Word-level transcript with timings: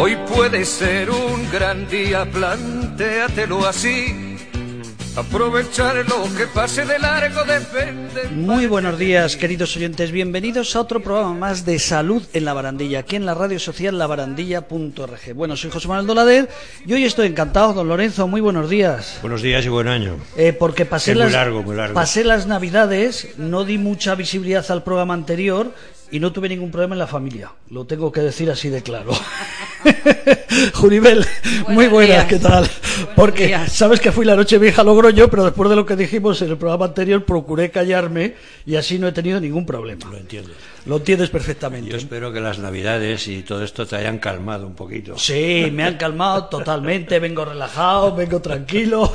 Hoy 0.00 0.16
puede 0.28 0.64
ser 0.64 1.10
un 1.10 1.50
gran 1.50 1.88
día, 1.88 2.24
plantéatelo 2.30 3.66
así. 3.66 4.27
Aprovechar 5.18 5.96
lo 5.96 6.32
que 6.36 6.46
pase 6.46 6.86
de 6.86 6.96
largo 6.96 7.42
depende. 7.42 8.28
Muy 8.30 8.68
buenos 8.68 8.96
días, 9.00 9.34
queridos 9.34 9.76
oyentes. 9.76 10.12
Bienvenidos 10.12 10.76
a 10.76 10.80
otro 10.80 11.00
programa 11.02 11.34
más 11.34 11.64
de 11.64 11.80
salud 11.80 12.22
en 12.34 12.44
la 12.44 12.52
barandilla, 12.52 13.00
aquí 13.00 13.16
en 13.16 13.26
la 13.26 13.34
radio 13.34 13.58
social 13.58 13.98
labarandilla.org. 13.98 15.34
Bueno, 15.34 15.56
soy 15.56 15.72
José 15.72 15.88
Manuel 15.88 16.06
Dolader 16.06 16.48
y 16.86 16.92
hoy 16.92 17.04
estoy 17.04 17.26
encantado, 17.26 17.72
don 17.72 17.88
Lorenzo. 17.88 18.28
Muy 18.28 18.40
buenos 18.40 18.70
días. 18.70 19.18
Buenos 19.20 19.42
días 19.42 19.66
y 19.66 19.68
buen 19.68 19.88
año. 19.88 20.18
Eh, 20.36 20.52
porque 20.52 20.84
pasé 20.86 21.10
Es 21.10 21.16
muy 21.16 21.24
las, 21.24 21.32
largo, 21.32 21.64
muy 21.64 21.74
largo. 21.74 21.94
pasé 21.94 22.22
las 22.22 22.46
navidades, 22.46 23.26
no 23.38 23.64
di 23.64 23.76
mucha 23.76 24.14
visibilidad 24.14 24.64
al 24.70 24.84
programa 24.84 25.14
anterior 25.14 25.72
y 26.10 26.20
no 26.20 26.32
tuve 26.32 26.48
ningún 26.48 26.70
problema 26.70 26.94
en 26.94 26.98
la 27.00 27.06
familia. 27.06 27.52
Lo 27.70 27.84
tengo 27.86 28.10
que 28.12 28.20
decir 28.20 28.50
así 28.50 28.68
de 28.68 28.82
claro. 28.82 29.12
Juribel, 30.74 31.24
muy 31.68 31.74
Buenos 31.86 31.92
buenas, 31.92 32.16
días. 32.16 32.26
¿qué 32.26 32.38
tal? 32.38 32.68
Porque 33.14 33.46
días. 33.48 33.72
sabes 33.72 34.00
que 34.00 34.10
fui 34.12 34.24
la 34.24 34.34
noche 34.36 34.58
vieja 34.58 34.82
a 34.82 34.84
Logroño, 34.84 35.28
pero 35.28 35.44
después 35.44 35.68
de 35.70 35.76
lo 35.76 35.86
que 35.86 35.96
dijimos 35.96 36.40
en 36.42 36.50
el 36.50 36.56
programa 36.56 36.86
anterior 36.86 37.24
procuré 37.24 37.70
callarme 37.70 38.34
y 38.66 38.76
así 38.76 38.98
no 38.98 39.06
he 39.08 39.12
tenido 39.12 39.40
ningún 39.40 39.66
problema. 39.66 40.06
Lo 40.10 40.16
entiendo. 40.16 40.50
Lo 40.86 40.96
entiendes 40.96 41.30
perfectamente. 41.30 41.90
Yo 41.90 41.96
espero 41.96 42.32
que 42.32 42.40
las 42.40 42.58
navidades 42.58 43.28
y 43.28 43.42
todo 43.42 43.62
esto 43.62 43.86
te 43.86 43.96
hayan 43.96 44.18
calmado 44.18 44.66
un 44.66 44.74
poquito. 44.74 45.18
Sí, 45.18 45.68
me 45.72 45.84
han 45.84 45.96
calmado 45.96 46.46
totalmente, 46.46 47.18
vengo 47.18 47.44
relajado, 47.44 48.14
vengo 48.14 48.40
tranquilo. 48.40 49.12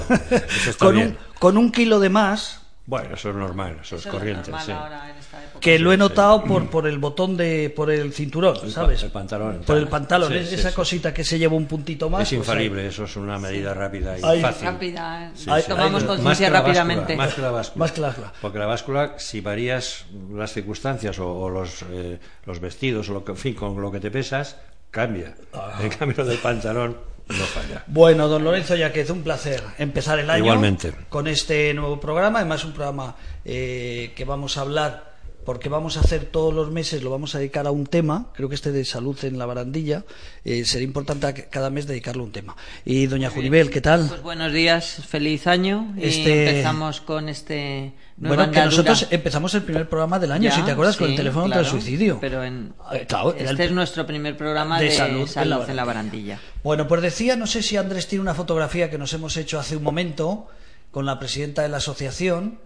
está 0.67 0.85
con, 0.85 0.95
un, 0.95 1.01
bien. 1.01 1.17
con 1.39 1.57
un 1.57 1.71
kilo 1.71 1.99
de 1.99 2.09
más, 2.09 2.61
Bueno, 2.85 3.15
eso 3.15 3.29
es 3.29 3.35
normal, 3.37 3.77
eso 3.81 3.95
es 3.95 4.05
corriente. 4.05 4.51
sí. 4.65 4.71
ahora 4.73 5.09
en 5.09 5.15
esta 5.17 5.41
época. 5.41 5.59
que 5.61 5.79
lo 5.79 5.93
he 5.93 5.95
sí. 5.95 5.99
notado 5.99 6.43
por, 6.43 6.69
por 6.69 6.85
el 6.85 6.97
botón 6.97 7.37
de, 7.37 7.71
por 7.73 7.89
el 7.89 8.11
cinturón, 8.11 8.57
El 8.61 8.71
¿sabes? 8.73 9.01
el 9.03 9.09
pantalón. 9.11 9.61
Por 9.65 9.77
el 9.77 9.87
pantalón, 9.87 10.33
Sí, 10.33 10.39
es- 10.39 10.49
sí, 10.49 10.55
esa 10.55 10.69
sí. 10.69 10.75
cosita 10.75 11.13
que 11.13 11.23
se 11.23 11.39
lleva 11.39 11.55
un 11.55 11.65
puntito 11.65 12.09
más. 12.09 12.23
Es 12.23 12.29
pues 12.37 12.39
infalible, 12.39 12.85
eso 12.87 13.05
es 13.05 13.15
una 13.15 13.39
medida 13.39 13.73
rápida 13.73 14.19
y 14.19 14.21
Ay. 14.21 14.41
fácil. 14.41 14.65
Rápida. 14.67 15.31
Sí, 15.33 15.49
Ay, 15.49 15.61
sí. 15.61 15.69
tomamos 15.69 16.03
conciencia 16.03 16.49
rápidamente. 16.49 17.15
báscula, 17.15 17.23
más 17.25 17.33
que 17.35 17.41
la 17.41 17.51
báscula. 17.51 17.79
Más 17.85 17.91
que 17.93 18.01
la 18.01 18.07
báscula. 18.07 18.33
Porque 18.41 18.59
la 18.59 18.65
báscula, 18.65 19.13
si 19.17 19.39
varías 19.39 20.05
las 20.33 20.51
circunstancias 20.51 21.17
o, 21.19 21.29
o 21.39 21.49
los, 21.49 21.85
eh, 21.89 22.19
los 22.45 22.59
vestidos 22.59 23.09
o 23.09 23.13
lo 23.13 23.23
que, 23.23 23.31
en 23.31 23.37
fin, 23.37 23.53
con 23.53 23.81
lo 23.81 23.93
que 23.93 24.01
te 24.01 24.11
pesas, 24.11 24.57
cambia. 24.91 25.35
Ah. 25.53 25.79
En 25.81 25.87
cambio, 25.89 26.17
lo 26.17 26.25
del 26.25 26.37
pantalón 26.39 26.97
no 27.29 27.45
falla. 27.45 27.83
Bueno, 27.87 28.27
don 28.27 28.43
Lorenzo 28.43 28.75
Yaquez, 28.75 29.09
un 29.09 29.23
placer 29.23 29.61
empezar 29.77 30.19
el 30.19 30.29
año 30.29 30.43
Igualmente. 30.45 30.93
con 31.09 31.27
este 31.27 31.73
nuevo 31.73 31.99
programa. 31.99 32.39
Además, 32.39 32.63
un 32.65 32.73
programa 32.73 33.15
eh, 33.45 34.13
que 34.15 34.25
vamos 34.25 34.57
a 34.57 34.61
hablar, 34.61 35.12
porque 35.45 35.69
vamos 35.69 35.97
a 35.97 36.01
hacer 36.01 36.25
todos 36.25 36.53
los 36.53 36.71
meses, 36.71 37.03
lo 37.03 37.09
vamos 37.09 37.35
a 37.35 37.39
dedicar 37.39 37.67
a 37.67 37.71
un 37.71 37.85
tema. 37.85 38.27
Creo 38.33 38.49
que 38.49 38.55
este 38.55 38.71
de 38.71 38.85
salud 38.85 39.17
en 39.23 39.37
la 39.37 39.45
barandilla 39.45 40.03
eh, 40.45 40.63
será 40.65 40.83
importante 40.83 41.47
cada 41.49 41.69
mes 41.69 41.85
dedicarle 41.87 42.21
un 42.23 42.31
tema. 42.31 42.55
Y 42.85 43.07
doña 43.07 43.29
Juribel, 43.29 43.69
¿qué 43.69 43.81
tal? 43.81 44.07
Pues 44.07 44.21
buenos 44.21 44.53
días, 44.53 45.01
feliz 45.07 45.47
año. 45.47 45.93
Y 45.97 46.05
Este- 46.05 46.49
empezamos 46.49 47.01
con 47.01 47.29
este 47.29 47.93
nueva 48.17 48.35
Bueno, 48.37 48.51
que 48.51 48.59
nosotros 48.65 49.07
empezamos 49.09 49.53
el 49.55 49.63
primer 49.63 49.89
programa 49.89 50.19
del 50.19 50.31
año, 50.31 50.51
si 50.51 50.61
te 50.61 50.71
acuerdas, 50.71 50.97
con 50.97 51.09
el 51.09 51.15
teléfono 51.15 51.45
claro, 51.45 51.61
contra 51.63 51.77
el 51.77 51.81
suicidio. 51.83 52.17
Pero 52.21 52.43
en, 52.43 52.73
Eh, 52.93 53.05
claro, 53.07 53.33
el- 53.33 53.47
este 53.47 53.65
es 53.65 53.71
nuestro 53.71 54.05
primer 54.05 54.37
programa 54.37 54.79
de 54.79 54.85
de, 54.85 54.91
salud 54.91 55.27
salud, 55.27 55.43
en 55.53 55.59
la 55.65 55.69
en 55.71 55.75
la 55.75 55.83
barandilla. 55.85 56.39
Bueno, 56.63 56.87
pues 56.87 57.01
decía, 57.01 57.35
no 57.35 57.47
sé 57.47 57.61
si 57.63 57.75
Andrés 57.75 58.07
tiene 58.07 58.21
una 58.21 58.33
fotografía 58.35 58.89
que 58.89 58.97
nos 58.97 59.11
hemos 59.13 59.35
hecho 59.37 59.59
hace 59.59 59.75
un 59.75 59.83
momento 59.83 60.47
con 60.91 61.05
la 61.05 61.17
presidenta 61.19 61.63
de 61.63 61.69
la 61.69 61.77
asociación, 61.77 62.59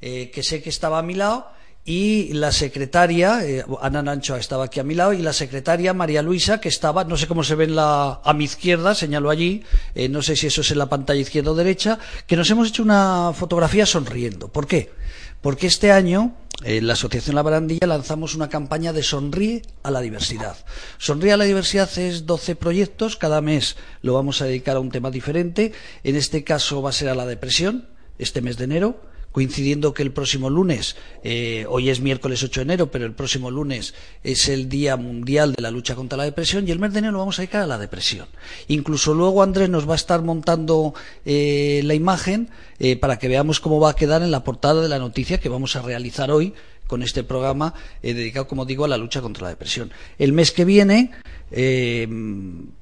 eh, 0.00 0.30
que 0.32 0.42
sé 0.42 0.62
que 0.62 0.70
estaba 0.70 0.98
a 1.00 1.02
mi 1.02 1.14
lado, 1.14 1.48
y 1.84 2.32
la 2.34 2.52
secretaria, 2.52 3.44
eh, 3.44 3.64
Ana 3.80 4.02
Nancho 4.02 4.36
estaba 4.36 4.64
aquí 4.64 4.78
a 4.78 4.84
mi 4.84 4.94
lado, 4.94 5.12
y 5.12 5.18
la 5.18 5.32
secretaria 5.32 5.92
María 5.92 6.22
Luisa, 6.22 6.60
que 6.60 6.68
estaba, 6.68 7.04
no 7.04 7.16
sé 7.16 7.26
cómo 7.26 7.42
se 7.42 7.56
ve 7.56 7.64
en 7.64 7.74
la, 7.74 8.20
a 8.22 8.32
mi 8.34 8.44
izquierda, 8.44 8.94
señalo 8.94 9.30
allí, 9.30 9.64
eh, 9.94 10.08
no 10.08 10.22
sé 10.22 10.36
si 10.36 10.46
eso 10.46 10.60
es 10.60 10.70
en 10.70 10.78
la 10.78 10.88
pantalla 10.88 11.20
izquierda 11.20 11.50
o 11.50 11.54
derecha, 11.54 11.98
que 12.26 12.36
nos 12.36 12.48
hemos 12.50 12.68
hecho 12.68 12.84
una 12.84 13.32
fotografía 13.34 13.84
sonriendo. 13.84 14.48
¿Por 14.48 14.68
qué? 14.68 14.92
Porque 15.40 15.66
este 15.66 15.90
año 15.90 16.36
en 16.62 16.86
la 16.86 16.92
Asociación 16.92 17.34
La 17.34 17.42
Barandilla 17.42 17.88
lanzamos 17.88 18.36
una 18.36 18.48
campaña 18.48 18.92
de 18.92 19.02
Sonríe 19.02 19.62
a 19.82 19.90
la 19.90 20.00
Diversidad. 20.00 20.56
Sonríe 20.98 21.32
a 21.32 21.36
la 21.36 21.44
Diversidad 21.44 21.90
es 21.98 22.26
12 22.26 22.54
proyectos, 22.54 23.16
cada 23.16 23.40
mes 23.40 23.76
lo 24.02 24.14
vamos 24.14 24.40
a 24.40 24.44
dedicar 24.44 24.76
a 24.76 24.80
un 24.80 24.92
tema 24.92 25.10
diferente. 25.10 25.72
En 26.04 26.14
este 26.14 26.44
caso 26.44 26.80
va 26.80 26.90
a 26.90 26.92
ser 26.92 27.08
a 27.08 27.16
la 27.16 27.26
depresión, 27.26 27.88
este 28.18 28.40
mes 28.40 28.56
de 28.56 28.64
enero, 28.64 29.00
coincidiendo 29.32 29.94
que 29.94 30.02
el 30.02 30.12
próximo 30.12 30.50
lunes, 30.50 30.96
eh, 31.24 31.66
hoy 31.68 31.90
es 31.90 32.00
miércoles 32.00 32.42
8 32.42 32.60
de 32.60 32.62
enero, 32.62 32.90
pero 32.90 33.06
el 33.06 33.12
próximo 33.12 33.50
lunes 33.50 33.94
es 34.22 34.48
el 34.48 34.68
Día 34.68 34.96
Mundial 34.96 35.54
de 35.54 35.62
la 35.62 35.70
Lucha 35.70 35.94
contra 35.94 36.18
la 36.18 36.24
Depresión 36.24 36.68
y 36.68 36.70
el 36.70 36.78
mes 36.78 36.92
de 36.92 37.00
enero 37.00 37.12
lo 37.12 37.18
vamos 37.18 37.38
a 37.38 37.42
dedicar 37.42 37.62
a 37.62 37.66
la 37.66 37.78
depresión. 37.78 38.26
Incluso 38.68 39.14
luego 39.14 39.42
Andrés 39.42 39.68
nos 39.70 39.88
va 39.88 39.94
a 39.94 39.96
estar 39.96 40.22
montando 40.22 40.94
eh, 41.24 41.80
la 41.84 41.94
imagen 41.94 42.50
eh, 42.78 42.96
para 42.96 43.18
que 43.18 43.28
veamos 43.28 43.60
cómo 43.60 43.80
va 43.80 43.90
a 43.90 43.96
quedar 43.96 44.22
en 44.22 44.30
la 44.30 44.44
portada 44.44 44.82
de 44.82 44.88
la 44.88 44.98
noticia 44.98 45.40
que 45.40 45.48
vamos 45.48 45.76
a 45.76 45.82
realizar 45.82 46.30
hoy 46.30 46.54
con 46.86 47.02
este 47.02 47.24
programa 47.24 47.74
eh, 48.02 48.14
dedicado, 48.14 48.46
como 48.46 48.64
digo, 48.64 48.84
a 48.84 48.88
la 48.88 48.96
lucha 48.96 49.20
contra 49.20 49.44
la 49.44 49.48
depresión. 49.50 49.90
El 50.18 50.32
mes 50.32 50.52
que 50.52 50.64
viene, 50.64 51.10
eh, 51.50 52.08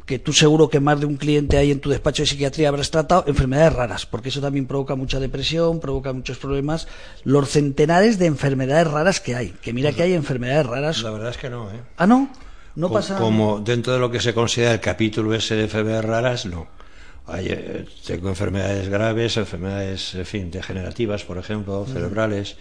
que 0.06 0.18
tú 0.18 0.32
seguro 0.32 0.68
que 0.68 0.80
más 0.80 1.00
de 1.00 1.06
un 1.06 1.16
cliente 1.16 1.56
hay 1.56 1.70
en 1.70 1.80
tu 1.80 1.90
despacho 1.90 2.22
de 2.22 2.26
psiquiatría 2.26 2.68
habrás 2.68 2.90
tratado, 2.90 3.24
enfermedades 3.26 3.72
raras, 3.72 4.06
porque 4.06 4.30
eso 4.30 4.40
también 4.40 4.66
provoca 4.66 4.94
mucha 4.94 5.20
depresión, 5.20 5.80
provoca 5.80 6.12
muchos 6.12 6.38
problemas. 6.38 6.88
Los 7.24 7.50
centenares 7.50 8.18
de 8.18 8.26
enfermedades 8.26 8.88
raras 8.88 9.20
que 9.20 9.36
hay, 9.36 9.50
que 9.62 9.72
mira 9.72 9.92
que 9.92 10.02
hay 10.02 10.14
enfermedades 10.14 10.66
raras. 10.66 11.02
La 11.02 11.10
verdad 11.10 11.30
es 11.30 11.36
que 11.36 11.50
no, 11.50 11.70
¿eh? 11.70 11.80
Ah, 11.96 12.06
no, 12.06 12.30
no 12.74 12.90
pasa. 12.90 13.18
Como 13.18 13.60
dentro 13.60 13.92
de 13.92 13.98
lo 13.98 14.10
que 14.10 14.20
se 14.20 14.34
considera 14.34 14.72
el 14.72 14.80
capítulo 14.80 15.34
ese 15.34 15.54
de 15.54 15.62
enfermedades 15.62 16.04
raras, 16.04 16.46
no. 16.46 16.79
Hay, 17.30 17.46
eh, 17.48 17.86
tengo 18.06 18.28
enfermedades 18.28 18.88
graves, 18.88 19.36
enfermedades, 19.36 20.14
en 20.14 20.26
fin, 20.26 20.50
degenerativas, 20.50 21.24
por 21.24 21.38
ejemplo, 21.38 21.86
cerebrales, 21.86 22.56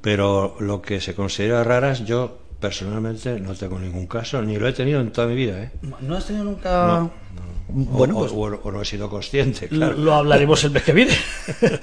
pero 0.00 0.56
lo 0.60 0.82
que 0.82 1.00
se 1.00 1.14
considera 1.14 1.62
raras, 1.64 2.04
yo 2.04 2.38
personalmente 2.60 3.40
no 3.40 3.54
tengo 3.54 3.78
ningún 3.78 4.06
caso, 4.06 4.42
ni 4.42 4.56
lo 4.58 4.68
he 4.68 4.72
tenido 4.72 5.00
en 5.00 5.12
toda 5.12 5.26
mi 5.28 5.34
vida, 5.34 5.62
¿eh? 5.62 5.70
¿No 6.02 6.16
has 6.16 6.26
tenido 6.26 6.44
nunca.? 6.44 6.86
No, 6.86 7.10
Bueno, 7.72 8.16
o, 8.16 8.20
pues 8.20 8.32
o- 8.32 8.60
o 8.64 8.72
no 8.72 8.82
he 8.82 8.84
sido 8.84 9.08
consciente, 9.08 9.68
claro. 9.68 9.96
Lo 9.96 10.12
hablaremos 10.14 10.62
el 10.64 10.72
mes 10.72 10.82
que 10.82 10.92
viene. 10.92 11.14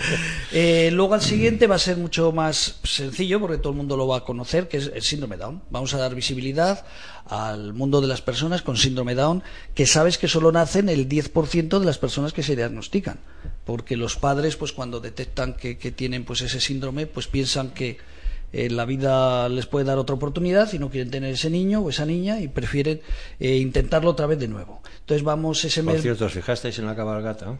Eh, 0.54 0.90
luego 0.94 1.14
al 1.14 1.22
siguiente 1.22 1.68
va 1.68 1.76
a 1.76 1.80
ser 1.80 1.98
mucho 1.98 2.32
más 2.32 2.80
sencillo 2.84 3.40
porque 3.40 3.58
todo 3.58 3.72
el 3.72 3.78
mundo 3.78 3.98
lo 3.98 4.08
va 4.08 4.18
a 4.18 4.24
conocer, 4.24 4.68
que 4.68 4.78
es 4.78 4.92
el 4.94 5.02
síndrome 5.02 5.36
Down. 5.38 5.62
Vamos 5.70 5.94
a 5.94 5.98
dar 5.98 6.16
visibilidad 6.16 6.86
al 7.30 7.74
mundo 7.74 8.02
de 8.02 8.08
las 8.08 8.22
personas 8.22 8.62
con 8.62 8.78
síndrome 8.78 9.16
Down, 9.16 9.44
que 9.74 9.86
sabes 9.86 10.18
que 10.18 10.28
solo 10.28 10.52
nacen 10.52 10.90
el 10.90 11.08
10% 11.10 11.80
de 11.80 11.86
las 11.86 11.98
personas 11.98 12.34
que 12.34 12.44
se 12.44 12.56
diagnostican. 12.56 13.20
Porque 13.66 13.98
los 13.98 14.16
padres, 14.16 14.56
pues 14.56 14.72
cuando 14.74 15.00
detectan 15.00 15.54
que, 15.54 15.78
que 15.78 15.92
tienen 15.92 16.24
pues 16.24 16.42
ese 16.42 16.60
síndrome, 16.62 17.06
pues 17.08 17.28
piensan 17.28 17.72
que 17.72 17.98
eh, 18.54 18.70
la 18.70 18.86
vida 18.86 19.50
les 19.50 19.66
puede 19.66 19.86
dar 19.86 19.98
otra 19.98 20.16
oportunidad 20.16 20.72
y 20.72 20.80
no 20.80 20.90
quieren 20.90 21.12
tener 21.12 21.34
ese 21.34 21.50
niño 21.50 21.82
o 21.82 21.90
esa 21.90 22.06
niña 22.06 22.40
y 22.40 22.48
prefieren 22.48 23.02
eh, 23.40 23.58
intentarlo 23.58 24.12
otra 24.12 24.26
vez 24.26 24.40
de 24.40 24.48
nuevo. 24.48 24.82
Entonces 25.00 25.24
vamos 25.24 25.64
ese 25.66 25.84
Por 25.84 25.94
mes. 25.94 26.02
cierto, 26.02 26.26
¿os 26.26 26.34
fijasteis 26.34 26.80
en 26.80 26.86
la 26.86 26.96
cabalgata? 26.96 27.58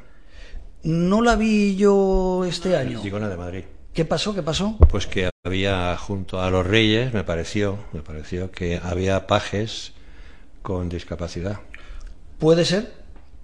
No 0.84 1.22
la 1.22 1.36
vi 1.36 1.76
yo 1.76 2.46
este 2.46 2.78
año. 2.78 3.02
Digona 3.02 3.28
de 3.28 3.36
Madrid. 3.38 3.64
¿Qué 3.98 4.06
pasó? 4.06 4.36
¿Qué 4.36 4.44
pasó? 4.44 4.78
Pues 4.92 5.08
que 5.08 5.32
había 5.44 5.98
junto 5.98 6.40
a 6.40 6.52
los 6.52 6.68
reyes, 6.68 7.16
me 7.16 7.24
pareció, 7.24 7.80
me 7.94 8.04
pareció 8.04 8.52
que 8.52 8.80
había 8.84 9.26
pajes 9.26 9.94
con 10.62 10.88
discapacidad. 10.88 11.62
Puede 12.38 12.64
ser, 12.64 12.94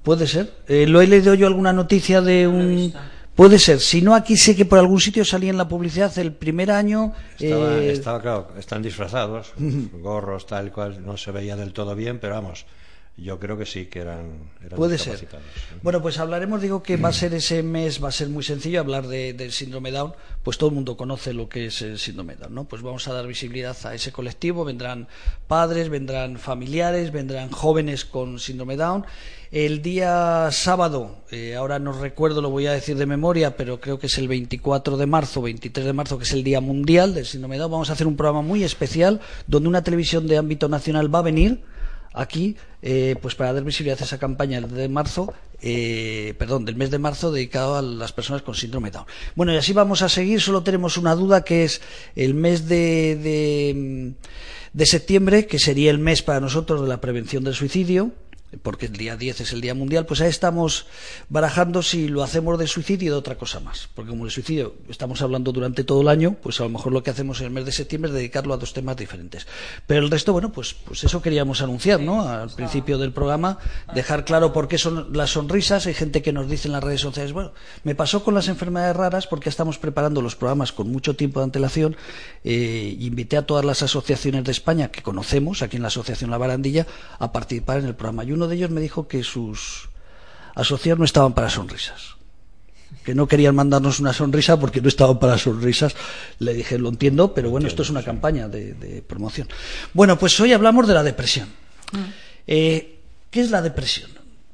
puede 0.03 0.27
ser. 0.27 0.53
Eh, 0.67 0.85
lo 0.85 1.01
he 1.01 1.07
leído 1.07 1.33
yo 1.33 1.47
alguna 1.47 1.73
noticia 1.73 2.21
de 2.21 2.47
un. 2.47 2.93
Puede 3.33 3.57
ser. 3.57 3.79
Si 3.79 4.03
no, 4.03 4.13
aquí 4.13 4.37
sé 4.37 4.55
que 4.55 4.65
por 4.65 4.77
algún 4.77 5.01
sitio 5.01 5.25
salía 5.25 5.49
en 5.49 5.57
la 5.57 5.67
publicidad 5.67 6.15
el 6.19 6.33
primer 6.33 6.69
año. 6.69 7.13
Estaba, 7.39 7.77
eh, 7.79 7.91
estaba, 7.91 8.21
claro, 8.21 8.49
están 8.55 8.83
disfrazados, 8.83 9.53
gorros 9.57 10.45
tal 10.45 10.71
cual, 10.71 11.03
no 11.03 11.17
se 11.17 11.31
veía 11.31 11.55
del 11.55 11.73
todo 11.73 11.95
bien, 11.95 12.19
pero 12.19 12.35
vamos, 12.35 12.67
yo 13.15 13.39
creo 13.39 13.57
que 13.57 13.65
sí 13.67 13.85
que 13.85 13.99
eran, 13.99 14.49
eran 14.65 14.75
Puede 14.75 14.97
ser. 14.97 15.19
discapacitados. 15.19 15.81
Bueno, 15.83 16.01
pues 16.01 16.17
hablaremos, 16.17 16.61
digo 16.61 16.81
que 16.81 16.97
va 16.97 17.09
a 17.09 17.13
ser 17.13 17.33
ese 17.35 17.61
mes, 17.61 18.03
va 18.03 18.07
a 18.09 18.11
ser 18.11 18.27
muy 18.29 18.43
sencillo 18.43 18.79
hablar 18.79 19.07
de- 19.07 19.33
del 19.33 19.51
síndrome 19.51 19.91
Down, 19.91 20.13
pues 20.41 20.57
todo 20.57 20.69
el 20.69 20.75
mundo 20.75 20.97
conoce 20.97 21.31
lo 21.31 21.47
que 21.47 21.67
es 21.67 21.81
el 21.83 21.99
síndrome 21.99 22.35
Down, 22.35 22.55
¿no? 22.55 22.63
Pues 22.63 22.81
vamos 22.81 23.07
a 23.07 23.13
dar 23.13 23.27
visibilidad 23.27 23.77
a 23.85 23.93
ese 23.93 24.11
colectivo, 24.11 24.65
vendrán 24.65 25.07
padres, 25.47 25.89
vendrán 25.89 26.37
familiares, 26.39 27.11
vendrán 27.11 27.51
jóvenes 27.51 28.03
con 28.03 28.39
síndrome 28.39 28.77
Down. 28.77 29.05
El 29.51 29.83
día 29.83 30.49
sábado, 30.51 31.17
eh, 31.29 31.53
ahora 31.55 31.77
no 31.77 31.91
recuerdo, 31.93 32.41
lo 32.41 32.49
voy 32.49 32.65
a 32.65 32.71
decir 32.73 32.97
de 32.97 33.05
memoria, 33.05 33.55
pero 33.55 33.79
creo 33.79 33.99
que 33.99 34.07
es 34.07 34.17
el 34.17 34.27
24 34.27 34.97
de 34.97 35.05
marzo, 35.05 35.43
23 35.43 35.85
de 35.85 35.93
marzo, 35.93 36.17
que 36.17 36.23
es 36.23 36.33
el 36.33 36.43
Día 36.43 36.59
Mundial 36.61 37.13
del 37.13 37.27
Síndrome 37.27 37.59
Down, 37.59 37.69
vamos 37.71 37.91
a 37.91 37.93
hacer 37.93 38.07
un 38.07 38.15
programa 38.17 38.41
muy 38.41 38.63
especial 38.63 39.21
donde 39.45 39.69
una 39.69 39.83
televisión 39.83 40.25
de 40.25 40.37
ámbito 40.37 40.67
nacional 40.67 41.13
va 41.13 41.19
a 41.19 41.21
venir 41.21 41.61
aquí, 42.13 42.55
eh, 42.81 43.15
pues 43.21 43.35
para 43.35 43.53
dar 43.53 43.63
visibilidad 43.63 43.99
a 44.01 44.05
esa 44.05 44.17
campaña 44.17 44.61
de 44.61 44.89
marzo, 44.89 45.33
eh, 45.61 46.33
perdón, 46.37 46.65
del 46.65 46.75
mes 46.75 46.91
de 46.91 46.99
marzo 46.99 47.31
dedicado 47.31 47.75
a 47.75 47.81
las 47.81 48.11
personas 48.11 48.41
con 48.41 48.55
síndrome 48.55 48.91
Down. 48.91 49.05
Bueno, 49.35 49.53
y 49.53 49.57
así 49.57 49.73
vamos 49.73 50.01
a 50.01 50.09
seguir. 50.09 50.41
Solo 50.41 50.63
tenemos 50.63 50.97
una 50.97 51.15
duda 51.15 51.43
que 51.43 51.63
es 51.63 51.81
el 52.15 52.33
mes 52.33 52.67
de, 52.67 53.15
de, 53.15 54.13
de 54.73 54.85
septiembre, 54.85 55.47
que 55.47 55.59
sería 55.59 55.91
el 55.91 55.99
mes 55.99 56.21
para 56.21 56.39
nosotros 56.39 56.81
de 56.81 56.87
la 56.87 57.01
prevención 57.01 57.43
del 57.43 57.53
suicidio 57.53 58.11
porque 58.61 58.85
el 58.87 58.93
día 58.93 59.17
10 59.17 59.41
es 59.41 59.53
el 59.53 59.61
Día 59.61 59.73
Mundial, 59.73 60.05
pues 60.05 60.21
ahí 60.21 60.29
estamos 60.29 60.85
barajando 61.29 61.81
si 61.81 62.07
lo 62.07 62.23
hacemos 62.23 62.59
de 62.59 62.67
suicidio 62.67 63.07
y 63.07 63.09
de 63.09 63.15
otra 63.15 63.35
cosa 63.35 63.59
más. 63.59 63.89
Porque 63.95 64.11
como 64.11 64.25
el 64.25 64.31
suicidio 64.31 64.75
estamos 64.89 65.21
hablando 65.21 65.51
durante 65.51 65.83
todo 65.83 66.01
el 66.01 66.07
año, 66.07 66.35
pues 66.41 66.59
a 66.59 66.63
lo 66.63 66.69
mejor 66.69 66.93
lo 66.93 67.03
que 67.03 67.11
hacemos 67.11 67.39
en 67.39 67.47
el 67.47 67.51
mes 67.51 67.65
de 67.65 67.71
septiembre 67.71 68.09
es 68.09 68.15
dedicarlo 68.15 68.53
a 68.53 68.57
dos 68.57 68.73
temas 68.73 68.95
diferentes. 68.97 69.47
Pero 69.87 70.01
el 70.01 70.11
resto, 70.11 70.33
bueno, 70.33 70.51
pues, 70.51 70.73
pues 70.73 71.03
eso 71.03 71.21
queríamos 71.21 71.61
anunciar, 71.61 71.99
¿no? 71.99 72.27
Al 72.27 72.49
principio 72.49 72.97
del 72.97 73.11
programa, 73.11 73.57
dejar 73.93 74.25
claro 74.25 74.53
por 74.53 74.67
qué 74.67 74.77
son 74.77 75.13
las 75.13 75.31
sonrisas. 75.31 75.85
Hay 75.87 75.93
gente 75.93 76.21
que 76.21 76.33
nos 76.33 76.49
dice 76.49 76.67
en 76.67 76.73
las 76.73 76.83
redes 76.83 77.01
sociales, 77.01 77.33
bueno, 77.33 77.53
me 77.83 77.95
pasó 77.95 78.23
con 78.23 78.33
las 78.33 78.47
enfermedades 78.47 78.95
raras 78.95 79.27
porque 79.27 79.49
estamos 79.49 79.77
preparando 79.77 80.21
los 80.21 80.35
programas 80.35 80.71
con 80.71 80.91
mucho 80.91 81.15
tiempo 81.15 81.39
de 81.39 81.45
antelación. 81.45 81.95
Eh, 82.43 82.95
invité 82.99 83.37
a 83.37 83.45
todas 83.45 83.65
las 83.65 83.83
asociaciones 83.83 84.43
de 84.43 84.51
España 84.51 84.89
que 84.89 85.01
conocemos, 85.01 85.61
aquí 85.61 85.77
en 85.77 85.81
la 85.81 85.87
Asociación 85.87 86.29
La 86.29 86.37
Barandilla, 86.37 86.87
a 87.19 87.31
participar 87.31 87.79
en 87.79 87.85
el 87.85 87.95
programa. 87.95 88.23
Y 88.23 88.31
uno 88.31 88.42
de 88.47 88.55
ellos 88.55 88.69
me 88.69 88.81
dijo 88.81 89.07
que 89.07 89.23
sus 89.23 89.89
asociados 90.55 90.99
no 90.99 91.05
estaban 91.05 91.33
para 91.33 91.49
sonrisas. 91.49 92.15
Que 93.03 93.15
no 93.15 93.27
querían 93.27 93.55
mandarnos 93.55 93.99
una 93.99 94.13
sonrisa 94.13 94.59
porque 94.59 94.79
no 94.79 94.87
estaban 94.87 95.19
para 95.19 95.37
sonrisas. 95.37 95.95
Le 96.39 96.53
dije, 96.53 96.77
lo 96.77 96.89
entiendo, 96.89 97.33
pero 97.33 97.49
bueno, 97.49 97.67
esto 97.67 97.81
es 97.81 97.89
una 97.89 98.03
campaña 98.03 98.47
de, 98.47 99.03
promoción. 99.05 99.47
Bueno, 99.93 100.17
pues 100.17 100.39
hoy 100.39 100.53
hablamos 100.53 100.87
de 100.87 100.93
la 100.93 101.03
depresión. 101.03 101.49
Mm. 101.91 101.97
Eh, 102.47 102.99
¿Qué 103.29 103.41
es 103.41 103.51
la 103.51 103.61
depresión? 103.61 104.11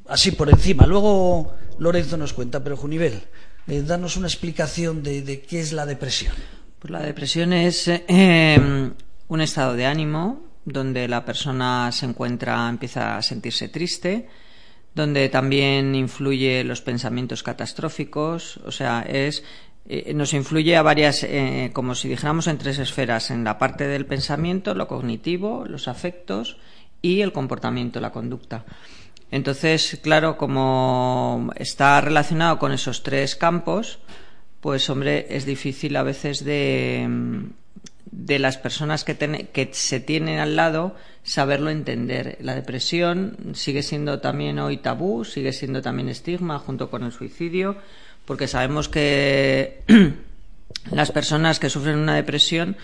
Así 0.08 0.32
por 0.32 0.50
encima. 0.50 0.88
Luego 0.88 1.54
Lorenzo 1.78 2.18
nos 2.18 2.34
cuenta, 2.34 2.64
pero 2.64 2.78
Junivel, 2.78 3.22
eh, 3.68 3.84
danos 3.84 4.18
una 4.18 4.28
explicación 4.28 5.04
de, 5.04 5.46
qué 5.48 5.60
es 5.60 5.74
la 5.74 5.86
depresión. 5.86 6.34
Pues 6.80 6.92
la 6.92 7.02
depresión 7.02 7.54
es 7.54 7.88
eh, 7.88 8.92
un 9.28 9.42
estado 9.42 9.76
de 9.76 9.86
ánimo 9.86 10.49
donde 10.72 11.08
la 11.08 11.26
persona 11.26 11.92
se 11.92 12.06
encuentra, 12.06 12.70
empieza 12.70 13.18
a 13.18 13.22
sentirse 13.22 13.70
triste, 13.70 14.28
donde 14.96 15.30
también 15.30 15.96
influye 15.96 16.64
los 16.64 16.82
pensamientos 16.82 17.44
catastróficos, 17.44 18.58
o 18.66 18.72
sea, 18.72 19.02
es 19.02 19.44
eh, 19.92 20.14
nos 20.14 20.34
influye 20.34 20.78
a 20.78 20.84
varias, 20.84 21.24
eh, 21.24 21.72
como 21.74 21.96
si 21.96 22.10
dijéramos 22.10 22.46
en 22.46 22.60
tres 22.60 22.78
esferas, 22.78 23.32
en 23.32 23.44
la 23.44 23.58
parte 23.58 23.88
del 23.88 24.06
pensamiento, 24.06 24.76
lo 24.76 24.88
cognitivo, 24.88 25.66
los 25.68 25.88
afectos 25.88 26.58
y 27.02 27.22
el 27.22 27.34
comportamiento, 27.34 28.00
la 28.00 28.12
conducta. 28.12 28.66
Entonces, 29.32 30.00
claro, 30.04 30.38
como 30.38 31.52
está 31.56 32.02
relacionado 32.02 32.60
con 32.60 32.72
esos 32.72 33.02
tres 33.02 33.36
campos, 33.36 33.98
pues 34.62 34.88
hombre, 34.92 35.26
es 35.30 35.46
difícil 35.46 35.96
a 35.96 36.04
veces 36.04 36.46
de, 36.46 37.08
de 38.12 38.40
las 38.40 38.58
personas 38.58 39.04
que, 39.04 39.16
que, 39.52 39.70
se 39.72 40.00
tienen 40.00 40.40
al 40.40 40.56
lado 40.56 40.96
saberlo 41.24 41.70
entender. 41.70 42.38
La 42.42 42.56
depresión 42.56 43.38
sigue 43.54 43.84
siendo 43.84 44.20
también 44.20 44.60
hoy 44.60 44.78
tabú, 44.78 45.26
sigue 45.26 45.54
siendo 45.54 45.82
también 45.82 46.10
estigma 46.10 46.60
junto 46.60 46.90
con 46.90 47.04
el 47.04 47.12
suicidio, 47.12 47.78
porque 48.26 48.48
sabemos 48.48 48.90
que 48.90 49.84
las 50.92 51.12
personas 51.12 51.60
que 51.60 51.70
sufren 51.70 51.98
una 51.98 52.16
depresión 52.16 52.78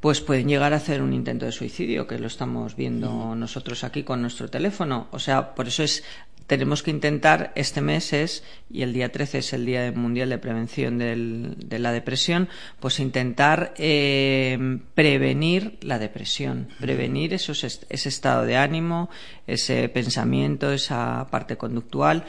pues 0.00 0.20
pueden 0.20 0.48
llegar 0.48 0.72
a 0.72 0.76
hacer 0.76 1.02
un 1.02 1.12
intento 1.12 1.44
de 1.44 1.52
suicidio, 1.52 2.06
que 2.06 2.18
lo 2.18 2.28
estamos 2.28 2.76
viendo 2.76 3.34
nosotros 3.34 3.82
aquí 3.82 4.04
con 4.04 4.22
nuestro 4.22 4.48
teléfono. 4.48 5.08
O 5.10 5.18
sea, 5.18 5.56
por 5.56 5.66
eso 5.66 5.82
es 5.82 6.04
tenemos 6.48 6.82
que 6.82 6.90
intentar, 6.90 7.52
este 7.56 7.82
mes 7.82 8.14
es, 8.14 8.42
y 8.70 8.80
el 8.80 8.94
día 8.94 9.12
13 9.12 9.38
es 9.38 9.52
el 9.52 9.66
Día 9.66 9.92
Mundial 9.92 10.30
de 10.30 10.38
Prevención 10.38 10.98
de 10.98 11.78
la 11.78 11.92
Depresión, 11.92 12.48
pues 12.80 12.98
intentar 13.00 13.74
eh, 13.76 14.58
prevenir 14.94 15.76
la 15.82 15.98
depresión, 15.98 16.68
prevenir 16.80 17.34
esos, 17.34 17.62
ese 17.64 18.08
estado 18.08 18.46
de 18.46 18.56
ánimo, 18.56 19.10
ese 19.46 19.90
pensamiento, 19.90 20.72
esa 20.72 21.26
parte 21.30 21.58
conductual. 21.58 22.24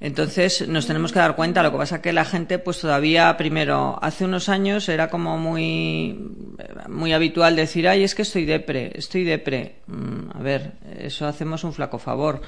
Entonces 0.00 0.66
nos 0.68 0.88
tenemos 0.88 1.12
que 1.12 1.20
dar 1.20 1.36
cuenta, 1.36 1.62
lo 1.62 1.70
que 1.70 1.78
pasa 1.78 2.02
que 2.02 2.12
la 2.12 2.24
gente 2.24 2.58
pues 2.58 2.80
todavía 2.80 3.34
primero 3.36 3.98
hace 4.02 4.24
unos 4.24 4.48
años 4.48 4.88
era 4.90 5.08
como 5.08 5.38
muy 5.38 6.18
muy 6.88 7.14
habitual 7.14 7.56
decir, 7.56 7.88
"Ay, 7.88 8.02
es 8.02 8.14
que 8.14 8.22
estoy 8.22 8.44
depre, 8.44 8.90
estoy 8.94 9.24
depre." 9.24 9.76
Mm, 9.86 10.36
a 10.36 10.42
ver, 10.42 10.72
eso 10.98 11.26
hacemos 11.26 11.64
un 11.64 11.72
flaco 11.72 11.98
favor 11.98 12.42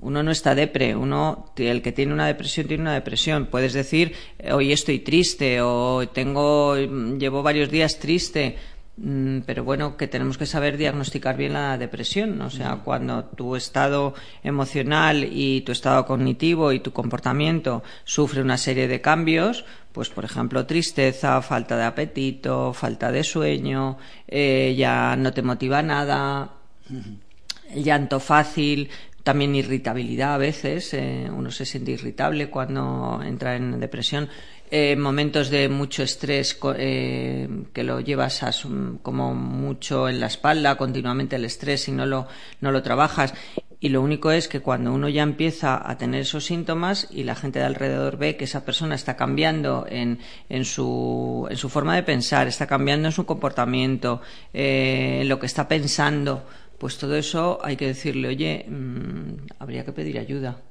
uno 0.00 0.22
no 0.22 0.30
está 0.30 0.54
depre, 0.54 0.96
uno, 0.96 1.52
el 1.56 1.82
que 1.82 1.92
tiene 1.92 2.12
una 2.12 2.26
depresión 2.26 2.66
tiene 2.66 2.82
una 2.82 2.94
depresión. 2.94 3.46
Puedes 3.46 3.72
decir, 3.72 4.14
hoy 4.50 4.72
estoy 4.72 5.00
triste 5.00 5.60
o 5.60 6.08
tengo, 6.08 6.76
llevo 6.76 7.42
varios 7.42 7.70
días 7.70 7.98
triste, 7.98 8.56
mm, 8.96 9.40
pero 9.46 9.64
bueno, 9.64 9.96
que 9.96 10.08
tenemos 10.08 10.38
que 10.38 10.46
saber 10.46 10.76
diagnosticar 10.76 11.36
bien 11.36 11.52
la 11.52 11.76
depresión. 11.78 12.40
O 12.40 12.50
sea, 12.50 12.80
cuando 12.84 13.24
tu 13.24 13.54
estado 13.54 14.14
emocional 14.42 15.28
y 15.30 15.60
tu 15.60 15.72
estado 15.72 16.06
cognitivo 16.06 16.72
y 16.72 16.80
tu 16.80 16.92
comportamiento 16.92 17.82
sufre 18.04 18.40
una 18.40 18.56
serie 18.56 18.88
de 18.88 19.00
cambios, 19.00 19.64
pues 19.92 20.08
por 20.08 20.24
ejemplo 20.24 20.66
tristeza, 20.66 21.40
falta 21.42 21.76
de 21.76 21.84
apetito, 21.84 22.72
falta 22.72 23.12
de 23.12 23.22
sueño, 23.22 23.98
eh, 24.26 24.74
ya 24.76 25.16
no 25.16 25.32
te 25.32 25.42
motiva 25.42 25.82
nada, 25.82 26.54
llanto 27.74 28.20
fácil, 28.20 28.90
también 29.22 29.54
irritabilidad 29.54 30.34
a 30.34 30.38
veces, 30.38 30.94
eh, 30.94 31.28
uno 31.30 31.50
se 31.50 31.64
siente 31.64 31.92
irritable 31.92 32.50
cuando 32.50 33.20
entra 33.24 33.56
en 33.56 33.78
depresión, 33.78 34.28
eh, 34.70 34.96
momentos 34.96 35.50
de 35.50 35.68
mucho 35.68 36.02
estrés 36.02 36.58
eh, 36.76 37.48
que 37.72 37.84
lo 37.84 38.00
llevas 38.00 38.42
como 39.02 39.34
mucho 39.34 40.08
en 40.08 40.18
la 40.18 40.26
espalda, 40.26 40.76
continuamente 40.76 41.36
el 41.36 41.44
estrés 41.44 41.88
y 41.88 41.92
no 41.92 42.06
lo, 42.06 42.26
no 42.60 42.72
lo 42.72 42.82
trabajas. 42.82 43.34
Y 43.80 43.88
lo 43.88 44.00
único 44.00 44.30
es 44.30 44.48
que 44.48 44.60
cuando 44.60 44.92
uno 44.92 45.08
ya 45.08 45.24
empieza 45.24 45.90
a 45.90 45.98
tener 45.98 46.22
esos 46.22 46.44
síntomas 46.46 47.08
y 47.10 47.24
la 47.24 47.34
gente 47.34 47.58
de 47.58 47.64
alrededor 47.64 48.16
ve 48.16 48.36
que 48.36 48.44
esa 48.44 48.64
persona 48.64 48.94
está 48.94 49.16
cambiando 49.16 49.86
en, 49.88 50.20
en, 50.48 50.64
su, 50.64 51.48
en 51.50 51.56
su 51.56 51.68
forma 51.68 51.96
de 51.96 52.04
pensar, 52.04 52.46
está 52.46 52.68
cambiando 52.68 53.08
en 53.08 53.12
su 53.12 53.26
comportamiento, 53.26 54.22
en 54.52 55.28
lo 55.28 55.40
que 55.40 55.46
está 55.46 55.66
pensando, 55.66 56.46
pues 56.82 56.98
todo 56.98 57.14
eso 57.14 57.60
hay 57.62 57.76
que 57.76 57.86
decirle, 57.86 58.26
oye, 58.26 58.66
mm, 58.68 59.52
habría 59.60 59.84
que 59.84 59.92
pedir 59.92 60.18
ayuda. 60.18 60.62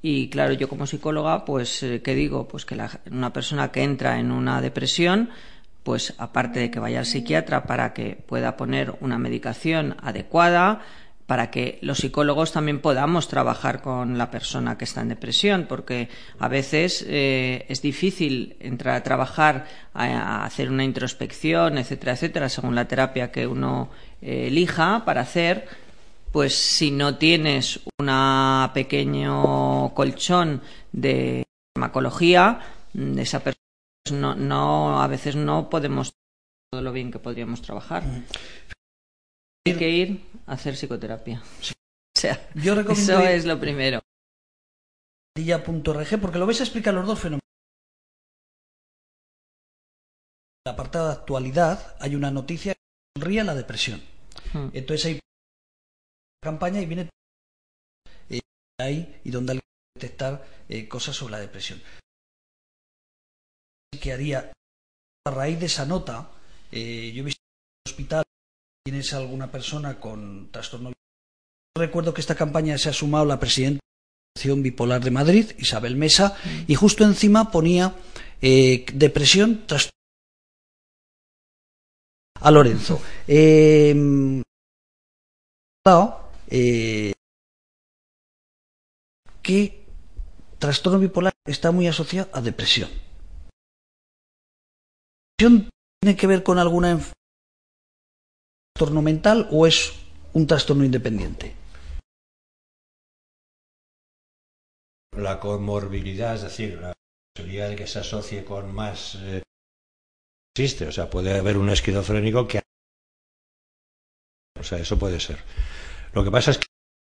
Y 0.00 0.28
claro, 0.28 0.52
yo 0.52 0.68
como 0.68 0.86
psicóloga, 0.86 1.44
pues, 1.44 1.82
eh, 1.82 2.02
¿qué 2.04 2.14
digo? 2.14 2.46
Pues 2.46 2.64
que 2.64 2.78
una 3.10 3.32
persona 3.32 3.72
que 3.72 3.82
entra 3.82 4.20
en 4.20 4.30
una 4.30 4.60
depresión, 4.60 5.30
pues 5.82 6.14
aparte 6.18 6.60
de 6.60 6.70
que 6.70 6.78
vaya 6.78 7.00
al 7.00 7.06
psiquiatra 7.06 7.64
para 7.64 7.94
que 7.94 8.14
pueda 8.14 8.56
poner 8.56 8.94
una 9.00 9.18
medicación 9.18 9.96
adecuada, 10.00 10.82
para 11.26 11.50
que 11.50 11.78
los 11.82 11.98
psicólogos 11.98 12.52
también 12.52 12.80
podamos 12.80 13.28
trabajar 13.28 13.82
con 13.82 14.16
la 14.16 14.30
persona 14.30 14.78
que 14.78 14.84
está 14.84 15.00
en 15.00 15.08
depresión, 15.08 15.66
porque 15.68 16.08
a 16.38 16.48
veces 16.48 17.04
eh, 17.08 17.66
es 17.68 17.82
difícil 17.82 18.56
entrar 18.60 18.94
a 18.94 19.02
trabajar, 19.02 19.66
a, 19.92 20.44
hacer 20.44 20.70
una 20.70 20.84
introspección, 20.84 21.78
etcétera, 21.78 22.12
etcétera, 22.12 22.48
según 22.48 22.74
la 22.74 22.86
terapia 22.86 23.32
que 23.32 23.46
uno 23.46 23.90
eh, 24.22 24.46
elija 24.46 25.04
para 25.04 25.22
hacer, 25.22 25.68
pues 26.30 26.54
si 26.54 26.92
no 26.92 27.16
tienes 27.16 27.80
un 27.98 28.06
pequeño 28.72 29.94
colchón 29.94 30.62
de 30.92 31.44
farmacología, 31.74 32.60
de 32.92 33.22
esa 33.22 33.40
persona, 33.40 33.62
no, 34.12 34.34
no, 34.36 35.02
a 35.02 35.06
veces 35.08 35.34
no 35.34 35.68
podemos 35.68 36.14
todo 36.70 36.82
lo 36.82 36.92
bien 36.92 37.10
que 37.10 37.18
podríamos 37.18 37.62
trabajar. 37.62 38.04
Hay 39.66 39.74
que 39.74 39.90
ir 39.90 40.25
hacer 40.46 40.74
psicoterapia. 40.74 41.42
O 42.16 42.18
sea, 42.18 42.48
Yo 42.54 42.74
recomiendo 42.74 43.12
eso 43.12 43.28
es 43.28 43.44
lo 43.44 43.60
primero. 43.60 44.00
porque 46.18 46.38
lo 46.38 46.46
vais 46.46 46.60
a 46.60 46.62
explicar 46.62 46.94
los 46.94 47.06
dos 47.06 47.20
fenómenos. 47.20 47.42
En 50.64 50.70
la 50.70 50.72
apartado 50.72 51.08
de 51.08 51.12
actualidad 51.12 51.94
hay 52.00 52.14
una 52.14 52.30
noticia 52.30 52.72
que 52.72 52.80
sonríe 53.20 53.44
la 53.44 53.54
depresión. 53.54 54.00
Hmm. 54.54 54.70
Entonces 54.72 55.04
hay 55.04 55.20
campaña 56.42 56.80
y 56.80 56.86
viene 56.86 57.10
eh, 58.30 58.40
ahí 58.80 59.20
y 59.22 59.30
donde 59.30 59.52
hay 59.52 59.58
que 59.58 60.00
detectar 60.00 60.46
eh, 60.70 60.88
cosas 60.88 61.16
sobre 61.16 61.32
la 61.32 61.40
depresión. 61.40 61.82
Que 64.00 64.12
haría 64.14 64.52
a 65.26 65.30
raíz 65.30 65.60
de 65.60 65.66
esa 65.66 65.84
nota, 65.84 66.30
eh, 66.72 67.12
yo 67.14 67.20
he 67.20 67.26
visto 67.26 67.42
en 67.42 67.82
el 67.84 67.92
hospital 67.92 68.24
tienes 68.86 69.12
alguna 69.14 69.50
persona 69.50 69.98
con 69.98 70.48
trastorno 70.52 70.92
recuerdo 71.76 72.14
que 72.14 72.20
esta 72.20 72.36
campaña 72.36 72.78
se 72.78 72.88
ha 72.88 72.92
sumado 72.92 73.24
la 73.24 73.40
presidenta 73.40 73.80
de 73.80 73.82
la 73.82 74.38
Asociación 74.38 74.62
Bipolar 74.62 75.02
de 75.02 75.10
Madrid, 75.10 75.50
Isabel 75.58 75.96
Mesa, 75.96 76.36
y 76.68 76.76
justo 76.76 77.02
encima 77.02 77.50
ponía 77.50 77.96
eh, 78.40 78.86
depresión, 78.94 79.66
trastorno 79.66 79.90
a 82.40 82.50
Lorenzo. 82.52 83.02
Eh, 83.26 84.40
eh, 86.48 87.12
que 89.42 89.84
trastorno 90.60 91.00
bipolar 91.00 91.32
está 91.44 91.72
muy 91.72 91.88
asociado 91.88 92.28
a 92.32 92.40
depresión. 92.40 92.88
¿Depresión 95.36 95.70
tiene 96.00 96.16
que 96.16 96.26
ver 96.28 96.44
con 96.44 96.60
alguna 96.60 96.90
trastorno 98.76 99.00
mental 99.00 99.48
o 99.50 99.66
es 99.66 99.94
un 100.34 100.46
trastorno 100.46 100.84
independiente? 100.84 101.56
La 105.16 105.40
comorbilidad, 105.40 106.34
es 106.34 106.42
decir, 106.42 106.78
la 106.78 106.92
posibilidad 107.34 107.70
de 107.70 107.76
que 107.76 107.86
se 107.86 108.00
asocie 108.00 108.44
con 108.44 108.74
más 108.74 109.14
eh, 109.14 109.42
existe, 110.54 110.88
o 110.88 110.92
sea, 110.92 111.08
puede 111.08 111.38
haber 111.38 111.56
un 111.56 111.70
esquizofrénico 111.70 112.46
que 112.46 112.60
o 114.60 114.62
sea, 114.62 114.78
eso 114.78 114.98
puede 114.98 115.20
ser. 115.20 115.38
Lo 116.12 116.22
que 116.22 116.30
pasa 116.30 116.50
es 116.50 116.58
que 116.58 116.66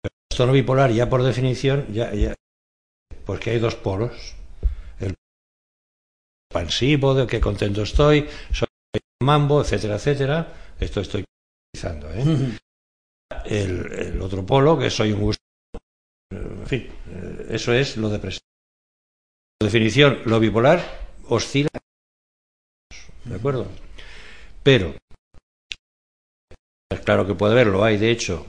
el 0.03 0.11
trastorno 0.29 0.53
bipolar 0.53 0.91
ya 0.91 1.09
por 1.09 1.21
definición 1.21 1.93
ya, 1.93 2.11
ya 2.15 2.33
porque 3.23 3.51
hay 3.51 3.59
dos 3.59 3.75
polos. 3.75 4.33
El 4.99 5.13
expansivo, 6.49 7.13
de 7.13 7.27
qué 7.27 7.39
contento 7.39 7.83
estoy, 7.83 8.27
soy 8.51 8.67
mambo, 9.21 9.61
etcétera, 9.61 9.95
etcétera. 9.95 10.53
Esto 10.79 11.01
estoy 11.01 11.23
¿eh? 11.89 12.59
el, 13.45 14.21
otro 14.21 14.45
polo, 14.45 14.77
que 14.77 14.89
soy 14.89 15.11
un 15.11 15.21
gusto. 15.21 15.43
Eh, 16.71 17.47
eso 17.49 17.73
es 17.73 17.97
lo 17.97 18.09
depresivo. 18.09 18.45
Por 19.59 19.69
definición, 19.69 20.19
lo 20.25 20.39
bipolar 20.39 20.81
oscila. 21.27 21.69
¿De 23.25 23.35
acuerdo? 23.35 23.67
Pero, 24.63 24.95
claro 27.03 27.25
que 27.25 27.35
puede 27.35 27.53
haberlo, 27.53 27.83
hay 27.83 27.97
de 27.97 28.11
hecho, 28.11 28.45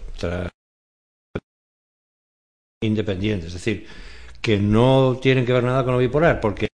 independientes, 2.83 3.49
es 3.49 3.55
decir, 3.55 3.87
que 4.41 4.59
no 4.59 5.19
tienen 5.21 5.47
que 5.47 5.53
ver 5.53 5.65
nada 5.65 5.85
con 5.85 5.95
lo 5.95 5.99
bipolar, 5.99 6.41
porque 6.41 6.69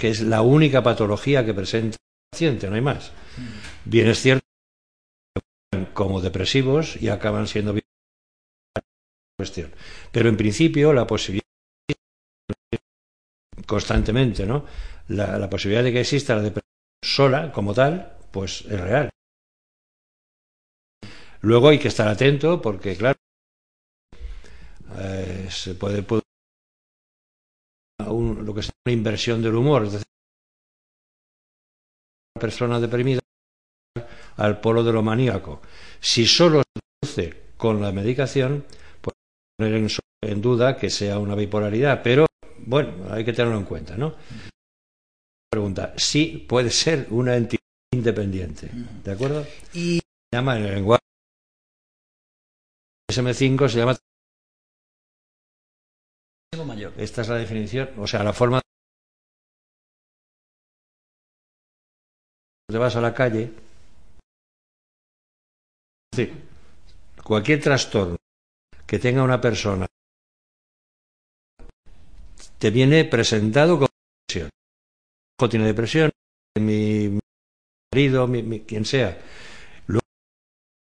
es 0.00 0.20
la 0.20 0.42
única 0.42 0.82
patología 0.82 1.44
que 1.44 1.54
presenta 1.54 1.96
el 1.96 2.30
paciente, 2.30 2.68
no 2.68 2.74
hay 2.74 2.80
más. 2.80 3.12
Bien 3.84 4.08
es 4.08 4.20
cierto 4.20 4.45
como 5.96 6.20
depresivos 6.20 7.00
y 7.02 7.08
acaban 7.08 7.48
siendo 7.48 7.74
cuestión. 9.36 9.72
Pero 10.12 10.28
en 10.28 10.36
principio 10.36 10.92
la 10.92 11.06
posibilidad 11.06 11.42
constantemente, 13.66 14.46
¿no? 14.46 14.64
La, 15.08 15.48
posibilidad 15.50 15.82
de 15.82 15.92
que 15.92 16.00
exista 16.00 16.36
la 16.36 16.42
depresión 16.42 16.70
sola 17.02 17.50
como 17.50 17.72
tal, 17.74 18.18
pues 18.30 18.60
es 18.66 18.80
real. 18.80 19.10
Luego 21.40 21.70
hay 21.70 21.78
que 21.78 21.88
estar 21.88 22.08
atento 22.08 22.60
porque, 22.60 22.96
claro, 22.96 23.18
eh, 24.98 25.48
se 25.50 25.74
puede, 25.74 26.02
puede 26.02 26.22
un, 28.06 28.44
lo 28.44 28.52
que 28.54 28.60
es 28.60 28.70
una 28.84 28.92
inversión 28.92 29.42
del 29.42 29.54
humor, 29.54 29.84
es 29.84 29.92
decir, 29.92 30.06
una 32.34 32.40
persona 32.40 32.80
deprimida 32.80 33.20
al 34.36 34.60
polo 34.60 34.82
de 34.82 34.92
lo 34.92 35.02
maníaco. 35.02 35.62
Si 36.00 36.26
solo 36.26 36.62
se 36.62 36.80
produce 37.00 37.42
con 37.56 37.80
la 37.80 37.92
medicación, 37.92 38.64
pues 39.00 39.14
poner 39.58 39.74
en, 39.74 39.88
en 40.22 40.40
duda 40.40 40.76
que 40.76 40.90
sea 40.90 41.18
una 41.18 41.34
bipolaridad, 41.34 42.02
pero 42.02 42.26
bueno, 42.58 43.12
hay 43.12 43.24
que 43.24 43.32
tenerlo 43.32 43.58
en 43.58 43.64
cuenta, 43.64 43.96
¿no? 43.96 44.14
Pregunta, 45.50 45.94
sí 45.96 46.44
puede 46.48 46.70
ser 46.70 47.06
una 47.10 47.36
entidad 47.36 47.60
independiente, 47.94 48.70
¿de 49.04 49.12
acuerdo? 49.12 49.46
Y 49.72 49.98
se 49.98 50.36
llama 50.36 50.58
en 50.58 50.64
el 50.64 50.74
lenguaje 50.74 51.00
SM5 53.10 53.68
se 53.68 53.78
llama 53.78 53.96
mayor. 56.66 56.92
Esta 56.96 57.22
es 57.22 57.28
la 57.28 57.36
definición, 57.36 57.90
o 57.98 58.06
sea, 58.06 58.22
la 58.24 58.32
forma 58.32 58.60
te 62.68 62.78
vas 62.78 62.96
a 62.96 63.00
la 63.00 63.14
calle 63.14 63.52
sí, 66.16 66.32
cualquier 67.22 67.60
trastorno 67.60 68.16
que 68.86 68.98
tenga 68.98 69.22
una 69.22 69.40
persona 69.40 69.86
te 72.58 72.70
viene 72.70 73.04
presentado 73.04 73.78
con 73.78 73.88
depresión. 74.26 74.50
Hijo 75.38 75.48
tiene 75.50 75.66
depresión, 75.66 76.10
mi 76.58 77.18
marido, 77.92 78.26
mi, 78.26 78.42
mi, 78.42 78.60
quien 78.60 78.84
sea. 78.86 79.18
Luego, 79.86 80.06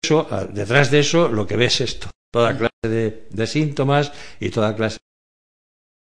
eso, 0.01 0.27
detrás 0.53 0.89
de 0.91 1.00
eso, 1.00 1.27
lo 1.27 1.46
que 1.46 1.57
ves 1.57 1.81
es 1.81 2.00
toda 2.31 2.57
clase 2.57 2.88
de, 2.88 3.27
de 3.29 3.48
síntomas 3.48 4.13
y 4.39 4.50
toda 4.50 4.75
clase 4.75 5.00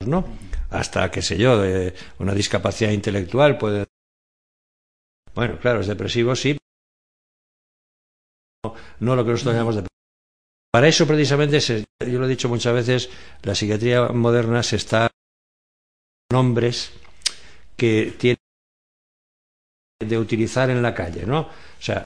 ¿no? 0.06 0.24
Hasta, 0.70 1.10
qué 1.10 1.22
sé 1.22 1.38
yo, 1.38 1.58
de 1.58 1.94
una 2.18 2.34
discapacidad 2.34 2.90
intelectual 2.90 3.56
puede. 3.56 3.86
Bueno, 5.34 5.58
claro, 5.58 5.80
es 5.80 5.86
depresivo, 5.86 6.36
sí. 6.36 6.58
No, 9.00 9.16
lo 9.16 9.24
que 9.24 9.30
nosotros 9.30 9.54
llamamos 9.54 9.76
depresivo. 9.76 9.88
Para 10.72 10.88
eso, 10.88 11.06
precisamente, 11.06 11.60
yo 11.60 12.18
lo 12.18 12.26
he 12.26 12.28
dicho 12.28 12.48
muchas 12.48 12.74
veces, 12.74 13.10
la 13.42 13.54
psiquiatría 13.54 14.08
moderna 14.08 14.62
se 14.62 14.76
está 14.76 15.08
nombres 16.32 16.92
que 17.76 18.14
tiene 18.18 18.38
de 20.04 20.18
utilizar 20.18 20.70
en 20.70 20.82
la 20.82 20.94
calle, 20.94 21.26
¿no? 21.26 21.40
O 21.42 21.82
sea, 21.82 22.04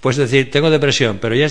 puedes 0.00 0.16
decir, 0.16 0.50
tengo 0.50 0.70
depresión, 0.70 1.18
pero 1.20 1.34
ya 1.34 1.48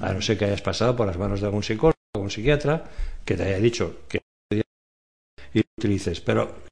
a 0.00 0.12
no 0.12 0.20
ser 0.20 0.36
que 0.36 0.44
hayas 0.44 0.62
pasado 0.62 0.96
por 0.96 1.06
las 1.06 1.16
manos 1.16 1.40
de 1.40 1.46
algún 1.46 1.62
psicólogo 1.62 1.98
algún 2.14 2.30
psiquiatra 2.30 2.84
que 3.24 3.36
te 3.36 3.44
haya 3.44 3.58
dicho 3.58 4.02
que 4.08 4.20
y 5.54 5.60
utilices, 5.78 6.20
pero 6.20 6.62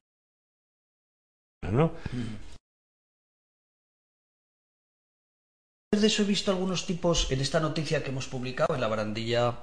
¿no? 1.70 1.92
De 5.92 6.08
eso 6.08 6.22
he 6.22 6.26
visto 6.26 6.50
algunos 6.50 6.84
tipos 6.84 7.30
en 7.30 7.40
esta 7.40 7.60
noticia 7.60 8.02
que 8.02 8.10
hemos 8.10 8.26
publicado 8.26 8.74
en 8.74 8.80
la 8.80 8.88
barandilla 8.88 9.54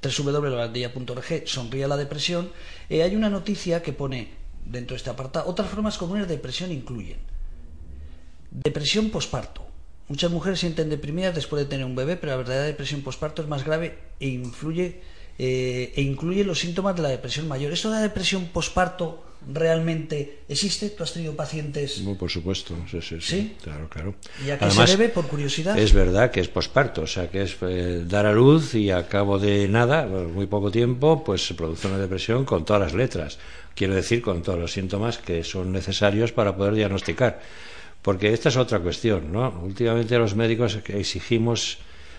www.barandilla.org 0.00 1.42
sonríe 1.46 1.88
la 1.88 1.96
depresión 1.96 2.50
eh, 2.88 3.02
hay 3.02 3.16
una 3.16 3.28
noticia 3.28 3.82
que 3.82 3.92
pone 3.92 4.30
dentro 4.64 4.94
de 4.94 4.98
este 4.98 5.10
apartado 5.10 5.50
otras 5.50 5.68
formas 5.68 5.98
comunes 5.98 6.28
de 6.28 6.36
depresión 6.36 6.70
incluyen 6.70 7.18
depresión 8.50 9.10
posparto 9.10 9.66
Muchas 10.08 10.30
mujeres 10.30 10.58
se 10.58 10.66
sienten 10.66 10.90
deprimidas 10.90 11.34
después 11.34 11.62
de 11.62 11.70
tener 11.70 11.86
un 11.86 11.94
bebé, 11.94 12.16
pero 12.16 12.32
la 12.32 12.36
verdadera 12.36 12.64
depresión 12.64 13.00
postparto 13.00 13.40
es 13.40 13.48
más 13.48 13.64
grave 13.64 13.98
e 14.20 14.28
influye 14.28 15.00
eh, 15.38 15.92
e 15.96 16.02
incluye 16.02 16.44
los 16.44 16.58
síntomas 16.58 16.96
de 16.96 17.02
la 17.02 17.08
depresión 17.08 17.48
mayor. 17.48 17.72
¿Esto 17.72 17.88
de 17.88 17.96
la 17.96 18.02
depresión 18.02 18.46
posparto 18.46 19.24
realmente 19.50 20.40
existe? 20.48 20.90
¿Tú 20.90 21.02
has 21.02 21.12
tenido 21.12 21.34
pacientes? 21.34 22.00
No, 22.02 22.14
por 22.16 22.30
supuesto, 22.30 22.74
sí, 22.90 23.00
sí, 23.00 23.20
sí. 23.20 23.20
¿Sí? 23.20 23.56
claro, 23.62 23.88
claro. 23.88 24.14
¿Y 24.44 24.50
a 24.50 24.58
qué 24.58 24.64
Además, 24.66 24.90
se 24.90 24.96
debe, 24.96 25.08
por 25.08 25.26
curiosidad? 25.26 25.78
Es 25.78 25.92
verdad 25.92 26.30
que 26.30 26.40
es 26.40 26.48
posparto, 26.48 27.02
o 27.02 27.06
sea, 27.06 27.30
que 27.30 27.42
es 27.42 27.56
eh, 27.62 28.04
dar 28.06 28.26
a 28.26 28.32
luz 28.32 28.74
y 28.74 28.90
a 28.90 29.06
cabo 29.08 29.38
de 29.38 29.68
nada, 29.68 30.06
muy 30.06 30.46
poco 30.46 30.70
tiempo, 30.70 31.22
pues 31.24 31.46
se 31.46 31.54
produce 31.54 31.88
una 31.88 31.98
depresión 31.98 32.44
con 32.44 32.64
todas 32.64 32.82
las 32.82 32.94
letras. 32.94 33.38
Quiero 33.74 33.94
decir, 33.94 34.22
con 34.22 34.42
todos 34.42 34.58
los 34.58 34.72
síntomas 34.72 35.18
que 35.18 35.44
son 35.44 35.72
necesarios 35.72 36.32
para 36.32 36.56
poder 36.56 36.74
diagnosticar. 36.74 37.40
Porque 38.02 38.32
esta 38.32 38.48
es 38.48 38.56
otra 38.56 38.80
cuestión, 38.80 39.32
¿no? 39.32 39.60
Últimamente 39.62 40.18
los 40.18 40.34
médicos 40.34 40.78
exigimos 40.88 41.78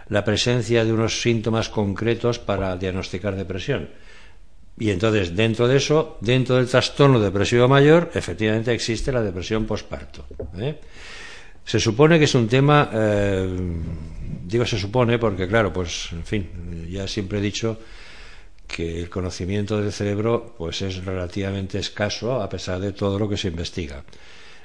la 0.10 0.24
presencia 0.24 0.86
de 0.86 0.94
unos 0.94 1.22
síntomas 1.22 1.70
concretos 1.70 2.39
para 2.39 2.75
diagnosticar 2.77 3.36
depresión. 3.36 3.89
Y 4.80 4.89
entonces, 4.89 5.36
dentro 5.36 5.68
de 5.68 5.77
eso, 5.77 6.18
dentro 6.22 6.56
del 6.56 6.68
trastorno 6.68 7.20
depresivo 7.20 7.68
mayor, 7.68 8.10
efectivamente 8.13 8.74
existe 8.74 9.12
la 9.12 9.22
depresión 9.22 9.65
posparto. 9.65 10.25
¿eh? 10.58 10.80
Se 11.63 11.80
supone 11.80 12.18
que 12.18 12.25
es 12.25 12.36
un 12.36 12.48
tema, 12.48 12.89
eh, 12.92 13.48
digo 14.46 14.65
se 14.65 14.80
supone 14.80 15.20
porque, 15.20 15.48
claro, 15.48 15.72
pues, 15.72 16.10
en 16.12 16.25
fin, 16.25 16.88
ya 16.89 17.08
siempre 17.08 17.38
he 17.38 17.42
dicho 17.42 17.80
que 18.68 19.00
el 19.00 19.10
conocimiento 19.10 19.80
del 19.80 19.92
cerebro 19.92 20.56
pues 20.58 20.82
es 20.82 21.06
relativamente 21.06 21.77
escaso 21.77 22.42
a 22.42 22.50
pesar 22.50 22.80
de 22.80 22.94
todo 22.94 23.20
lo 23.20 23.30
que 23.30 23.38
se 23.38 23.50
investiga. 23.50 24.03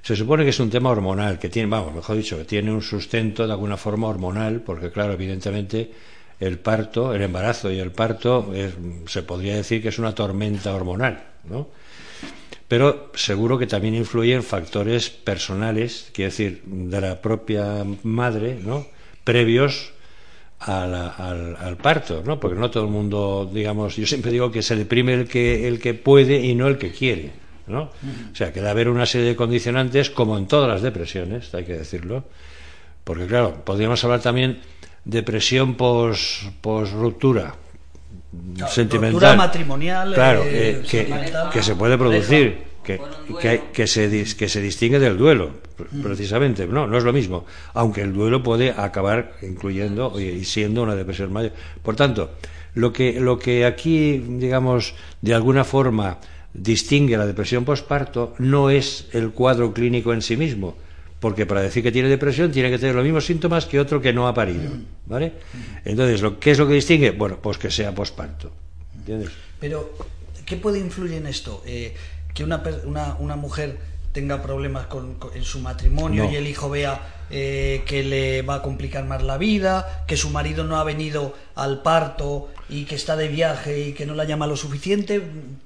Se 0.01 0.17
supone 0.17 0.45
que 0.45 0.51
es 0.51 0.61
un 0.61 0.71
tema 0.71 0.91
hormonal, 0.91 1.39
que 1.39 1.49
tiene, 1.49 1.69
vamos, 1.69 1.95
mejor 1.95 2.17
dicho, 2.17 2.39
que 2.39 2.45
tiene 2.45 2.73
un 2.73 2.81
sustento 2.81 3.47
de 3.47 3.53
alguna 3.53 3.77
forma 3.77 4.09
hormonal, 4.09 4.63
porque 4.63 4.91
claro, 4.91 5.13
evidentemente 5.13 5.91
el 6.41 6.59
parto, 6.59 7.15
el 7.15 7.23
embarazo 7.23 7.71
y 7.71 7.79
el 7.79 7.91
parto 7.91 8.53
es, 8.55 8.75
se 9.07 9.23
podría 9.23 9.57
decir 9.57 9.83
que 9.83 9.89
es 9.89 9.99
una 9.99 10.15
tormenta 10.15 10.75
hormonal, 10.75 11.23
¿no? 11.45 11.69
Pero 12.69 13.11
seguro 13.15 13.59
que 13.59 13.67
también 13.67 13.95
influyen 13.95 14.43
factores 14.43 15.09
personales, 15.09 16.11
quiero 16.13 16.31
decir, 16.31 16.63
de 16.65 17.01
la 17.01 17.21
propia 17.21 17.85
madre, 18.03 18.59
¿no? 18.63 18.87
Previos 19.25 19.93
a 20.61 20.87
la, 20.87 21.09
al, 21.09 21.57
al, 21.57 21.77
parto, 21.77 22.23
¿no? 22.25 22.39
Porque 22.39 22.59
no 22.59 22.71
todo 22.71 22.85
el 22.85 22.91
mundo, 22.91 23.49
digamos, 23.51 23.97
yo 23.97 24.07
siempre 24.07 24.31
digo 24.31 24.51
que 24.51 24.63
se 24.63 24.77
deprime 24.77 25.15
el 25.15 25.29
que, 25.29 25.67
el 25.67 25.81
que 25.81 25.95
puede 25.95 26.45
y 26.45 26.55
no 26.55 26.69
el 26.69 26.79
que 26.79 26.91
quiere. 26.91 27.33
¿no? 27.69 27.83
O 27.83 28.35
sea, 28.35 28.53
que 28.53 28.61
debe 28.61 28.71
haber 28.71 28.89
una 28.89 29.07
serie 29.07 29.29
de 29.29 29.37
condicionantes, 29.37 30.11
como 30.11 30.39
en 30.39 30.47
todas 30.47 30.69
las 30.69 30.83
depresiones, 30.83 31.55
hay 31.55 31.65
que 31.65 31.75
decirlo, 31.75 32.25
Porque 33.05 33.27
claro, 33.27 33.65
podríamos 33.65 34.03
hablar 34.05 34.21
también 34.21 34.61
depresión 35.09 35.75
pos, 35.75 36.47
pos 36.61 36.93
ruptura 36.93 37.57
sentimental. 38.69 39.13
Ruptura 39.13 39.35
matrimonial. 39.37 40.15
Claro, 40.15 40.43
eh, 40.45 40.83
eh, 40.93 41.33
que, 41.51 41.63
se 41.63 41.75
puede 41.75 41.97
producir, 41.97 42.59
que, 42.85 43.01
que, 43.41 43.63
que 43.73 43.87
se, 43.87 44.11
dis- 44.11 44.37
que 44.37 44.49
se 44.49 44.61
distingue 44.61 44.99
del 45.01 45.17
duelo, 45.17 45.67
Mm. 45.93 46.03
precisamente. 46.03 46.67
No, 46.67 46.89
no 46.89 46.99
es 46.99 47.05
lo 47.05 47.13
mismo. 47.13 47.47
Aunque 47.73 48.03
el 48.03 48.13
duelo 48.13 48.43
puede 48.43 48.73
acabar 48.73 49.35
incluyendo 49.43 50.19
y 50.19 50.25
y 50.25 50.45
siendo 50.45 50.83
una 50.83 50.97
depresión 50.97 51.33
mayor. 51.33 51.53
Por 51.83 51.95
tanto, 51.95 52.33
lo 52.75 52.93
que, 52.93 53.21
lo 53.21 53.39
que 53.39 53.65
aquí, 53.65 54.19
digamos, 54.19 54.95
de 55.23 55.35
alguna 55.35 55.63
forma 55.63 56.19
distingue 56.53 57.17
la 57.17 57.27
depresión 57.27 57.65
posparto 57.65 58.35
no 58.39 58.71
es 58.71 59.07
el 59.13 59.31
cuadro 59.31 59.73
clínico 59.73 60.13
en 60.13 60.21
sí 60.21 60.37
mismo, 60.37 60.75
porque 61.21 61.47
para 61.47 61.61
decir 61.63 61.83
que 61.83 61.91
tiene 61.93 62.09
depresión 62.09 62.53
tiene 62.53 62.71
que 62.71 62.79
tener 62.79 62.95
los 62.95 63.05
mismos 63.05 63.27
síntomas 63.27 63.67
que 63.67 63.81
otro 63.81 64.01
que 64.01 64.13
no 64.13 64.29
ha 64.29 64.35
parido, 64.35 64.71
¿vale? 65.07 65.33
Entonces, 65.85 66.21
¿lo, 66.23 66.39
¿qué 66.39 66.53
es 66.53 66.59
lo 66.59 66.69
que 66.69 66.75
distingue? 66.75 67.11
Bueno, 67.11 67.39
pues 67.43 67.59
que 67.59 67.71
sea 67.71 67.95
posparto, 67.95 68.53
¿entiendes? 68.97 69.31
Pero, 69.61 69.93
¿qué 70.47 70.57
puede 70.57 70.79
influir 70.79 71.15
en 71.15 71.27
esto? 71.27 71.63
Eh, 71.67 71.95
que 72.33 72.45
una, 72.45 72.63
una, 72.85 73.17
una 73.19 73.37
mujer 73.37 73.79
tenga 74.13 74.41
problemas 74.43 74.87
con, 74.87 75.15
con- 75.17 75.37
en 75.37 75.45
su 75.45 75.59
matrimonio 75.61 76.25
No. 76.25 76.31
y 76.33 76.37
el 76.37 76.47
hijo 76.47 76.71
vea 76.71 77.25
eh, 77.31 77.83
que 77.85 78.03
le 78.05 78.43
va 78.43 78.57
a 78.57 78.63
complicar 78.63 79.05
más 79.05 79.23
la 79.23 79.37
vida, 79.39 80.05
que 80.07 80.17
su 80.17 80.31
marido 80.31 80.65
no 80.65 80.79
ha 80.79 80.85
venido 80.85 81.35
al 81.57 81.83
parto 81.83 82.49
y 82.69 82.85
que 82.85 82.97
está 82.97 83.17
de 83.17 83.29
viaje 83.29 83.89
y 83.89 83.93
que 83.95 84.05
no 84.05 84.15
la 84.15 84.25
llama 84.25 84.47
lo 84.47 84.57
suficiente, 84.57 85.23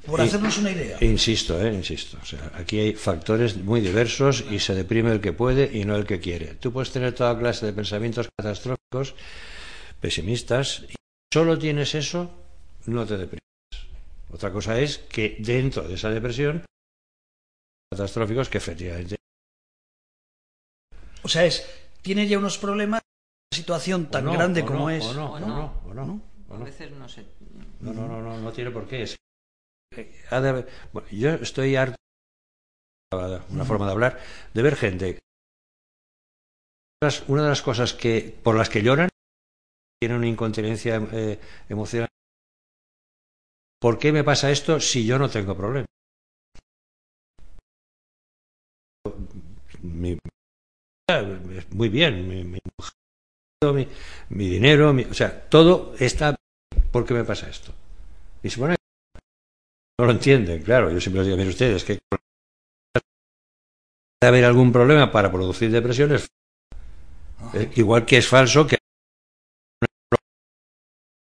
por 0.06 0.20
hacernos 0.20 0.56
una 0.58 0.70
idea. 0.70 0.98
Insisto, 1.00 1.60
eh, 1.60 1.72
insisto. 1.72 2.16
O 2.22 2.24
sea, 2.24 2.52
aquí 2.54 2.78
hay 2.78 2.94
factores 2.94 3.56
muy 3.56 3.80
diversos 3.80 4.44
y 4.50 4.60
se 4.60 4.74
deprime 4.74 5.10
el 5.10 5.20
que 5.20 5.32
puede 5.32 5.70
y 5.76 5.84
no 5.84 5.96
el 5.96 6.06
que 6.06 6.20
quiere. 6.20 6.54
Tú 6.54 6.72
puedes 6.72 6.92
tener 6.92 7.12
toda 7.14 7.36
clase 7.38 7.66
de 7.66 7.72
pensamientos 7.72 8.28
catastróficos, 8.36 9.14
pesimistas, 10.00 10.84
y 10.88 10.94
solo 11.32 11.58
tienes 11.58 11.94
eso, 11.94 12.30
no 12.86 13.04
te 13.04 13.16
deprimes. 13.16 13.40
Otra 14.30 14.52
cosa 14.52 14.78
es 14.78 14.98
que 14.98 15.36
dentro 15.40 15.82
de 15.82 15.94
esa 15.94 16.08
depresión, 16.08 16.64
catastróficos 17.90 18.48
que 18.48 18.58
efectivamente 18.58 19.16
O 21.22 21.28
sea, 21.28 21.44
es, 21.44 21.66
tiene 22.00 22.26
ya 22.28 22.38
unos 22.38 22.58
problemas, 22.58 23.02
una 23.52 23.56
situación 23.56 24.06
tan 24.06 24.24
no, 24.24 24.32
grande 24.32 24.64
como 24.64 24.88
no, 24.88 24.90
es. 24.90 25.04
O 25.04 25.14
no, 25.14 25.32
o 25.32 25.40
no, 25.40 25.82
o 25.84 25.94
no, 25.94 26.04
o 26.04 26.31
A 26.52 26.58
no. 26.58 26.64
veces 26.64 26.90
no 26.92 27.08
sé. 27.08 27.24
No, 27.80 27.92
no, 27.92 28.06
no, 28.06 28.20
no, 28.22 28.38
no 28.38 28.52
tiene 28.52 28.70
por 28.70 28.86
qué. 28.86 29.02
Es- 29.02 29.16
ha 30.30 30.40
de 30.40 30.48
haber- 30.48 30.68
bueno, 30.92 31.08
yo 31.10 31.30
estoy 31.34 31.76
harto, 31.76 31.96
una 33.50 33.64
forma 33.64 33.86
de 33.86 33.92
hablar, 33.92 34.20
de 34.54 34.62
ver 34.62 34.76
gente. 34.76 35.18
Una 37.28 37.42
de 37.42 37.48
las 37.48 37.62
cosas 37.62 37.92
que 37.94 38.38
por 38.42 38.54
las 38.56 38.70
que 38.70 38.82
lloran 38.82 39.08
tienen 40.00 40.18
una 40.18 40.28
incontinencia 40.28 40.96
eh, 41.12 41.38
emocional. 41.68 42.08
¿Por 43.80 43.98
qué 43.98 44.12
me 44.12 44.24
pasa 44.24 44.50
esto 44.50 44.78
si 44.80 45.04
yo 45.04 45.18
no 45.18 45.28
tengo 45.28 45.56
problema? 45.56 45.86
Mi- 49.82 50.18
muy 51.74 51.88
bien, 51.88 52.28
mi, 52.28 52.44
mi 52.44 52.58
mujer, 52.78 52.94
mi, 53.72 53.86
mi 54.30 54.48
dinero, 54.48 54.92
mi- 54.92 55.04
o 55.04 55.14
sea, 55.14 55.30
todo 55.48 55.94
está 56.00 56.34
¿por 56.90 57.04
qué 57.06 57.14
me 57.14 57.24
pasa 57.24 57.48
esto? 57.48 57.72
Y 58.42 58.50
se 58.50 58.58
pone 58.58 58.74
no 60.00 60.06
lo 60.06 60.12
entienden, 60.12 60.62
claro, 60.62 60.90
yo 60.90 61.00
siempre 61.00 61.20
les 61.20 61.26
digo, 61.26 61.36
miren 61.36 61.50
ustedes, 61.50 61.84
que 61.84 61.98
puede 62.08 62.22
haber 64.26 64.44
algún 64.44 64.72
problema 64.72 65.12
para 65.12 65.30
producir 65.30 65.70
depresiones, 65.70 66.26
eh, 67.54 67.70
igual 67.76 68.04
que 68.04 68.16
es 68.18 68.26
falso 68.26 68.66
que 68.66 68.78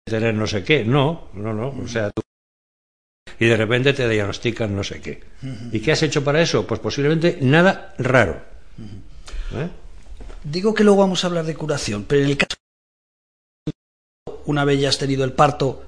tener 0.06 0.34
no 0.36 0.46
sé 0.48 0.64
qué, 0.64 0.86
no, 0.86 1.30
no, 1.34 1.54
no, 1.54 1.70
o 1.70 1.88
sea, 1.88 2.12
tú 2.12 2.22
y 3.40 3.46
de 3.46 3.58
repente 3.58 3.94
te 3.94 4.08
diagnostican 4.08 4.76
no 4.76 4.84
sé 4.84 5.00
qué. 5.02 5.22
¿Y 5.72 5.80
qué 5.80 5.92
has 5.92 6.02
hecho 6.02 6.24
para 6.24 6.42
eso? 6.42 6.66
Pues 6.66 6.80
posiblemente 6.80 7.38
nada 7.42 7.94
raro. 8.00 8.42
¿Eh? 9.54 9.70
Digo 10.44 10.74
que 10.74 10.84
luego 10.84 11.00
vamos 11.02 11.24
a 11.24 11.28
hablar 11.28 11.46
de 11.46 11.56
curación, 11.56 12.06
pero 12.08 12.24
en 12.24 12.30
el 12.30 12.38
caso 12.38 12.56
una 14.46 14.64
vez 14.64 14.80
ya 14.80 14.90
has 14.90 14.98
tenido 14.98 15.26
el 15.26 15.34
parto, 15.34 15.84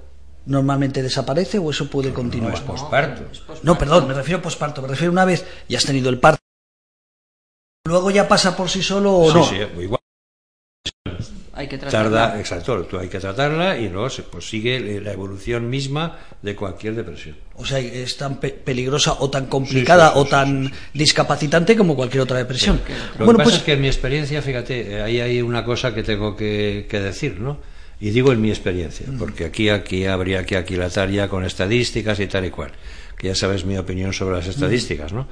normalmente 0.45 1.01
desaparece 1.01 1.59
o 1.59 1.69
eso 1.71 1.89
puede 1.89 2.09
No 2.09 2.15
continuar. 2.15 2.53
es 2.53 2.59
posparto. 2.62 3.23
No, 3.63 3.77
perdón, 3.77 4.07
me 4.07 4.13
refiero 4.13 4.39
a 4.39 4.41
posparto, 4.41 4.81
me 4.81 4.88
refiero 4.89 5.12
a 5.12 5.13
una 5.13 5.25
vez 5.25 5.45
ya 5.69 5.77
has 5.77 5.85
tenido 5.85 6.09
el 6.09 6.19
parto. 6.19 6.41
Luego 7.88 8.12
ya 8.12 8.27
pasa 8.27 8.55
por 8.57 8.69
sí 8.69 8.83
solo 8.83 9.17
o 9.17 9.31
Sí, 9.31 9.38
no. 9.38 9.43
sí, 9.45 9.55
igual. 9.81 10.01
Hay 11.60 11.67
que 11.67 11.78
tratarla. 11.78 12.10
Tarda, 12.30 12.39
exacto, 12.39 12.84
tú 12.86 12.98
hay 12.98 13.10
que 13.10 13.19
tratarla 13.19 13.78
y 13.78 13.89
luego 13.89 14.10
se 14.10 14.24
pues, 14.24 14.48
sigue 14.48 15.02
la 15.02 15.12
evolución 15.12 15.69
misma 15.69 16.17
de 16.41 16.56
cualquier 16.56 16.95
depresión. 16.95 17.36
O 17.56 17.65
sea, 17.65 17.80
es 17.80 18.15
tan 18.15 18.39
pe- 18.39 18.52
peligrosa 18.52 19.17
o 19.19 19.30
tan 19.30 19.48
complicada 19.48 20.08
Sí, 20.08 20.13
sí, 20.13 20.19
sí, 20.22 20.26
o 20.26 20.30
tan 20.30 20.72
discapacitante 20.93 21.76
como 21.76 21.98
cualquier 21.98 22.22
otra 22.24 22.38
depresión. 22.38 22.80
Lo 23.17 23.26
Bueno, 23.26 23.34
que 23.34 23.38
pasa 23.39 23.43
pues 23.43 23.56
es 23.58 23.63
que 23.63 23.74
en 23.74 23.82
mi 23.82 23.88
experiencia, 23.88 24.41
fíjate, 24.41 24.93
eh, 24.93 25.02
ahí 25.02 25.19
hay 25.19 25.41
una 25.41 25.65
cosa 25.65 25.93
que 25.93 26.02
tengo 26.02 26.38
que, 26.38 26.88
que 26.89 27.02
decir, 27.02 27.41
¿no? 27.41 27.60
Y 28.00 28.12
digo 28.12 28.32
en 28.32 28.39
mi 28.39 28.50
experiencia, 28.50 29.08
porque 29.19 29.43
aquí, 29.43 29.67
aquí 29.67 30.06
habría 30.06 30.45
que 30.45 30.56
aquilatar 30.56 31.10
ya 31.12 31.28
con 31.28 31.43
estadísticas 31.43 32.22
y 32.22 32.28
tal 32.28 32.45
y 32.45 32.50
cual, 32.52 32.72
que 33.17 33.28
ya 33.28 33.36
sabes 33.36 33.65
mi 33.65 33.78
opinión 33.78 34.13
sobre 34.13 34.38
las 34.38 34.48
estadísticas, 34.48 35.12
¿no? 35.12 35.28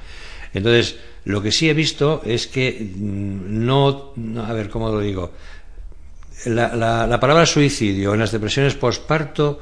Entonces, 0.52 0.96
lo 1.24 1.40
que 1.42 1.52
sí 1.52 1.70
he 1.70 1.74
visto 1.74 2.20
es 2.26 2.46
que 2.46 2.72
mm, 2.94 3.64
no- 3.64 4.12
a 4.46 4.52
ver, 4.52 4.68
¿cómo 4.68 4.90
lo 4.90 5.00
digo? 5.00 5.32
La, 6.46 6.74
la- 6.76 7.06
la 7.06 7.20
palabra 7.20 7.44
suicidio 7.46 8.14
en 8.14 8.20
las 8.20 8.30
depresiones 8.32 8.74
posparto 8.74 9.60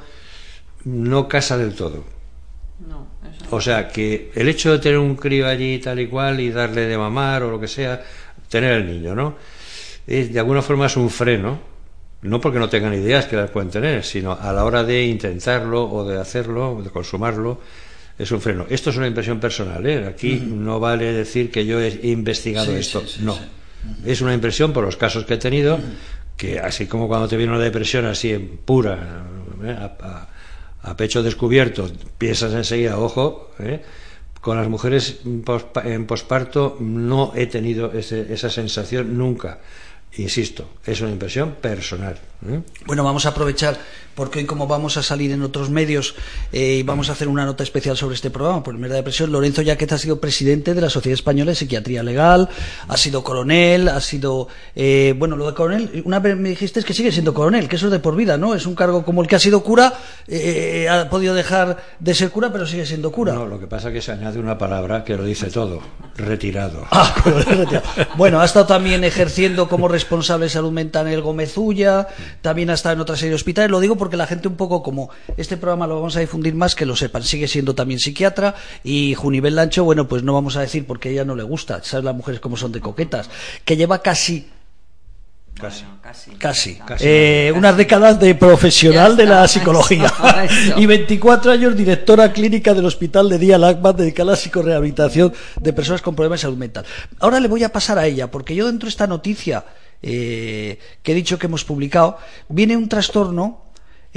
no 0.84 1.26
casa 1.28 1.56
del 1.56 1.74
todo. 1.74 2.04
No, 2.86 3.08
eso 3.24 3.56
O 3.56 3.60
sea, 3.60 3.88
que 3.88 4.30
el 4.34 4.48
hecho 4.48 4.72
de 4.72 4.78
tener 4.78 4.98
un 4.98 5.16
crío 5.16 5.46
allí 5.48 5.78
tal 5.78 5.98
y 6.00 6.06
cual 6.06 6.38
y 6.40 6.50
darle 6.50 6.82
de 6.86 6.98
mamar 6.98 7.42
o 7.44 7.50
lo 7.50 7.58
que 7.60 7.68
sea, 7.68 8.04
tener 8.50 8.72
el 8.74 8.86
niño, 8.86 9.14
¿no? 9.14 9.36
Es, 10.06 10.32
de 10.32 10.38
alguna 10.38 10.60
forma 10.62 10.86
es 10.86 10.96
un 10.96 11.08
freno, 11.10 11.58
no 12.22 12.40
porque 12.40 12.58
no 12.58 12.68
tengan 12.68 12.92
ideas 12.94 13.24
que 13.26 13.36
las 13.36 13.50
pueden 13.50 13.70
tener, 13.70 14.04
sino 14.04 14.32
a 14.32 14.52
la 14.52 14.64
hora 14.64 14.84
de 14.84 15.04
intentarlo 15.06 15.84
o 15.90 16.04
de 16.06 16.20
hacerlo, 16.20 16.80
de 16.84 16.90
consumarlo, 16.90 17.60
es 18.18 18.30
un 18.30 18.40
freno. 18.40 18.66
Esto 18.68 18.90
es 18.90 18.96
una 18.96 19.06
impresión 19.06 19.40
personal, 19.40 19.84
¿eh? 19.86 20.06
Aquí 20.06 20.34
no 20.46 20.78
vale 20.78 21.12
decir 21.12 21.50
que 21.50 21.64
yo 21.66 21.80
he 21.80 22.00
investigado 22.08 22.66
Sí, 22.72 22.78
esto, 22.78 23.00
sí, 23.00 23.14
sí, 23.18 23.24
no. 23.24 23.34
sí. 23.34 23.40
Es 24.04 24.20
una 24.20 24.34
impresión 24.34 24.72
por 24.72 24.84
los 24.84 24.96
casos 24.96 25.24
que 25.24 25.34
he 25.34 25.38
tenido, 25.38 25.78
que 26.36 26.58
así 26.58 26.86
como 26.86 27.08
cuando 27.08 27.28
te 27.28 27.36
viene 27.36 27.52
una 27.52 27.62
depresión 27.62 28.04
así 28.06 28.32
en 28.32 28.58
pura, 28.58 29.24
¿eh? 29.64 29.76
a, 30.82 30.96
pecho 30.96 31.22
descubierto, 31.22 31.90
piensas 32.18 32.52
enseguida, 32.54 32.98
ojo, 32.98 33.50
¿eh? 33.58 33.82
con 34.40 34.56
las 34.56 34.68
mujeres 34.68 35.20
en 35.24 36.06
posparto 36.06 36.76
no 36.78 37.32
he 37.34 37.46
tenido 37.46 37.92
ese- 37.92 38.32
esa 38.32 38.50
sensación 38.50 39.18
nunca. 39.18 39.58
Insisto, 40.18 40.70
es 40.86 41.00
una 41.00 41.10
impresión 41.10 41.56
personal. 41.60 42.16
¿Eh? 42.48 42.62
Bueno, 42.86 43.04
vamos 43.04 43.26
a 43.26 43.30
aprovechar 43.30 43.78
porque 44.16 44.38
hoy 44.38 44.46
como 44.46 44.66
vamos 44.66 44.96
a 44.96 45.02
salir 45.02 45.30
en 45.30 45.42
otros 45.42 45.68
medios 45.68 46.14
eh, 46.50 46.78
y 46.78 46.82
vamos 46.82 47.10
a 47.10 47.12
hacer 47.12 47.28
una 47.28 47.44
nota 47.44 47.62
especial 47.62 47.96
sobre 47.96 48.14
este 48.14 48.30
programa 48.30 48.62
por 48.62 48.76
Mera 48.76 48.94
Depresión, 48.94 49.30
Lorenzo 49.30 49.60
Yaquet 49.60 49.92
ha 49.92 49.98
sido 49.98 50.18
presidente 50.20 50.72
de 50.72 50.80
la 50.80 50.88
Sociedad 50.88 51.14
Española 51.14 51.50
de 51.50 51.54
Psiquiatría 51.54 52.02
Legal, 52.02 52.48
ha 52.88 52.96
sido 52.96 53.22
coronel, 53.22 53.88
ha 53.88 54.00
sido... 54.00 54.48
eh, 54.74 55.14
bueno, 55.18 55.36
lo 55.36 55.46
de 55.46 55.54
coronel, 55.54 56.02
una 56.06 56.18
vez 56.18 56.34
me 56.36 56.48
dijiste 56.48 56.82
que 56.82 56.94
sigue 56.94 57.12
siendo 57.12 57.34
coronel, 57.34 57.68
que 57.68 57.76
eso 57.76 57.86
es 57.86 57.92
de 57.92 57.98
por 57.98 58.16
vida, 58.16 58.38
¿no? 58.38 58.54
Es 58.54 58.64
un 58.64 58.74
cargo 58.74 59.04
como 59.04 59.20
el 59.20 59.28
que 59.28 59.36
ha 59.36 59.38
sido 59.38 59.62
cura, 59.62 59.92
eh, 60.26 60.88
ha 60.88 61.10
podido 61.10 61.34
dejar 61.34 61.76
de 62.00 62.14
ser 62.14 62.30
cura, 62.30 62.50
pero 62.50 62.66
sigue 62.66 62.86
siendo 62.86 63.12
cura. 63.12 63.34
No, 63.34 63.46
lo 63.46 63.60
que 63.60 63.66
pasa 63.66 63.88
es 63.88 63.94
que 63.94 64.00
se 64.00 64.12
añade 64.12 64.38
una 64.38 64.56
palabra 64.56 65.04
que 65.04 65.14
lo 65.14 65.24
dice 65.24 65.50
todo, 65.50 65.80
retirado. 66.16 66.86
Ah, 66.98 67.14
coronel 67.22 67.44
retirado. 67.58 67.84
bueno, 68.16 68.40
ha 68.40 68.46
estado 68.46 68.64
también 68.64 69.04
ejerciendo 69.04 69.68
como 69.68 69.88
responsable 69.88 70.46
de 70.46 70.50
salud 70.50 70.72
mental 70.72 71.06
en 71.08 71.12
el 71.12 71.20
Gómez 71.20 71.54
Ulla, 71.58 72.08
también 72.40 72.70
ha 72.70 72.74
estado 72.74 72.94
en 72.94 73.00
otra 73.00 73.16
serie 73.16 73.30
de 73.30 73.36
hospitales. 73.36 73.70
Lo 73.70 73.80
digo 73.80 73.96
porque 73.96 74.16
la 74.16 74.26
gente 74.26 74.48
un 74.48 74.56
poco 74.56 74.82
como 74.82 75.10
este 75.36 75.56
programa 75.56 75.86
lo 75.86 75.96
vamos 75.96 76.16
a 76.16 76.20
difundir 76.20 76.54
más, 76.54 76.74
que 76.74 76.86
lo 76.86 76.96
sepan. 76.96 77.22
Sigue 77.22 77.48
siendo 77.48 77.74
también 77.74 78.00
psiquiatra 78.00 78.54
y 78.84 79.14
Junibel 79.14 79.56
Lancho, 79.56 79.84
bueno, 79.84 80.08
pues 80.08 80.22
no 80.22 80.34
vamos 80.34 80.56
a 80.56 80.60
decir 80.60 80.86
porque 80.86 81.08
a 81.08 81.12
ella 81.12 81.24
no 81.24 81.34
le 81.34 81.42
gusta. 81.42 81.82
Sabes 81.82 82.04
las 82.04 82.14
mujeres 82.14 82.40
como 82.40 82.56
son 82.56 82.72
de 82.72 82.80
coquetas. 82.80 83.30
Que 83.64 83.76
lleva 83.76 84.02
casi 84.02 84.46
Casi. 85.60 85.84
Bueno, 85.84 85.98
casi. 86.02 86.30
Casi. 86.32 86.74
Casi. 86.74 87.04
Eh, 87.06 87.52
unas 87.56 87.76
décadas 87.76 88.20
de 88.20 88.34
profesional 88.34 89.16
de 89.16 89.24
la 89.24 89.48
psicología. 89.48 90.12
eso, 90.44 90.70
eso. 90.72 90.78
y 90.78 90.84
24 90.84 91.50
años 91.52 91.74
directora 91.74 92.30
clínica 92.32 92.74
del 92.74 92.84
Hospital 92.84 93.30
de 93.30 93.38
Día 93.38 93.56
Lacman 93.56 93.96
dedicada 93.96 94.30
a 94.30 94.32
la 94.32 94.36
psicorehabilitación 94.36 95.32
de 95.58 95.72
personas 95.72 96.02
con 96.02 96.14
problemas 96.14 96.40
de 96.40 96.42
salud 96.42 96.58
mental. 96.58 96.84
Ahora 97.20 97.40
le 97.40 97.48
voy 97.48 97.64
a 97.64 97.70
pasar 97.70 97.98
a 97.98 98.06
ella, 98.06 98.30
porque 98.30 98.54
yo 98.54 98.66
dentro 98.66 98.86
de 98.86 98.90
esta 98.90 99.06
noticia 99.06 99.64
eh, 100.02 100.78
que 101.02 101.12
he 101.12 101.14
dicho 101.14 101.38
que 101.38 101.46
hemos 101.46 101.64
publicado, 101.64 102.18
viene 102.48 102.76
un 102.76 102.88
trastorno 102.88 103.66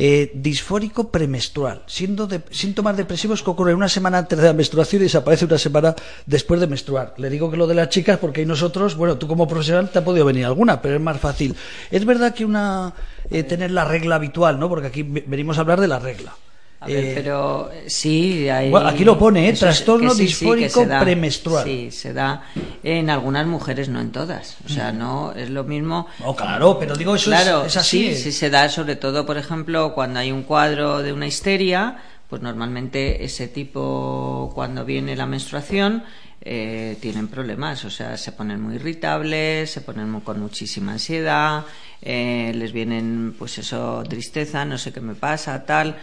eh, 0.02 0.32
disfórico 0.34 1.12
premenstrual, 1.12 1.84
siendo 1.86 2.26
de, 2.26 2.42
síntomas 2.52 2.96
depresivos 2.96 3.44
que 3.44 3.50
ocurren 3.50 3.76
una 3.76 3.90
semana 3.90 4.20
antes 4.20 4.40
de 4.40 4.46
la 4.46 4.54
menstruación 4.54 5.02
y 5.02 5.04
desaparece 5.04 5.44
una 5.44 5.58
semana 5.58 5.94
después 6.26 6.62
de 6.62 6.68
menstruar. 6.68 7.16
Le 7.18 7.30
digo 7.30 7.52
que 7.52 7.58
lo 7.58 7.68
de 7.68 7.76
las 7.76 7.90
chicas 7.90 8.18
porque 8.18 8.46
nosotros, 8.46 8.96
bueno, 8.96 9.18
tú 9.18 9.28
como 9.28 9.46
profesional 9.46 9.90
te 9.90 10.00
ha 10.00 10.06
podido 10.06 10.24
venir 10.24 10.46
alguna, 10.46 10.82
pero 10.82 10.96
es 10.96 11.02
más 11.02 11.20
fácil. 11.20 11.54
Es 11.92 12.06
verdad 12.06 12.34
que 12.34 12.46
una 12.46 12.94
eh, 13.30 13.44
tener 13.44 13.72
la 13.72 13.84
regla 13.84 14.16
habitual, 14.16 14.58
¿no? 14.58 14.70
Porque 14.70 14.88
aquí 14.88 15.04
venimos 15.04 15.58
a 15.58 15.62
hablar 15.62 15.82
de 15.82 15.90
la 15.90 16.00
regla. 16.00 16.34
A 16.82 16.88
ver, 16.88 17.04
eh, 17.04 17.12
pero 17.14 17.70
sí, 17.88 18.48
hay, 18.48 18.72
aquí 18.74 19.04
lo 19.04 19.20
pone, 19.20 19.50
¿eh? 19.50 19.54
trastorno 19.54 20.16
disfórico 20.16 20.88
premenstrual. 20.88 21.66
Sí, 21.66 21.92
se 21.92 22.14
da 22.14 22.44
en 22.84 23.10
algunas 23.10 23.46
mujeres, 23.46 23.90
no 23.90 24.00
en 24.00 24.12
todas. 24.12 24.56
O 24.66 24.70
sea, 24.70 24.94
no 24.94 25.34
es 25.34 25.50
lo 25.50 25.66
mismo. 25.66 26.08
Oh, 26.24 26.34
claro, 26.34 26.80
pero 26.80 26.96
digo, 26.96 27.16
eso 27.16 27.34
es, 27.34 27.76
así. 27.76 28.16
Sí, 28.16 28.16
sí, 28.16 28.32
se 28.32 28.50
da 28.50 28.70
sobre 28.70 28.96
todo, 28.96 29.26
por 29.26 29.38
ejemplo, 29.38 29.94
cuando 29.94 30.22
hay 30.22 30.32
un 30.32 30.44
cuadro 30.44 31.04
de 31.04 31.12
una 31.12 31.28
histeria, 31.28 31.98
pues 32.30 32.42
normalmente 32.42 33.26
ese 33.26 33.50
tipo, 33.50 34.50
cuando 34.56 34.86
viene 34.86 35.18
la 35.18 35.26
menstruación, 35.26 36.04
eh, 36.42 36.96
tienen 37.02 37.28
problemas, 37.28 37.84
o 37.84 37.90
sea, 37.90 38.16
se 38.16 38.32
ponen 38.32 38.62
muy 38.62 38.76
irritables, 38.76 39.70
se 39.70 39.82
ponen 39.82 40.18
con 40.22 40.40
muchísima 40.40 40.94
ansiedad, 40.94 41.66
eh, 42.02 42.54
les 42.56 42.72
vienen, 42.72 43.36
pues 43.38 43.58
eso, 43.58 44.02
tristeza, 44.08 44.64
no 44.64 44.78
sé 44.78 44.94
qué 44.94 45.02
me 45.02 45.16
pasa, 45.16 45.66
tal 45.66 45.98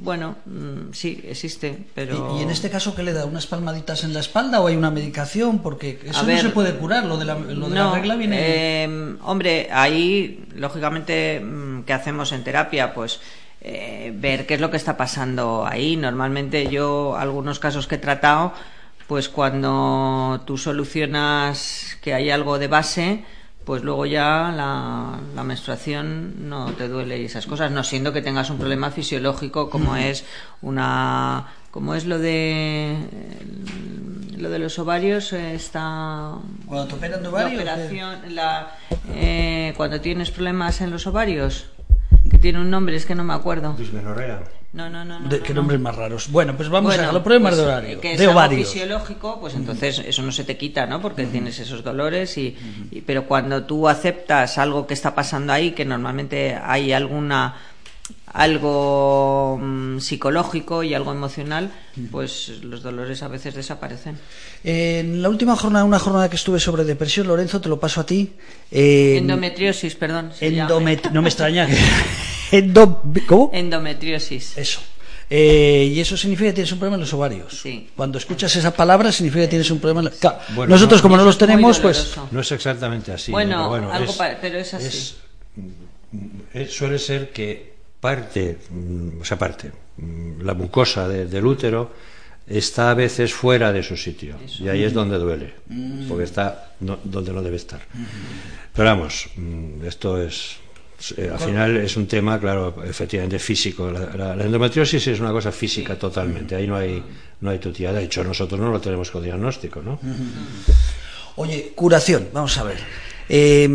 bueno, 0.00 0.36
mm, 0.46 0.92
sí, 0.92 1.20
existe, 1.26 1.86
pero... 1.94 2.38
¿Y, 2.38 2.42
en 2.42 2.50
este 2.50 2.70
caso 2.70 2.94
qué 2.94 3.02
le 3.02 3.12
da? 3.12 3.24
¿Unas 3.24 3.46
palmaditas 3.46 4.04
en 4.04 4.14
la 4.14 4.20
espalda 4.20 4.60
o 4.60 4.66
hay 4.66 4.76
una 4.76 4.90
medicación? 4.90 5.58
Porque 5.58 5.98
eso 6.04 6.24
no 6.24 6.38
se 6.38 6.50
puede 6.50 6.74
curar, 6.74 7.04
lo 7.04 7.16
de 7.16 7.24
la, 7.24 7.34
lo 7.34 7.68
de 7.68 7.74
la 7.74 7.92
regla 7.92 8.16
viene... 8.16 8.84
Em, 8.84 9.18
hombre, 9.22 9.68
ahí, 9.72 10.44
lógicamente, 10.54 11.40
mm, 11.40 11.82
¿qué 11.82 11.92
hacemos 11.92 12.32
en 12.32 12.44
terapia? 12.44 12.94
Pues 12.94 13.20
eh, 13.60 14.12
ver 14.14 14.46
qué 14.46 14.54
es 14.54 14.60
lo 14.60 14.70
que 14.70 14.76
está 14.76 14.96
pasando 14.96 15.66
ahí. 15.66 15.96
Normalmente 15.96 16.68
yo, 16.68 17.16
algunos 17.16 17.58
casos 17.58 17.86
que 17.86 17.96
he 17.96 17.98
tratado, 17.98 18.52
pues 19.08 19.28
cuando 19.28 20.42
tú 20.46 20.56
solucionas 20.58 21.98
que 22.00 22.14
hay 22.14 22.30
algo 22.30 22.58
de 22.58 22.68
base 22.68 23.24
pues 23.68 23.84
luego 23.84 24.06
ya 24.06 24.50
la, 24.56 25.42
menstruación 25.44 26.48
no 26.48 26.72
te 26.72 26.88
duele 26.88 27.20
y 27.20 27.26
esas 27.26 27.46
cosas, 27.46 27.70
no 27.70 27.84
siendo 27.84 28.14
que 28.14 28.22
tengas 28.22 28.48
un 28.48 28.56
problema 28.56 28.90
fisiológico 28.90 29.68
como 29.68 29.94
es 29.94 30.24
una 30.62 31.48
como 31.70 31.94
es 31.94 32.06
lo 32.06 32.18
de 32.18 32.96
lo 34.38 34.48
de 34.48 34.58
los 34.58 34.78
ovarios 34.78 35.34
está 35.34 36.32
cuando 36.64 36.86
te 36.86 36.94
operan 36.94 37.22
de 37.22 37.28
ovarios 37.28 37.62
la 37.62 37.72
operación 37.74 38.18
eh, 39.10 39.74
cuando 39.76 40.00
tienes 40.00 40.30
problemas 40.30 40.80
en 40.80 40.90
los 40.90 41.06
ovarios 41.06 41.66
que 42.38 42.42
tiene 42.42 42.60
un 42.60 42.70
nombre 42.70 42.94
es 42.94 43.04
que 43.04 43.14
no 43.16 43.24
me 43.24 43.34
acuerdo 43.34 43.74
dismenorrea 43.74 44.40
no, 44.70 44.90
no, 44.90 45.02
no. 45.02 45.28
¿Qué 45.42 45.54
nombres 45.54 45.80
más 45.80 45.96
raros? 45.96 46.30
Bueno, 46.30 46.54
pues 46.54 46.68
vamos 46.68 46.96
a 46.96 47.10
los 47.10 47.22
problemas 47.22 47.54
pues, 47.54 47.64
de 47.64 47.72
horario. 47.72 48.00
Que 48.02 48.12
es 48.12 48.20
algo 48.20 48.48
fisiológico, 48.50 49.40
pues 49.40 49.54
entonces 49.54 49.98
eso 50.00 50.22
no 50.22 50.30
se 50.30 50.44
te 50.44 50.58
quita, 50.58 50.84
¿no? 50.84 51.00
Porque 51.00 51.24
tienes 51.24 51.58
esos 51.58 51.82
dolores 51.82 52.36
y, 52.36 52.54
pero 53.06 53.24
cuando 53.24 53.64
tú 53.64 53.88
aceptas 53.88 54.58
algo 54.58 54.86
que 54.86 54.92
está 54.92 55.14
pasando 55.14 55.54
ahí, 55.54 55.70
que 55.70 55.86
normalmente 55.86 56.54
hay 56.54 56.92
alguna 56.92 57.56
algo 58.32 59.58
mm, 59.60 59.98
psicológico 60.00 60.82
y 60.82 60.94
algo 60.94 61.12
emocional, 61.12 61.70
pues 62.10 62.48
los 62.62 62.82
dolores 62.82 63.22
a 63.22 63.28
veces 63.28 63.54
desaparecen. 63.54 64.18
En 64.64 65.22
la 65.22 65.28
última 65.28 65.56
jornada, 65.56 65.84
una 65.84 65.98
jornada 65.98 66.28
que 66.28 66.36
estuve 66.36 66.60
sobre 66.60 66.84
depresión, 66.84 67.26
Lorenzo, 67.26 67.60
te 67.60 67.68
lo 67.68 67.80
paso 67.80 68.00
a 68.00 68.06
ti. 68.06 68.32
Endometriosis, 68.70 69.94
perdón. 69.94 70.32
No 71.12 71.22
me 71.22 71.28
extraña. 71.28 71.68
¿Cómo? 73.26 73.50
Endometriosis. 73.52 74.56
Eso. 74.56 74.80
Eh, 75.30 75.92
y 75.92 76.00
eso 76.00 76.16
significa 76.16 76.48
que 76.48 76.54
tienes 76.54 76.72
un 76.72 76.78
problema 76.78 76.96
en 76.96 77.02
los 77.02 77.12
ovarios. 77.12 77.60
Sí. 77.60 77.90
Cuando 77.94 78.16
escuchas 78.16 78.54
esa 78.56 78.72
palabra 78.72 79.12
significa 79.12 79.42
que 79.42 79.48
tienes 79.48 79.70
un 79.70 79.78
problema. 79.78 80.10
En 80.10 80.68
Nosotros 80.68 81.02
como 81.02 81.16
no 81.16 81.24
los 81.24 81.36
tenemos, 81.36 81.78
pues 81.80 82.14
no 82.30 82.40
es 82.40 82.52
exactamente 82.52 83.12
así. 83.12 83.30
Bueno, 83.30 83.74
algo 83.92 84.14
pero 84.40 84.58
es 84.58 84.74
así. 84.74 85.16
suele 86.70 86.98
ser 86.98 87.30
que 87.30 87.77
parte, 88.00 88.58
mm, 88.70 89.20
o 89.20 89.24
sea, 89.24 89.38
parte, 89.38 89.72
mm, 89.96 90.42
la 90.42 90.54
mucosa 90.54 91.08
del 91.08 91.46
útero 91.46 91.92
está 92.46 92.90
a 92.90 92.94
veces 92.94 93.34
fuera 93.34 93.72
de 93.72 93.82
su 93.82 93.96
sitio 93.96 94.36
y 94.58 94.68
ahí 94.68 94.82
es 94.82 94.94
donde 94.94 95.18
duele, 95.18 95.54
mm. 95.66 96.08
porque 96.08 96.24
está 96.24 96.72
donde 96.80 97.32
no 97.32 97.42
debe 97.42 97.56
estar. 97.56 97.80
Pero 98.72 98.88
vamos, 98.88 99.28
esto 99.84 100.20
es 100.20 100.58
eh, 101.16 101.30
al 101.32 101.38
final 101.38 101.76
es 101.76 101.96
un 101.96 102.06
tema, 102.06 102.40
claro, 102.40 102.82
efectivamente 102.84 103.38
físico. 103.38 103.90
La, 103.90 104.34
endometriosis 104.34 105.06
es 105.06 105.20
una 105.20 105.30
cosa 105.30 105.52
física 105.52 105.96
totalmente. 105.96 106.56
Ahí 106.56 106.66
no 106.66 106.74
hay, 106.74 107.02
no 107.40 107.50
hay 107.50 107.58
tutía. 107.58 107.92
De 107.92 108.02
hecho, 108.02 108.24
nosotros 108.24 108.58
no 108.58 108.70
lo 108.70 108.80
tenemos 108.80 109.10
con 109.10 109.22
diagnóstico, 109.22 109.80
¿no? 109.80 110.00
Oye, 111.36 111.72
curación, 111.76 112.28
vamos 112.32 112.58
a 112.58 112.64
ver. 112.64 112.78
Eh, 113.28 113.68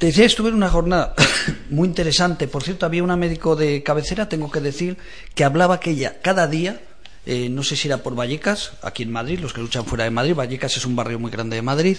decía, 0.00 0.24
estuve 0.24 0.48
en 0.48 0.54
una 0.54 0.68
jornada 0.68 1.14
muy 1.70 1.88
interesante. 1.88 2.48
Por 2.48 2.62
cierto, 2.62 2.86
había 2.86 3.02
una 3.02 3.16
médico 3.16 3.56
de 3.56 3.82
cabecera, 3.82 4.28
tengo 4.28 4.50
que 4.50 4.60
decir, 4.60 4.96
que 5.34 5.44
hablaba 5.44 5.80
que 5.80 5.90
ella 5.90 6.20
cada 6.22 6.46
día, 6.46 6.80
eh, 7.26 7.48
no 7.48 7.62
sé 7.62 7.76
si 7.76 7.88
era 7.88 8.02
por 8.02 8.14
Vallecas, 8.14 8.72
aquí 8.82 9.02
en 9.02 9.12
Madrid, 9.12 9.38
los 9.40 9.52
que 9.52 9.60
luchan 9.60 9.86
fuera 9.86 10.04
de 10.04 10.10
Madrid, 10.10 10.34
Vallecas 10.34 10.76
es 10.76 10.84
un 10.84 10.96
barrio 10.96 11.18
muy 11.18 11.30
grande 11.30 11.56
de 11.56 11.62
Madrid, 11.62 11.98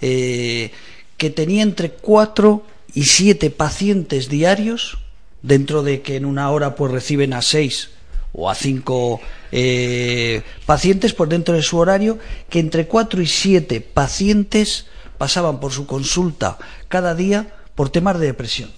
que 0.00 1.30
tenía 1.30 1.62
entre 1.62 1.90
cuatro 1.90 2.64
y 2.94 3.04
siete 3.04 3.50
pacientes 3.50 4.28
diarios, 4.28 4.98
dentro 5.42 5.82
de 5.82 6.02
que 6.02 6.16
en 6.16 6.24
una 6.24 6.50
hora 6.50 6.74
pues 6.74 6.92
reciben 6.92 7.32
a 7.32 7.42
seis 7.42 7.90
o 8.32 8.48
a 8.48 8.54
cinco 8.54 9.20
eh, 9.52 10.42
pacientes 10.66 11.12
por 11.12 11.28
dentro 11.28 11.54
de 11.54 11.62
su 11.62 11.78
horario, 11.78 12.18
que 12.48 12.60
entre 12.60 12.86
cuatro 12.86 13.20
y 13.20 13.26
siete 13.26 13.80
pacientes 13.80 14.86
pasaban 15.20 15.60
por 15.60 15.70
su 15.70 15.86
consulta 15.86 16.56
cada 16.88 17.14
día 17.14 17.52
por 17.74 17.90
temas 17.90 18.18
de 18.18 18.24
depresión. 18.24 18.70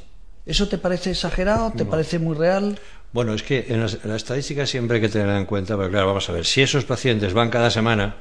¿Eso 0.45 0.67
te 0.67 0.77
parece 0.77 1.13
exagerado? 1.13 1.71
¿Te 1.71 1.85
parece 1.85 2.19
muy 2.19 2.37
real? 2.37 2.81
Bueno, 3.13 3.33
es 3.33 3.45
que 3.45 3.67
en 3.69 3.81
la, 3.81 4.17
estadística 4.17 4.67
siempre 4.67 4.97
hay 4.97 5.03
que 5.03 5.09
tener 5.09 5.29
en 5.37 5.47
cuenta, 5.47 5.77
pero 5.77 5.89
claro, 5.89 6.09
vamos 6.09 6.29
a 6.29 6.33
ver, 6.33 6.45
si 6.45 6.61
esos 6.61 6.85
pacientes 6.85 7.33
van 7.33 7.49
cada 7.49 7.71
semana 7.71 8.17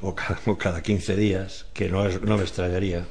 o 0.00 0.14
cada, 0.14 0.40
o 0.46 0.56
cada 0.56 0.82
15 0.82 1.16
días, 1.16 1.66
que 1.74 1.90
no, 1.90 2.06
es, 2.06 2.22
no 2.22 2.38
me 2.38 2.44
extrañaría, 2.44 3.04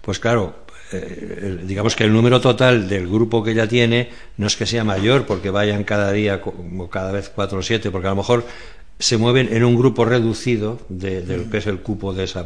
pues 0.00 0.20
claro, 0.20 0.54
eh, 0.92 1.62
digamos 1.64 1.96
que 1.96 2.04
el 2.04 2.12
número 2.12 2.40
total 2.40 2.88
del 2.88 3.08
grupo 3.08 3.42
que 3.42 3.50
ella 3.50 3.66
tiene 3.66 4.10
no 4.36 4.46
es 4.46 4.54
que 4.54 4.66
sea 4.66 4.84
mayor 4.84 5.26
porque 5.26 5.50
vayan 5.50 5.82
cada 5.82 6.12
día 6.12 6.40
o 6.44 6.88
cada 6.88 7.10
vez 7.10 7.28
cuatro 7.28 7.58
o 7.58 7.62
siete, 7.62 7.90
porque 7.90 8.06
a 8.06 8.10
lo 8.10 8.16
mejor 8.16 8.44
se 8.98 9.16
mueven 9.16 9.48
en 9.52 9.64
un 9.64 9.76
grupo 9.76 10.04
reducido 10.04 10.80
de, 10.88 11.24
lo 11.36 11.50
que 11.50 11.58
es 11.58 11.66
el 11.66 11.80
cupo 11.80 12.14
de 12.14 12.24
esa, 12.24 12.44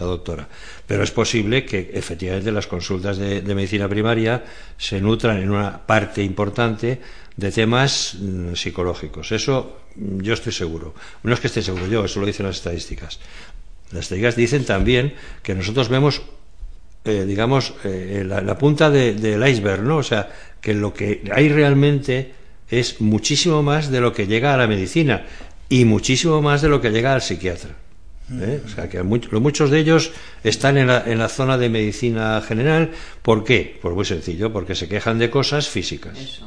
doctora. 0.00 0.48
Pero 0.86 1.02
es 1.02 1.10
posible 1.10 1.64
que 1.64 1.90
efectivamente 1.92 2.52
las 2.52 2.66
consultas 2.66 3.18
de, 3.18 3.42
medicina 3.54 3.88
primaria 3.88 4.44
se 4.76 5.00
nutran 5.00 5.38
en 5.38 5.50
una 5.50 5.86
parte 5.86 6.22
importante 6.22 7.00
de 7.36 7.52
temas 7.52 8.16
mm, 8.18 8.54
psicológicos. 8.54 9.32
Eso 9.32 9.80
mm, 9.96 10.20
yo 10.20 10.34
estoy 10.34 10.52
seguro. 10.52 10.94
No 11.22 11.34
es 11.34 11.40
que 11.40 11.48
esté 11.48 11.62
seguro 11.62 11.86
yo, 11.86 12.04
eso 12.04 12.20
lo 12.20 12.26
dicen 12.26 12.46
las 12.46 12.56
estadísticas. 12.56 13.18
Las 13.90 14.04
estadísticas 14.04 14.36
dicen 14.36 14.64
también 14.64 15.14
que 15.42 15.54
nosotros 15.54 15.88
vemos 15.88 16.22
eh, 17.04 17.24
digamos, 17.24 17.72
eh, 17.84 18.24
la, 18.26 18.58
punta 18.58 18.90
del 18.90 19.48
iceberg, 19.48 19.82
¿no? 19.82 19.98
O 19.98 20.02
sea, 20.02 20.28
que 20.60 20.74
lo 20.74 20.92
que 20.92 21.22
hay 21.32 21.48
realmente 21.48 22.32
es 22.68 23.00
muchísimo 23.00 23.62
más 23.62 23.90
de 23.90 24.00
lo 24.00 24.12
que 24.12 24.26
llega 24.26 24.52
a 24.52 24.56
la 24.56 24.66
medicina 24.66 25.24
y 25.68 25.84
muchísimo 25.84 26.40
más 26.42 26.62
de 26.62 26.68
lo 26.68 26.80
que 26.80 26.90
llega 26.90 27.14
al 27.14 27.22
psiquiatra. 27.22 27.70
¿eh? 28.32 28.62
O 28.64 28.68
sea, 28.68 28.88
que 28.88 29.02
muchos 29.02 29.70
de 29.70 29.78
ellos 29.78 30.12
están 30.44 30.76
en 30.78 30.88
la, 30.88 31.02
en 31.06 31.18
la, 31.18 31.28
zona 31.28 31.58
de 31.58 31.68
medicina 31.68 32.40
general. 32.46 32.90
¿Por 33.22 33.44
qué? 33.44 33.78
Pues 33.80 33.94
muy 33.94 34.04
sencillo, 34.04 34.52
porque 34.52 34.74
se 34.74 34.88
quejan 34.88 35.18
de 35.18 35.30
cosas 35.30 35.68
físicas. 35.68 36.40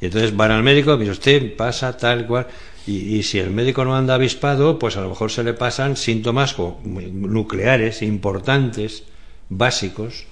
Y 0.00 0.06
entonces 0.06 0.36
van 0.36 0.50
al 0.50 0.62
médico, 0.62 1.00
y 1.00 1.08
usted 1.08 1.56
pasa 1.56 1.96
tal 1.96 2.26
cual. 2.26 2.46
Y, 2.86 3.16
y, 3.16 3.22
si 3.22 3.38
el 3.38 3.50
médico 3.50 3.84
no 3.84 3.96
anda 3.96 4.14
avispado, 4.14 4.78
pues 4.78 4.96
a 4.98 5.00
lo 5.00 5.08
mejor 5.08 5.30
se 5.30 5.42
le 5.42 5.54
pasan 5.54 5.96
síntomas 5.96 6.56
nucleares 6.58 8.02
importantes 8.02 9.04
básicos, 9.48 10.26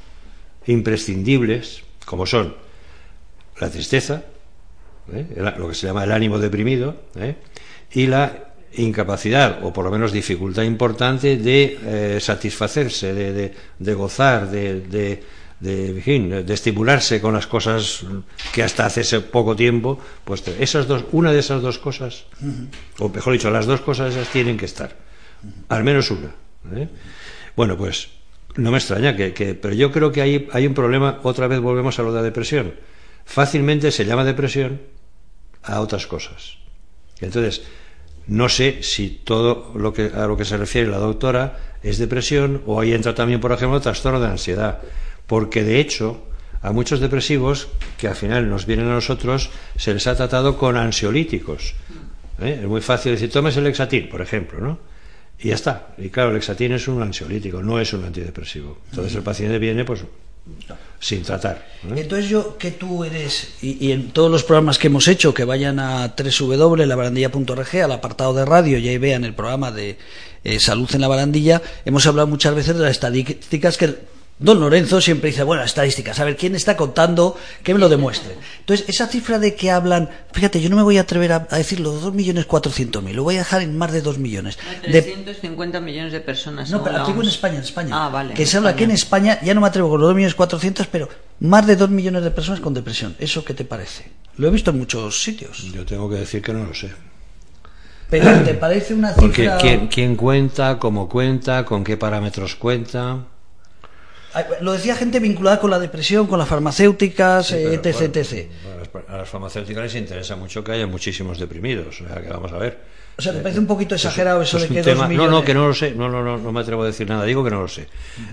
imprescindibles, 0.67 1.83
como 2.05 2.27
son 2.27 2.55
la 3.59 3.71
tristeza, 3.71 4.25
¿eh? 5.13 5.27
lo 5.57 5.69
que 5.69 5.75
se 5.75 5.87
llama 5.87 6.05
el 6.05 6.13
ánimo 6.13 6.39
deprimido, 6.39 6.97
¿eh? 7.17 7.37
Y 7.95 8.07
la 8.07 8.53
incapacidad, 8.75 9.65
o 9.65 9.73
por 9.73 9.85
lo 9.85 9.91
menos 9.91 10.13
dificultad 10.13 10.63
importante, 10.63 11.37
de 11.37 11.79
eh, 11.85 12.21
satisfacerse, 12.21 13.13
de, 13.13 13.95
gozar, 13.95 14.51
de, 14.51 14.81
de, 14.81 15.23
de, 15.61 16.55
estimularse 16.55 17.21
con 17.21 17.35
las 17.35 17.47
cosas 17.47 18.05
que 18.53 18.63
hasta 18.63 18.87
hace 18.87 19.21
poco 19.21 19.55
tiempo, 19.55 19.99
pues 20.25 20.43
esas 20.59 20.87
dos, 20.87 21.05
una 21.13 21.33
de 21.33 21.41
esas 21.41 21.61
dos 21.61 21.79
cosas, 21.79 22.25
o 22.99 23.09
mejor 23.09 23.33
dicho, 23.35 23.51
las 23.51 23.67
dos 23.67 23.81
cosas 23.81 24.15
esas 24.15 24.29
tienen 24.29 24.57
que 24.57 24.65
estar, 24.65 24.97
al 25.69 25.85
menos 25.85 26.11
una. 26.11 26.35
Bueno, 27.55 27.77
pues 27.77 28.09
no 28.57 28.71
me 28.71 28.79
extraña, 28.79 29.15
que, 29.17 29.59
pero 29.61 29.75
yo 29.75 29.93
creo 29.93 30.13
que 30.13 30.23
hay, 30.23 30.49
hay 30.53 30.67
un 30.67 30.75
problema, 30.75 31.21
otra 31.23 31.47
vez 31.47 31.61
volvemos 31.61 31.99
a 31.99 32.03
lo 32.03 32.13
de 32.13 32.21
la 32.21 32.23
depresión. 32.23 32.75
fácilmente 33.25 33.91
se 33.91 34.05
llama 34.05 34.25
depresión 34.25 34.81
a 35.63 35.81
otras 35.81 36.07
cosas. 36.07 36.59
Entonces, 37.21 37.63
no 38.27 38.49
sé 38.49 38.83
si 38.83 39.09
todo 39.09 39.73
lo 39.75 39.93
que, 39.93 40.11
a 40.15 40.27
lo 40.27 40.37
que 40.37 40.45
se 40.45 40.57
refiere 40.57 40.91
la 40.91 40.99
doctora 40.99 41.59
es 41.83 41.99
depresión 41.99 42.63
o 42.67 42.81
ahí 42.81 42.93
entra 42.93 43.15
también, 43.15 43.41
por 43.41 43.53
ejemplo, 43.53 43.81
trastorno 43.81 44.21
de 44.21 44.29
ansiedad. 44.29 44.81
Porque 45.27 45.65
de 45.65 45.81
hecho, 45.81 46.25
a 46.61 46.73
muchos 46.73 47.01
depresivos 47.01 47.69
que 47.99 48.09
al 48.09 48.15
final 48.15 48.49
nos 48.49 48.67
vienen 48.67 48.89
a 48.89 48.95
nosotros 48.95 49.51
se 49.77 49.93
les 49.93 50.07
ha 50.07 50.17
tratado 50.17 50.57
con 50.57 50.77
ansiolíticos. 50.77 51.75
¿eh? 52.41 52.61
Es 52.63 52.69
muy 52.69 52.81
fácil 52.81 53.13
decir, 53.13 53.31
tomes 53.31 53.57
el 53.57 53.65
Lexatin, 53.65 54.09
por 54.09 54.21
ejemplo, 54.21 54.61
¿no? 54.61 54.79
Y 55.41 55.49
ya 55.49 55.57
está. 55.57 55.95
Y 55.99 56.09
claro, 56.09 56.29
el 56.29 56.37
Lexatin 56.37 56.73
es 56.73 56.87
un 56.87 57.03
ansiolítico, 57.03 57.63
no 57.63 57.81
es 57.81 57.93
un 57.93 58.05
antidepresivo. 58.05 58.79
Entonces 58.91 59.15
el 59.17 59.23
paciente 59.23 59.59
viene, 59.59 59.85
pues, 59.85 60.05
sin 60.99 61.23
tratar. 61.23 61.67
Entonces 61.97 62.29
yo, 62.29 62.57
que 62.59 62.71
tú 62.71 63.05
eres, 63.05 63.55
y, 63.61 63.91
en 63.91 64.11
todos 64.11 64.31
los 64.31 64.45
programas 64.45 64.79
que 64.79 64.87
hemos 64.87 65.09
hecho, 65.09 65.35
que 65.35 65.45
vayan 65.45 65.81
a 65.81 66.15
www.labarandilla.org, 66.17 67.77
al 67.83 67.93
apartado 67.93 68.35
de 68.35 68.45
radio, 68.45 68.79
y 68.79 68.89
ahí 68.89 68.99
vean 68.99 69.25
el 69.25 69.35
programa 69.35 69.73
de 69.73 69.99
eh, 70.45 70.61
Salud 70.61 70.89
en 70.95 71.01
la 71.01 71.09
Barandilla, 71.09 71.61
hemos 71.85 72.07
hablado 72.07 72.29
muchas 72.29 72.55
veces 72.55 72.77
de 72.77 72.83
las 72.83 72.93
estadísticas 72.93 73.77
que 73.77 73.97
Don 74.43 74.59
Lorenzo 74.59 75.01
siempre 75.01 75.31
dice, 75.31 75.45
bueno, 75.45 75.63
estadísticas, 75.63 76.19
a 76.19 76.25
ver, 76.25 76.37
¿quién 76.37 76.57
está 76.57 76.77
contando? 76.77 77.37
Que 77.63 77.73
me 77.73 77.81
lo 77.81 77.89
demuestre. 77.89 78.35
Entonces, 78.59 78.89
esa 78.89 79.07
cifra 79.07 79.39
de 79.39 79.55
que 79.55 79.71
hablan, 79.71 80.11
fíjate, 80.33 80.61
yo 80.61 80.69
no 80.69 80.77
me 80.77 80.83
voy 80.83 80.99
a 80.99 81.03
atrever 81.03 81.33
a, 81.33 81.39
decirlo, 81.39 81.93
dos 81.93 82.13
millones 82.13 82.47
cuatrocientos 82.47 83.03
mil, 83.03 83.15
lo 83.15 83.23
voy 83.23 83.37
a 83.37 83.39
dejar 83.39 83.63
en 83.63 83.79
más 83.79 83.93
de 83.93 84.03
dos 84.03 84.19
millones. 84.19 84.59
De 84.83 85.01
350 85.01 85.81
millones 85.81 86.13
de 86.13 86.21
personas. 86.21 86.71
No, 86.71 86.83
pero 86.83 87.03
aquí 87.03 87.13
en 87.13 87.23
España, 87.23 87.55
en 87.57 87.63
España. 87.63 87.91
Ah, 87.93 88.09
vale. 88.09 88.35
Que 88.35 88.45
se 88.45 88.57
habla 88.57 88.71
aquí 88.71 88.83
en 88.85 88.91
España, 88.91 89.39
ya 89.43 89.55
no 89.55 89.61
me 89.61 89.69
atrevo 89.69 89.91
con 89.91 90.01
los 90.01 90.09
dos 90.09 90.17
millones 90.17 90.35
cuatrocientos, 90.35 90.89
pero 90.89 91.09
más 91.41 91.67
de 91.67 91.77
dos 91.77 91.91
millones 91.91 92.25
de 92.25 92.33
personas 92.33 92.61
con 92.61 92.75
depresión. 92.75 93.15
¿Eso 93.21 93.45
qué 93.45 93.55
te 93.55 93.65
parece? 93.65 94.11
Lo 94.39 94.49
he 94.49 94.51
visto 94.51 94.71
en 94.71 94.79
muchos 94.79 95.23
sitios. 95.23 95.71
Yo 95.73 95.87
tengo 95.87 96.11
que 96.11 96.17
decir 96.17 96.43
que 96.43 96.53
no 96.53 96.65
lo 96.65 96.75
sé. 96.75 96.91
Pero 98.11 98.43
¿te 98.43 98.55
parece 98.55 98.93
una 98.93 99.15
cifra...? 99.15 99.59
Porque 99.59 99.89
¿quién 99.89 100.17
cuenta? 100.17 100.79
¿Cómo 100.79 101.09
cuenta? 101.09 101.65
¿Con 101.65 101.85
qué 101.85 101.97
parámetros 101.97 102.57
cuenta? 102.57 103.27
Lo 104.61 104.73
decía 104.73 104.97
gente 104.97 105.21
vinculada 105.21 105.61
con 105.61 105.71
la 105.71 105.79
depresión, 105.79 106.27
con 106.27 106.39
las 106.39 106.49
farmacéuticas, 106.49 107.53
etc, 107.53 107.87
etc. 107.87 108.51
a 109.09 109.19
las 109.19 109.29
farmacéuticas 109.29 109.83
les 109.85 109.95
interesa 109.97 110.37
mucho 110.37 110.65
que 110.65 110.73
haya 110.73 110.87
muchísimos 110.87 111.39
deprimidos. 111.39 112.01
O 112.01 112.09
sea, 112.09 112.21
que 112.23 112.29
vamos 112.29 112.53
a 112.53 112.59
ver. 112.59 112.79
O 113.17 113.23
sea, 113.23 113.33
¿te 113.33 113.41
parece 113.41 113.61
un 113.61 113.67
poquito 113.67 113.95
exagerado 113.95 114.41
eso 114.41 114.59
de 114.59 114.69
que 114.69 114.83
dos 114.83 115.09
millones... 115.09 115.17
No, 115.17 115.29
no, 115.29 115.45
que 115.45 115.53
no 115.53 115.69
lo 115.69 115.75
sé. 115.75 115.93
No, 115.93 116.09
no, 116.09 116.25
no, 116.25 116.39
no 116.39 116.53
me 116.53 116.61
atrevo 116.61 116.83
a 116.83 116.87
decir 116.87 117.09
nada. 117.09 117.25
Digo 117.25 117.45
que 117.45 117.51
no 117.51 117.61
lo 117.61 117.69
sé. 117.69 117.87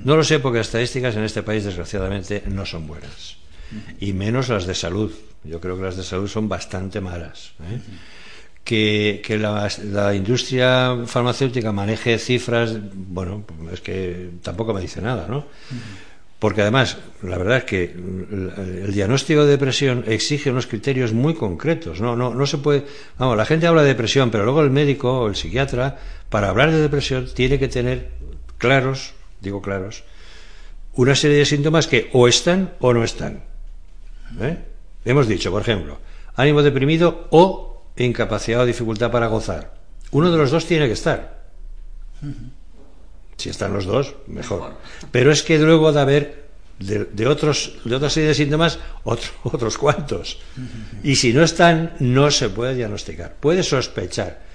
No 0.06 0.16
lo 0.16 0.24
sé 0.24 0.40
porque 0.40 0.60
las 0.60 0.68
estadísticas 0.68 1.16
en 1.16 1.24
este 1.24 1.44
país, 1.44 1.66
desgraciadamente, 1.66 2.44
no 2.48 2.66
son 2.66 2.88
buenas. 2.88 3.38
Y 4.00 4.14
menos 4.14 4.50
las 4.50 4.66
de 4.66 4.74
salud. 4.74 5.12
Yo 5.44 5.60
creo 5.60 5.78
que 5.78 5.84
las 5.84 5.98
de 5.98 6.04
salud 6.04 6.28
son 6.28 6.48
bastante 6.48 7.02
malas. 7.02 7.52
¿eh? 7.62 7.80
Que, 8.70 9.40
la, 9.40 10.14
industria 10.14 10.96
farmacéutica 11.08 11.72
maneje 11.72 12.20
cifras, 12.20 12.78
bueno, 12.94 13.44
es 13.74 13.82
que 13.82 14.30
tampoco 14.44 14.76
me 14.76 14.82
dice 14.82 15.02
nada, 15.02 15.26
¿no? 15.28 15.48
Porque 16.38 16.62
además, 16.62 16.98
la 17.24 17.38
verdad 17.38 17.58
es 17.58 17.64
que 17.64 17.84
el 17.84 18.94
diagnóstico 18.94 19.44
de 19.44 19.52
depresión 19.52 20.04
exige 20.08 20.52
unos 20.52 20.68
criterios 20.68 21.12
muy 21.12 21.34
concretos. 21.34 22.00
No, 22.00 22.16
no, 22.16 22.34
no 22.34 22.46
se 22.46 22.60
puede. 22.60 22.86
Vamos, 23.18 23.36
la 23.36 23.46
gente 23.46 23.68
habla 23.68 23.82
de 23.82 23.90
depresión, 23.90 24.30
pero 24.30 24.46
luego 24.46 24.62
el 24.62 24.70
médico 24.70 25.22
o 25.22 25.28
el 25.28 25.36
psiquiatra, 25.36 25.98
para 26.30 26.50
hablar 26.50 26.72
de 26.72 26.80
depresión, 26.80 27.28
tiene 27.34 27.60
que 27.60 27.68
tener 27.68 28.12
claros, 28.58 29.16
digo 29.42 29.62
claros, 29.62 30.04
una 30.94 31.16
serie 31.16 31.38
de 31.38 31.46
síntomas 31.46 31.88
que 31.88 32.10
o 32.14 32.28
están 32.28 32.74
o 32.80 32.94
no 32.94 33.04
están. 33.04 33.44
¿eh? 34.40 34.60
Hemos 35.04 35.28
dicho, 35.28 35.52
por 35.52 35.64
ejemplo, 35.64 35.98
ánimo 36.36 36.62
deprimido 36.62 37.28
o 37.32 37.69
incapacidad 37.98 38.62
o 38.62 38.66
dificultad 38.66 39.12
para 39.12 39.28
gozar. 39.28 39.74
Uno 40.12 40.32
de 40.32 40.38
los 40.38 40.52
dos 40.52 40.66
tiene 40.66 40.88
que 40.88 40.94
estar. 40.94 41.40
Si 43.38 43.50
están 43.50 43.74
los 43.74 43.86
dos, 43.86 44.16
mejor. 44.28 44.74
Pero 45.12 45.32
es 45.32 45.44
que 45.44 45.58
luego 45.60 45.92
de 45.92 46.02
haber 46.02 46.50
de, 46.80 47.28
otros, 47.28 47.78
de 47.84 47.96
otra 47.96 48.10
serie 48.10 48.30
de 48.30 48.36
síntomas, 48.36 48.80
otros 49.04 49.78
cuantos. 49.78 50.40
Y 51.04 51.16
si 51.16 51.34
no 51.34 51.44
están, 51.44 51.94
no 52.00 52.32
se 52.32 52.50
puede 52.50 52.76
diagnosticar. 52.76 53.36
Puede 53.40 53.64
sospechar. 53.64 54.50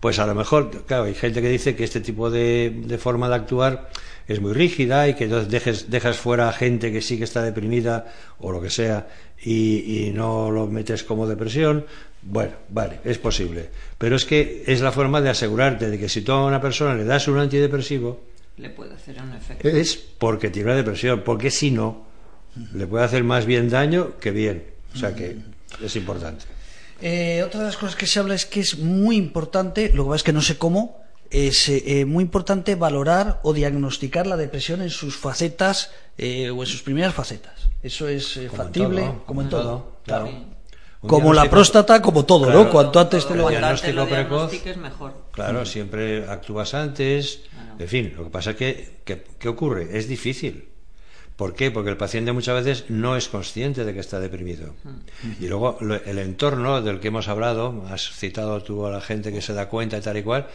Pues 0.00 0.18
a 0.18 0.26
lo 0.26 0.34
mejor, 0.34 0.84
claro, 0.86 1.04
hay 1.04 1.14
gente 1.14 1.42
que 1.42 1.48
dice 1.48 1.76
que 1.76 1.84
este 1.84 2.00
tipo 2.00 2.30
de, 2.30 2.98
forma 2.98 3.28
de 3.28 3.34
actuar 3.34 3.90
es 4.26 4.40
muy 4.40 4.52
rígida 4.52 5.08
y 5.08 5.14
que 5.14 5.24
entonces 5.24 5.50
dejes, 5.50 5.90
dejas 5.90 6.16
fuera 6.16 6.48
a 6.48 6.52
gente 6.52 6.90
que 6.90 7.02
sí 7.02 7.18
que 7.18 7.24
está 7.24 7.42
deprimida 7.42 8.06
o 8.38 8.50
lo 8.50 8.62
que 8.62 8.70
sea 8.70 9.08
y, 9.42 10.06
y 10.06 10.12
no 10.12 10.50
lo 10.50 10.66
metes 10.68 11.04
como 11.04 11.26
depresión. 11.26 11.84
Bueno, 12.22 12.52
vale, 12.68 13.00
es 13.04 13.18
posible. 13.18 13.70
Pero 13.98 14.16
es 14.16 14.24
que 14.24 14.64
es 14.66 14.80
la 14.80 14.92
forma 14.92 15.20
de 15.20 15.30
asegurarte 15.30 15.90
de 15.90 15.98
que 15.98 16.08
si 16.08 16.22
tú 16.22 16.32
a 16.32 16.44
una 16.44 16.60
persona 16.60 16.94
le 16.94 17.04
das 17.04 17.28
un 17.28 17.38
antidepresivo, 17.38 18.20
le 18.56 18.70
puede 18.70 18.94
hacer 18.94 19.20
un 19.22 19.32
efecto. 19.32 19.66
Es 19.68 19.96
porque 19.96 20.50
tiene 20.50 20.68
una 20.68 20.76
depresión, 20.76 21.22
porque 21.24 21.50
si 21.50 21.70
no, 21.70 22.04
le 22.74 22.86
puede 22.86 23.04
hacer 23.04 23.24
más 23.24 23.46
bien 23.46 23.70
daño 23.70 24.18
que 24.18 24.30
bien. 24.32 24.64
O 24.94 24.98
sea 24.98 25.14
que 25.14 25.38
es 25.82 25.96
importante. 25.96 26.44
Eh, 27.00 27.42
otra 27.42 27.60
de 27.60 27.66
las 27.66 27.78
cosas 27.78 27.96
que 27.96 28.06
se 28.06 28.18
habla 28.18 28.34
es 28.34 28.44
que 28.44 28.60
es 28.60 28.78
muy 28.78 29.16
importante, 29.16 29.90
lo 29.94 30.04
que 30.04 30.08
pasa 30.08 30.16
es 30.16 30.22
que 30.24 30.32
no 30.34 30.42
sé 30.42 30.58
cómo, 30.58 31.00
es 31.30 31.68
eh, 31.68 32.04
muy 32.04 32.22
importante 32.22 32.74
valorar 32.74 33.40
o 33.44 33.54
diagnosticar 33.54 34.26
la 34.26 34.36
depresión 34.36 34.82
en 34.82 34.90
sus 34.90 35.16
facetas 35.16 35.92
eh, 36.18 36.50
o 36.50 36.60
en 36.60 36.66
sus 36.66 36.82
primeras 36.82 37.14
facetas. 37.14 37.68
Eso 37.82 38.08
es 38.08 38.38
factible, 38.54 39.10
como 39.24 39.40
en 39.40 39.48
todo. 39.48 40.00
Claro 40.04 40.59
como 41.06 41.32
la 41.32 41.48
próstata, 41.48 42.02
como 42.02 42.24
todo, 42.24 42.50
¿no? 42.50 42.70
Cuanto 42.70 43.00
antes 43.00 43.26
te 43.26 43.34
lo 43.34 43.48
diagnóstico 43.48 44.06
precoz, 44.06 44.52
es 44.52 44.76
mejor. 44.76 45.14
Claro, 45.32 45.64
siempre 45.64 46.28
actúas 46.28 46.74
antes. 46.74 47.40
En 47.78 47.88
fin, 47.88 48.12
lo 48.16 48.24
que 48.24 48.30
pasa 48.30 48.50
es 48.50 48.56
que, 48.56 49.24
¿qué 49.38 49.48
ocurre? 49.48 49.96
Es 49.96 50.08
difícil. 50.08 50.70
¿Por 51.40 51.54
qué? 51.54 51.70
Porque 51.70 51.88
el 51.88 51.96
paciente 51.96 52.32
muchas 52.32 52.62
veces 52.62 52.90
no 52.90 53.16
es 53.16 53.28
consciente 53.28 53.86
de 53.86 53.94
que 53.94 54.00
está 54.00 54.20
deprimido. 54.20 54.74
Y 55.40 55.48
luego 55.48 55.78
el 55.80 56.18
entorno 56.18 56.82
del 56.82 57.00
que 57.00 57.08
hemos 57.08 57.28
hablado, 57.28 57.82
has 57.88 58.10
citado 58.10 58.62
tú 58.62 58.84
a 58.84 58.90
la 58.90 59.00
gente 59.00 59.32
que 59.32 59.40
se 59.40 59.54
da 59.54 59.70
cuenta 59.70 59.96
y 59.96 60.02
tal 60.02 60.18
y 60.18 60.22
cual, 60.22 60.48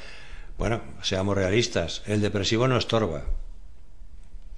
bueno, 0.59 0.81
seamos 1.01 1.35
realistas, 1.35 2.03
el 2.05 2.21
depresivo 2.21 2.67
no 2.67 2.77
estorba. 2.77 3.23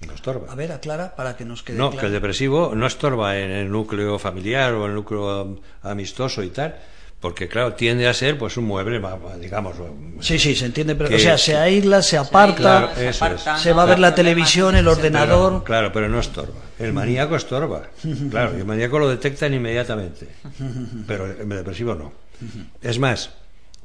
No 0.06 0.14
estorba. 0.14 0.52
A 0.52 0.56
ver, 0.56 0.72
aclara 0.72 1.16
para 1.16 1.36
que 1.36 1.44
nos 1.44 1.64
quede 1.64 1.78
No, 1.78 1.90
que 1.90 2.06
el 2.06 2.12
depresivo 2.12 2.74
no 2.76 2.86
estorba 2.86 3.38
en 3.40 3.50
el 3.50 3.72
núcleo 3.72 4.20
familiar 4.20 4.74
o 4.74 4.84
en 4.86 4.92
el 4.92 4.96
núcleo 4.96 5.60
amistoso 5.82 6.44
y 6.44 6.50
tal, 6.50 6.76
porque 7.20 7.48
claro, 7.48 7.74
tiende 7.74 8.08
a 8.08 8.14
ser 8.14 8.38
pues 8.38 8.58
un 8.58 8.66
mueble, 8.66 9.02
digamos. 9.42 9.76
Sí, 10.20 10.38
sí, 10.38 10.56
se 10.56 10.68
entiende, 10.68 10.94
pero 10.96 11.16
o 11.16 11.20
sea, 11.20 11.38
se 11.38 11.58
aísla, 11.58 12.04
se 12.04 12.16
aparta, 12.16 12.94
se, 13.58 13.74
va 13.74 13.84
a 13.84 13.86
ver 13.86 13.98
la 13.98 14.14
televisión, 14.14 14.76
el 14.76 14.88
ordenador. 14.88 15.64
claro, 15.64 15.92
pero 15.92 16.08
no 16.08 16.20
estorba. 16.20 16.62
El 16.78 16.94
maníaco 16.94 17.36
estorba. 17.36 17.88
Claro, 18.30 18.56
el 18.56 18.66
maníaco 18.66 19.00
lo 19.00 19.10
detectan 19.10 19.54
inmediatamente, 19.56 20.28
pero 21.08 21.26
el 21.26 21.50
depresivo 21.50 21.96
no. 21.96 22.14
Es 22.84 23.00
más, 23.00 23.32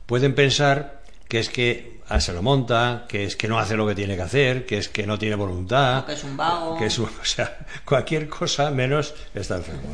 pueden 0.05 0.35
pensar 0.35 1.02
que 1.33 1.38
es 1.38 1.49
que 1.49 2.01
ah, 2.11 2.21
se 2.21 2.35
lo 2.35 2.42
monta, 2.42 3.07
que 3.09 3.25
es 3.25 3.37
que 3.37 3.49
no 3.49 3.59
hace 3.59 3.75
lo 3.75 3.87
que 3.87 3.95
tiene 3.95 4.16
que 4.16 4.21
hacer, 4.21 4.66
que 4.66 4.77
es 4.77 4.90
que 4.90 5.07
no 5.07 5.18
tiene 5.18 5.35
voluntad, 5.35 6.05
que 6.05 6.12
es 6.12 6.25
un 6.25 6.37
vago, 6.37 6.77
que 6.77 6.85
es 6.85 6.99
o 6.99 7.09
sea, 7.23 7.66
cualquier 7.87 8.29
cosa 8.29 8.71
menos 8.71 9.14
está 9.35 9.57
enfermo. 9.57 9.88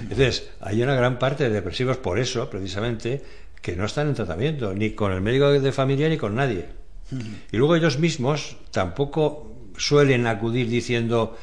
Entonces, 0.00 0.48
hay 0.62 0.82
una 0.82 0.94
gran 0.94 1.18
parte 1.18 1.44
de 1.44 1.50
depresivos 1.50 1.98
por 1.98 2.18
eso, 2.18 2.48
precisamente, 2.48 3.22
que 3.60 3.76
no 3.76 3.84
están 3.84 4.08
en 4.08 4.14
tratamiento, 4.14 4.72
ni 4.72 4.92
con 4.92 5.12
el 5.12 5.20
médico 5.20 5.50
de 5.50 5.72
familia 5.72 6.08
ni 6.08 6.16
con 6.16 6.34
nadie. 6.34 6.68
Y 7.52 7.58
luego 7.58 7.76
ellos 7.76 7.98
mismos 7.98 8.56
tampoco 8.70 9.52
suelen 9.76 10.26
acudir 10.26 10.70
diciendo 10.70 11.36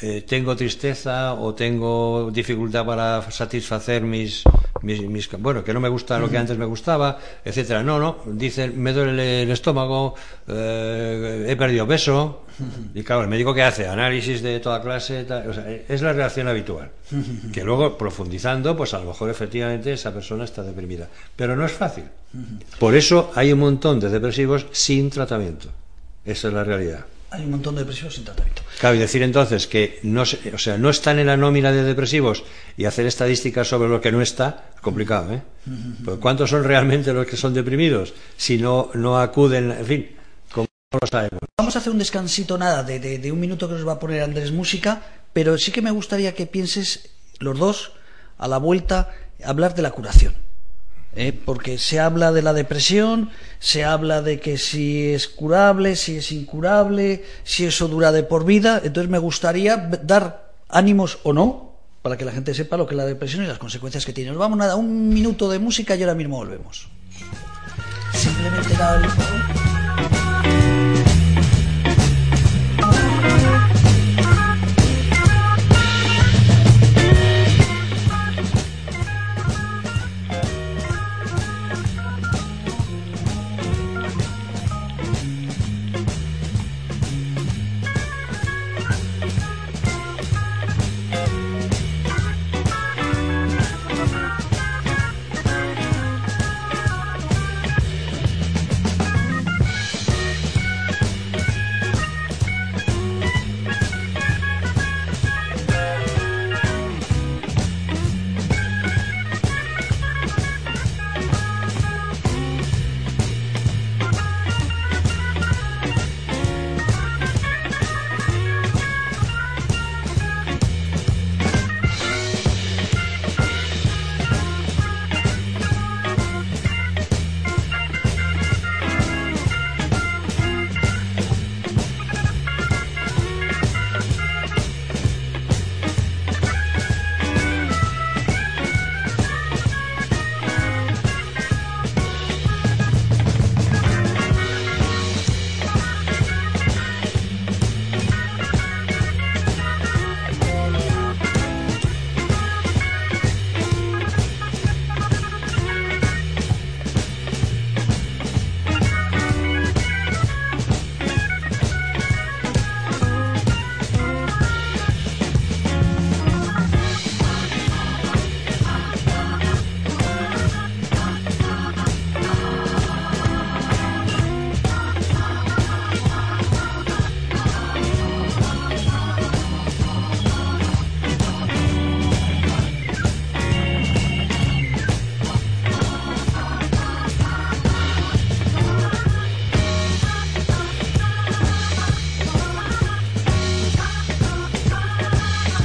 eh, 0.00 0.24
tengo 0.26 0.56
tristeza 0.56 1.34
o 1.34 1.54
tengo 1.54 2.30
dificultad 2.32 2.84
para 2.84 3.30
satisfacer 3.30 4.02
mis, 4.02 4.42
mis, 4.82 5.30
bueno 5.38 5.62
que 5.62 5.74
no 5.74 5.80
me 5.80 5.88
gusta 5.88 6.18
lo 6.18 6.30
que 6.30 6.38
antes 6.38 6.56
me 6.56 6.64
gustaba 6.64 7.18
etcétera. 7.44 7.82
No 7.82 7.98
no 7.98 8.16
dicen 8.26 8.80
me 8.82 8.92
duele 8.92 9.42
el 9.42 9.50
estómago 9.50 10.14
eh, 10.48 11.46
he 11.46 11.56
perdido 11.56 11.86
peso 11.86 12.44
y 12.94 13.02
claro 13.02 13.22
el 13.22 13.28
médico 13.28 13.52
que 13.54 13.62
hace 13.62 13.86
análisis 13.86 14.40
de 14.42 14.60
toda 14.60 14.80
clase 14.80 15.26
es 15.88 16.02
la 16.02 16.12
reacción 16.12 16.48
habitual. 16.48 16.90
Que 17.52 17.64
luego 17.64 17.96
profundizando 17.96 18.76
pues 18.76 18.94
a 18.94 18.98
lo 18.98 19.06
mejor 19.06 19.30
efectivamente 19.30 19.92
esa 19.92 20.12
persona 20.12 20.44
está 20.44 20.62
deprimida. 20.62 21.08
Pero 21.36 21.56
no 21.56 21.64
es 21.64 21.72
fácil. 21.72 22.04
Por 22.78 22.94
eso 22.94 23.30
hay 23.34 23.52
un 23.52 23.60
montón 23.60 24.00
de 24.00 24.08
depresivos 24.10 24.66
sin 24.72 25.10
tratamiento. 25.10 25.68
Esa 26.24 26.48
es 26.48 26.54
la 26.54 26.64
realidad 26.64 27.04
hay 27.32 27.44
un 27.44 27.50
montón 27.50 27.74
de 27.74 27.80
depresivos 27.80 28.14
sin 28.14 28.24
tratamiento. 28.24 28.62
Claro, 28.78 28.96
y 28.96 28.98
decir 28.98 29.22
entonces 29.22 29.66
que 29.66 29.98
no, 30.02 30.22
o 30.22 30.58
sea, 30.58 30.76
no 30.76 30.90
están 30.90 31.18
en 31.18 31.28
la 31.28 31.36
nómina 31.36 31.72
de 31.72 31.82
depresivos 31.82 32.44
y 32.76 32.84
hacer 32.84 33.06
estadísticas 33.06 33.68
sobre 33.68 33.88
lo 33.88 34.00
que 34.00 34.12
no 34.12 34.20
está, 34.20 34.70
es 34.74 34.80
complicado, 34.80 35.32
¿eh? 35.32 35.42
¿Cuántos 36.20 36.50
son 36.50 36.64
realmente 36.64 37.12
los 37.12 37.26
que 37.26 37.36
son 37.36 37.54
deprimidos 37.54 38.12
si 38.36 38.58
no, 38.58 38.90
no 38.94 39.18
acuden, 39.18 39.70
en 39.70 39.86
fin, 39.86 40.10
como 40.52 40.66
lo 41.00 41.06
sabemos? 41.06 41.40
Vamos 41.56 41.74
a 41.74 41.78
hacer 41.78 41.92
un 41.92 41.98
descansito, 41.98 42.58
nada, 42.58 42.82
de, 42.82 42.98
de, 42.98 43.32
un 43.32 43.40
minuto 43.40 43.66
que 43.66 43.74
nos 43.74 43.86
va 43.86 43.92
a 43.92 43.98
poner 43.98 44.22
Andrés 44.22 44.52
Música, 44.52 45.00
pero 45.32 45.56
sí 45.56 45.72
que 45.72 45.80
me 45.80 45.90
gustaría 45.90 46.34
que 46.34 46.46
pienses 46.46 47.10
los 47.38 47.58
dos 47.58 47.92
a 48.36 48.46
la 48.46 48.58
vuelta 48.58 49.10
hablar 49.44 49.74
de 49.74 49.82
la 49.82 49.92
curación. 49.92 50.34
¿Eh? 51.16 51.32
porque 51.32 51.78
se 51.78 52.00
habla 52.00 52.32
de 52.32 52.42
la 52.42 52.52
depresión, 52.52 53.30
se 53.58 53.84
habla 53.84 54.22
de 54.22 54.40
que 54.40 54.58
si 54.58 55.12
es 55.12 55.28
curable, 55.28 55.96
si 55.96 56.16
es 56.16 56.32
incurable, 56.32 57.24
si 57.44 57.66
eso 57.66 57.88
dura 57.88 58.12
de 58.12 58.22
por 58.22 58.44
vida. 58.44 58.80
Entonces 58.82 59.10
me 59.10 59.18
gustaría 59.18 59.76
dar 59.76 60.52
ánimos 60.68 61.18
o 61.22 61.32
no, 61.32 61.72
para 62.02 62.16
que 62.16 62.24
la 62.24 62.32
gente 62.32 62.54
sepa 62.54 62.76
lo 62.76 62.86
que 62.86 62.94
es 62.94 62.98
la 62.98 63.06
depresión 63.06 63.44
y 63.44 63.46
las 63.46 63.58
consecuencias 63.58 64.04
que 64.04 64.12
tiene. 64.12 64.30
Nos 64.30 64.38
vamos 64.38 64.60
a 64.60 64.74
un 64.76 65.08
minuto 65.08 65.48
de 65.48 65.58
música 65.58 65.94
y 65.94 66.02
ahora 66.02 66.14
mismo 66.14 66.36
volvemos. 66.36 66.88
Simplemente 68.12 68.74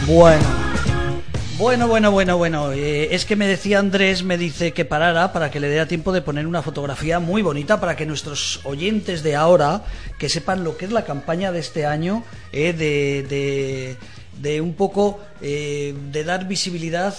Bueno. 0.08 0.46
Bueno, 1.58 1.88
bueno, 1.89 2.12
bueno, 2.12 2.38
bueno. 2.38 2.72
Eh, 2.72 3.13
es 3.13 3.26
que 3.26 3.36
me 3.36 3.46
decía 3.46 3.80
Andrés, 3.80 4.24
me 4.24 4.38
dice 4.38 4.72
que 4.72 4.86
parara 4.86 5.34
para 5.34 5.52
que 5.52 5.60
le 5.60 5.67
diera 5.67 5.86
tiempo 5.86 6.13
de 6.13 6.22
poner 6.22 6.48
una 6.48 6.62
fotografía 6.62 7.20
muy 7.20 7.41
bonita 7.41 7.82
para 7.82 7.98
que 7.98 8.06
nuestros 8.06 8.62
oyentes 8.63 9.22
de 9.22 9.36
ahora 9.36 9.84
que 10.17 10.30
sepan 10.30 10.63
lo 10.63 10.78
que 10.78 10.86
es 10.86 10.91
la 10.93 11.04
campaña 11.04 11.52
de 11.52 11.60
este 11.60 11.86
año 11.86 12.24
eh, 12.54 12.72
de 12.72 13.98
un 14.62 14.73
poco 14.73 15.19
eh, 15.41 15.93
de 16.12 16.23
dar 16.23 16.47
visibilidad 16.47 17.13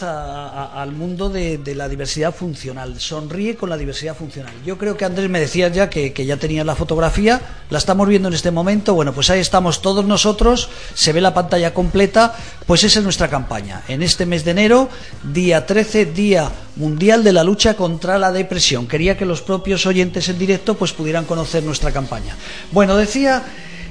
al 0.75 0.93
mundo 0.93 1.29
de, 1.29 1.61
la 1.75 1.89
diversidad 1.89 2.35
funcional. 2.35 2.99
Sonríe 3.01 3.57
con 3.57 3.71
la 3.71 3.77
diversidad 3.77 4.17
funcional. 4.17 4.53
Yo 4.65 4.79
creo 4.79 4.97
que 4.97 5.05
Andrés 5.05 5.29
me 5.29 5.41
decía 5.41 5.69
ya 5.69 5.91
que, 5.91 6.13
ya 6.13 6.37
tenía 6.37 6.65
la 6.65 6.75
fotografía, 6.75 7.41
la 7.71 7.79
estamos 7.79 8.09
viendo 8.09 8.29
en 8.29 8.35
este 8.35 8.51
momento. 8.51 8.95
Bueno, 8.95 9.13
pues 9.13 9.31
ahí 9.31 9.41
estamos 9.41 9.83
todos 9.83 10.05
nosotros, 10.05 10.69
se 10.95 11.13
ve 11.13 11.21
la 11.21 11.35
pantalla 11.35 11.75
completa, 11.75 12.35
pues 12.67 12.85
esa 12.85 13.01
es 13.01 13.05
nuestra 13.05 13.29
campaña. 13.29 13.83
En 13.89 14.03
este 14.03 14.27
mes 14.27 14.45
de 14.45 14.53
enero, 14.53 14.89
día 15.23 15.67
13, 15.67 16.07
Día 16.07 16.51
Mundial 16.77 17.25
de 17.25 17.33
la 17.33 17.45
Lucha 17.45 17.75
contra 17.75 18.19
la 18.19 18.33
Depresión. 18.33 18.87
Quería 18.87 19.17
que 19.17 19.27
los 19.27 19.43
propios 19.43 19.87
oyentes 19.87 20.29
en 20.29 20.39
directo 20.39 20.77
pues 20.77 20.93
pudieran 20.93 21.25
conocer 21.25 21.63
nuestra 21.63 21.93
campaña. 21.93 22.37
Bueno, 22.73 22.97
decía 22.97 23.43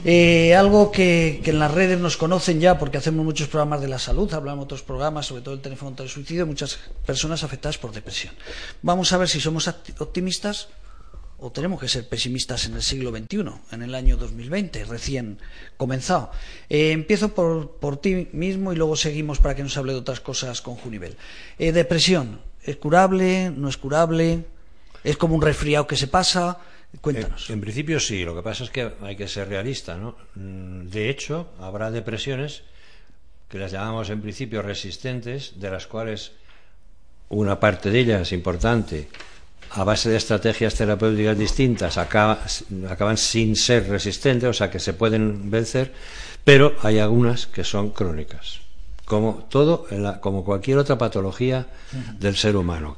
eh, 0.09 0.55
algo 0.55 0.89
que, 0.89 1.41
en 1.43 1.59
las 1.59 1.69
redes 1.69 1.99
nos 1.99 2.15
conocen 2.15 2.61
ya 2.61 2.79
porque 2.79 2.97
hacemos 2.97 3.25
muchos 3.25 3.49
programas 3.49 3.81
de 3.81 3.89
la 3.89 3.99
salud, 3.99 4.33
hablamos 4.33 4.63
de 4.63 4.63
otros 4.63 4.81
programas, 4.81 5.25
sobre 5.25 5.41
todo 5.41 5.53
el 5.53 5.59
teléfono 5.59 5.91
del 5.91 6.07
suicidio, 6.07 6.47
muchas 6.47 6.79
personas 7.05 7.43
afectadas 7.43 7.77
por 7.77 7.91
depresión. 7.91 8.33
Vamos 8.81 9.11
a 9.11 9.17
ver 9.17 9.27
si 9.27 9.41
somos 9.41 9.67
optimistas 9.67 10.69
o 11.39 11.51
tenemos 11.51 11.81
que 11.81 11.89
ser 11.89 12.07
pesimistas 12.07 12.67
en 12.67 12.75
el 12.75 12.83
siglo 12.83 13.11
XXI, 13.11 13.51
en 13.73 13.83
el 13.83 13.95
año 13.95 14.15
2020, 14.15 14.85
recién 14.85 15.39
comenzado. 15.75 16.31
Eh, 16.69 16.91
empiezo 16.91 17.33
por, 17.33 17.97
ti 17.97 18.29
mismo 18.31 18.71
y 18.71 18.77
luego 18.77 18.95
seguimos 18.95 19.39
para 19.39 19.55
que 19.57 19.63
nos 19.63 19.75
hable 19.75 19.91
de 19.91 19.99
otras 19.99 20.21
cosas 20.21 20.61
con 20.61 20.75
Junivel. 20.75 21.17
Eh, 21.59 21.73
depresión, 21.73 22.39
¿es 22.63 22.77
curable? 22.77 23.51
¿No 23.53 23.67
es 23.67 23.75
curable? 23.75 24.45
¿Es 25.03 25.17
como 25.17 25.35
un 25.35 25.41
resfriado 25.41 25.85
que 25.85 25.97
se 25.97 26.07
pasa? 26.07 26.59
Cuéntanos. 27.01 27.49
En, 27.49 27.61
principio 27.61 27.99
sí, 27.99 28.23
lo 28.23 28.35
que 28.35 28.41
pasa 28.41 28.63
es 28.63 28.69
que 28.69 28.91
hay 29.01 29.15
que 29.15 29.27
ser 29.27 29.49
realista, 29.49 29.97
¿no? 29.97 30.15
Mm, 30.35 30.87
de 30.87 31.09
hecho, 31.09 31.49
habrá 31.59 31.91
depresiones 31.91 32.63
que 33.49 33.59
las 33.59 33.71
llamamos 33.71 34.09
en 34.09 34.21
principio 34.21 34.61
resistentes, 34.61 35.59
de 35.59 35.69
las 35.69 35.87
cuales 35.87 36.31
una 37.29 37.59
parte 37.59 37.89
de 37.89 37.99
ellas 37.99 38.31
importante, 38.31 39.09
a 39.71 39.83
base 39.83 40.09
de 40.09 40.17
estrategias 40.17 40.75
terapéuticas 40.75 41.37
distintas, 41.37 41.97
acaban 41.97 43.17
sin 43.17 43.55
ser 43.55 43.89
resistentes, 43.89 44.49
o 44.49 44.53
sea 44.53 44.71
que 44.71 44.79
se 44.79 44.93
pueden 44.93 45.51
vencer, 45.51 45.93
pero 46.43 46.75
hay 46.83 46.99
algunas 46.99 47.47
que 47.47 47.63
son 47.63 47.89
crónicas, 47.91 48.61
como 49.05 49.45
todo, 49.49 49.85
como 50.21 50.45
cualquier 50.45 50.77
otra 50.77 50.97
patología 50.97 51.67
del 52.19 52.37
ser 52.37 52.55
humano. 52.55 52.97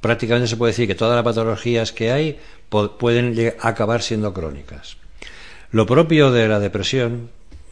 Prácticamente 0.00 0.48
se 0.48 0.56
puede 0.56 0.72
decir 0.72 0.86
que 0.86 0.94
todas 0.94 1.16
las 1.16 1.24
patologías 1.24 1.92
que 1.92 2.12
hay 2.12 2.38
pueden 2.68 3.54
acabar 3.60 4.02
siendo 4.02 4.32
crónicas. 4.32 4.96
Lo 5.70 5.86
propio 5.86 6.30
de 6.30 6.48
la 6.48 6.60
depresión, 6.60 7.30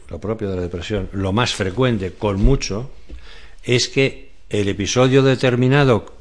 lo 0.08 0.20
propio 0.20 0.50
de 0.50 0.56
la 0.56 0.62
depresión, 0.62 1.08
lo 1.12 1.32
más 1.32 1.54
frecuente, 1.54 2.12
con 2.12 2.40
mucho, 2.42 2.90
es 3.64 3.88
que 3.88 4.32
el 4.50 4.68
episodio 4.68 5.22
determinado 5.22 6.14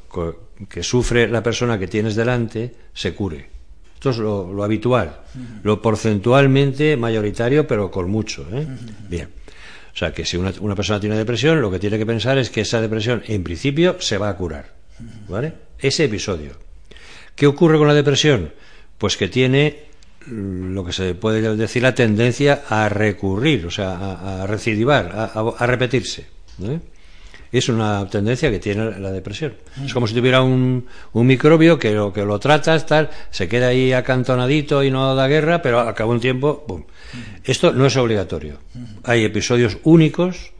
que 0.68 0.82
sufre 0.82 1.28
la 1.28 1.42
persona 1.42 1.78
que 1.78 1.86
tienes 1.86 2.16
delante 2.16 2.74
se 2.94 3.14
cure. 3.14 3.50
Esto 3.94 4.10
es 4.10 4.18
lo, 4.18 4.62
habitual, 4.62 5.20
lo 5.62 5.80
porcentualmente 5.80 6.96
mayoritario, 6.96 7.66
pero 7.66 7.90
con 7.90 8.10
mucho. 8.10 8.46
¿eh? 8.52 8.66
Bien. 9.08 9.28
O 9.92 9.98
sea, 9.98 10.12
que 10.12 10.26
si 10.26 10.36
una, 10.36 10.52
una, 10.60 10.74
persona 10.74 11.00
tiene 11.00 11.16
depresión, 11.16 11.60
lo 11.62 11.70
que 11.70 11.78
tiene 11.78 11.96
que 11.96 12.04
pensar 12.04 12.36
es 12.36 12.50
que 12.50 12.60
esa 12.60 12.80
depresión, 12.82 13.22
en 13.26 13.42
principio, 13.42 13.96
se 13.98 14.18
va 14.18 14.28
a 14.28 14.36
curar. 14.36 14.74
¿Vale? 15.28 15.54
Ese 15.78 16.04
episodio. 16.04 16.52
¿Qué 17.34 17.46
ocurre 17.46 17.78
con 17.78 17.88
la 17.88 17.94
depresión? 17.94 18.52
Pues 18.98 19.16
que 19.16 19.28
tiene 19.28 19.86
lo 20.28 20.84
que 20.84 20.92
se 20.92 21.14
puede 21.14 21.56
decir 21.56 21.82
la 21.82 21.94
tendencia 21.94 22.64
a 22.68 22.88
recurrir, 22.88 23.66
o 23.66 23.70
sea, 23.70 24.42
a, 24.42 24.46
recidivar, 24.46 25.12
a, 25.14 25.66
repetirse. 25.66 26.26
Es 27.52 27.68
una 27.68 28.08
tendencia 28.10 28.50
que 28.50 28.58
tiene 28.58 28.98
la 28.98 29.12
depresión. 29.12 29.54
Es 29.84 29.94
como 29.94 30.06
si 30.06 30.14
tuviera 30.14 30.42
un, 30.42 30.86
un 31.12 31.26
microbio 31.26 31.78
que 31.78 31.92
lo, 31.92 32.12
que 32.12 32.24
lo 32.24 32.40
tratas, 32.40 32.86
tal, 32.86 33.10
se 33.30 33.48
queda 33.48 33.68
ahí 33.68 33.92
acantonadito 33.92 34.82
y 34.82 34.90
no 34.90 35.14
da 35.14 35.28
guerra, 35.28 35.62
pero 35.62 35.80
al 35.80 35.94
cabo 35.94 36.10
un 36.10 36.20
tiempo. 36.20 36.86
Esto 37.44 37.72
no 37.72 37.86
es 37.86 37.96
obligatorio. 37.96 38.58
Hay 39.04 39.24
episodios 39.24 39.78
únicos 39.84 40.52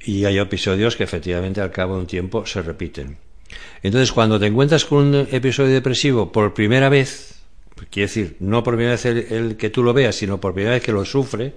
y 0.00 0.24
hay 0.24 0.38
episodios 0.38 0.96
que 0.96 1.04
efectivamente 1.04 1.60
al 1.60 1.70
cabo 1.70 1.94
de 1.94 2.00
un 2.00 2.06
tiempo 2.06 2.44
se 2.44 2.60
repiten. 2.60 3.16
Entonces, 3.82 4.12
cuando 4.12 4.40
te 4.40 4.46
encuentras 4.46 4.84
con 4.84 5.14
un 5.14 5.28
episodio 5.30 5.72
depresivo 5.72 6.32
por 6.32 6.54
primera 6.54 6.88
vez, 6.88 7.33
quiere 7.90 8.06
decir, 8.06 8.36
no 8.40 8.62
por 8.62 8.74
primera 8.74 8.92
vez 8.92 9.04
el, 9.04 9.56
que 9.56 9.70
tú 9.70 9.82
lo 9.82 9.92
veas, 9.92 10.16
sino 10.16 10.40
por 10.40 10.54
primera 10.54 10.74
vez 10.74 10.82
que 10.82 10.92
lo 10.92 11.04
sufre, 11.04 11.54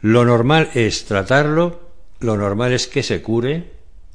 lo 0.00 0.24
normal 0.24 0.70
es 0.74 1.04
tratarlo, 1.04 1.92
lo 2.20 2.36
normal 2.36 2.72
es 2.72 2.86
que 2.86 3.02
se 3.02 3.22
cure 3.22 3.70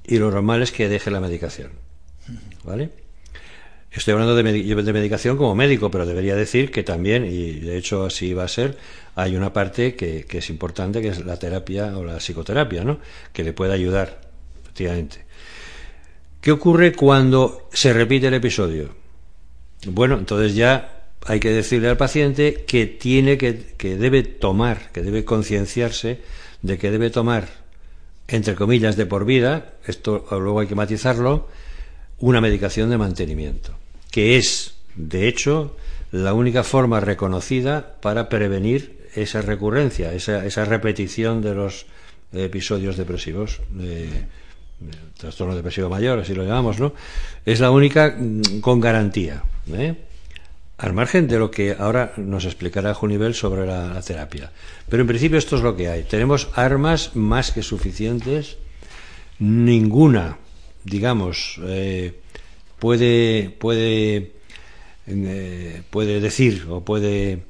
y 0.06 0.18
lo 0.18 0.32
normal 0.32 0.62
es 0.62 0.72
que 0.72 0.90
deje 0.90 1.12
la 1.12 1.20
medicación. 1.20 1.72
¿Vale? 2.64 2.90
Estoy 3.92 4.14
hablando 4.14 4.36
de, 4.36 4.44
de, 4.44 4.94
medicación 4.94 5.38
como 5.38 5.56
médico, 5.56 5.90
pero 5.90 6.06
debería 6.06 6.36
decir 6.36 6.72
que 6.72 6.84
también, 6.84 7.26
y 7.26 7.54
de 7.62 7.78
hecho 7.78 8.06
así 8.06 8.34
va 8.34 8.44
a 8.44 8.48
ser, 8.48 8.78
hay 9.16 9.36
una 9.36 9.54
parte 9.54 9.96
que, 9.96 10.26
que 10.26 10.40
es 10.40 10.50
importante, 10.50 11.02
que 11.02 11.08
es 11.08 11.26
la 11.26 11.40
terapia 11.40 11.98
o 11.98 12.04
la 12.04 12.18
psicoterapia, 12.18 12.84
¿no? 12.84 13.00
que 13.34 13.44
le 13.44 13.54
puede 13.54 13.74
ayudar, 13.74 14.22
efectivamente. 14.62 15.26
¿Qué 16.42 16.52
ocurre 16.52 16.94
cuando 16.94 17.70
se 17.74 17.94
repite 17.94 18.28
el 18.28 18.36
episodio? 18.36 18.94
Bueno, 19.86 20.18
entonces 20.18 20.54
ya 20.54 20.97
hay 21.26 21.40
que 21.40 21.52
decirle 21.52 21.90
al 21.90 21.98
paciente 21.98 22.66
que 22.68 22.86
tiene 22.86 23.38
que, 23.38 23.74
que 23.78 23.98
debe 23.98 24.24
tomar, 24.24 24.92
que 24.92 25.02
debe 25.02 25.26
concienciarse 25.26 26.22
de 26.62 26.78
que 26.78 26.92
debe 26.92 27.10
tomar, 27.10 27.48
entre 28.28 28.56
comillas, 28.56 28.96
de 28.96 29.06
por 29.06 29.26
vida, 29.26 29.74
esto 29.86 30.26
luego 30.32 30.60
hay 30.60 30.68
que 30.68 30.76
matizarlo, 30.76 31.48
una 32.20 32.42
medicación 32.42 32.90
de 32.90 32.98
mantenimiento, 32.98 33.76
que 34.12 34.38
es, 34.38 34.76
de 34.96 35.28
hecho, 35.28 35.76
la 36.12 36.34
única 36.34 36.64
forma 36.64 37.00
reconocida 37.00 37.98
para 38.02 38.30
prevenir 38.30 38.98
esa 39.16 39.42
recurrencia, 39.42 40.14
esa, 40.14 40.46
esa 40.46 40.66
repetición 40.66 41.42
de 41.42 41.54
los 41.54 41.86
episodios 42.34 42.98
depresivos, 42.98 43.62
de, 43.70 44.10
trastorno 45.18 45.56
depresivo 45.56 45.90
mayor, 45.90 46.20
así 46.20 46.36
lo 46.36 46.44
llamamos, 46.44 46.80
¿no? 46.80 46.94
Es 47.46 47.60
la 47.60 47.72
única 47.72 48.16
mm, 48.18 48.60
con 48.60 48.80
garantía. 48.80 49.44
¿eh? 49.74 49.96
Al 50.78 50.94
margen 50.94 51.28
de 51.28 51.40
lo 51.40 51.50
que 51.50 51.76
ahora 51.78 52.14
nos 52.18 52.46
explicará 52.46 52.94
Junivel 52.94 53.34
sobre 53.34 53.66
la, 53.66 54.00
terapia. 54.02 54.52
Pero 54.88 55.02
en 55.02 55.08
principio 55.08 55.38
esto 55.38 55.56
es 55.56 55.64
lo 55.64 55.76
que 55.76 55.90
hay. 55.90 56.04
Tenemos 56.04 56.50
armas 56.54 57.16
más 57.16 57.52
que 57.52 57.64
suficientes. 57.64 58.58
Ninguna, 59.40 60.38
digamos, 60.84 61.60
eh, 61.64 62.20
puede, 62.78 63.50
puede, 63.58 64.34
eh, 65.08 65.82
puede 65.90 66.20
decir 66.20 66.68
o 66.70 66.86
puede 66.86 67.42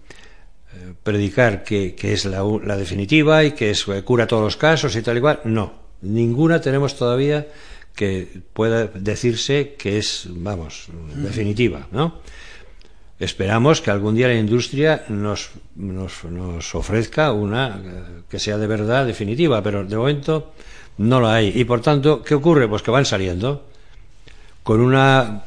predicar 1.04 1.64
que, 1.64 1.96
es 2.02 2.26
la, 2.26 2.44
definitiva 2.78 3.44
y 3.44 3.52
que 3.52 3.72
es, 3.72 3.86
cura 4.04 4.28
todos 4.28 4.44
los 4.44 4.58
casos 4.58 4.96
y 4.96 5.02
tal 5.02 5.18
y 5.18 5.22
cual. 5.22 5.42
No, 5.46 5.74
ninguna 6.02 6.62
tenemos 6.62 6.96
todavía 6.96 7.48
que 7.96 8.28
pueda 8.54 8.88
decirse 8.88 9.76
que 9.78 9.98
es, 9.98 10.28
vamos, 10.30 10.88
definitiva, 11.16 11.88
¿no? 11.92 12.22
Esperamos 13.20 13.82
que 13.82 13.90
algún 13.90 14.16
día 14.16 14.28
la 14.28 14.36
industria 14.36 15.04
nos, 15.10 15.50
nos, 15.76 16.24
nos 16.26 16.76
ofrezca 16.76 17.32
una 17.32 17.82
que 18.30 18.40
sea 18.40 18.58
de 18.58 18.68
verdad 18.68 19.06
definitiva, 19.06 19.64
pero 19.64 19.84
de 19.84 19.98
momento 19.98 20.54
no 20.98 21.20
la 21.20 21.36
hay. 21.36 21.52
Y 21.56 21.66
por 21.66 21.82
tanto, 21.82 22.22
¿qué 22.22 22.36
ocurre? 22.36 22.68
Pues 22.68 22.84
que 22.84 22.92
van 22.92 23.06
saliendo 23.06 23.66
con 24.64 24.82
una 24.82 25.44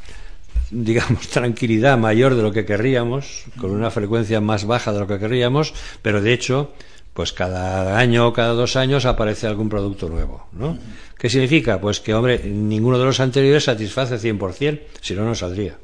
digamos, 0.71 1.29
tranquilidad 1.31 1.99
mayor 1.99 2.35
de 2.35 2.43
lo 2.43 2.53
que 2.53 2.65
querríamos, 2.65 3.45
con 3.61 3.71
una 3.71 3.91
frecuencia 3.91 4.41
más 4.41 4.65
baja 4.65 4.93
de 4.93 5.01
lo 5.01 5.07
que 5.07 5.19
querríamos, 5.19 5.75
pero 6.03 6.21
de 6.21 6.33
hecho, 6.33 6.73
pues 7.13 7.33
cada 7.33 7.99
año 7.99 8.27
o 8.27 8.33
cada 8.33 8.53
dos 8.55 8.77
años 8.77 9.05
aparece 9.05 9.47
algún 9.47 9.69
producto 9.69 10.09
nuevo, 10.09 10.49
¿no? 10.53 10.79
¿Qué 11.19 11.29
significa? 11.29 11.81
Pues 11.81 12.01
que, 12.01 12.15
hombre, 12.15 12.41
ninguno 12.45 12.99
de 12.99 13.05
los 13.05 13.21
anteriores 13.21 13.65
satisface 13.65 14.17
100%, 14.17 14.81
si 15.03 15.15
no, 15.15 15.25
no 15.25 15.35
saldría. 15.35 15.77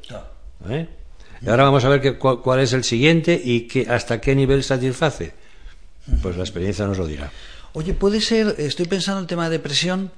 ¿Eh? 0.67 0.87
Y 1.41 1.49
ahora 1.49 1.63
vamos 1.63 1.85
a 1.85 1.89
ver 1.89 2.17
cuál, 2.17 2.59
es 2.59 2.73
el 2.73 2.83
siguiente 2.83 3.33
y 3.33 3.67
hasta 3.89 4.19
qué 4.21 4.35
nivel 4.35 4.63
satisface. 4.63 5.33
Pues 6.21 6.37
la 6.37 6.43
experiencia 6.43 6.87
nos 6.87 6.97
lo 6.97 7.05
dirá. 7.05 7.31
Oye, 7.73 7.93
puede 7.93 8.21
ser, 8.21 8.55
estoy 8.57 8.87
pensando 8.87 9.19
en 9.19 9.23
el 9.23 9.27
tema 9.27 9.49
de 9.49 9.57
depresión, 9.57 10.11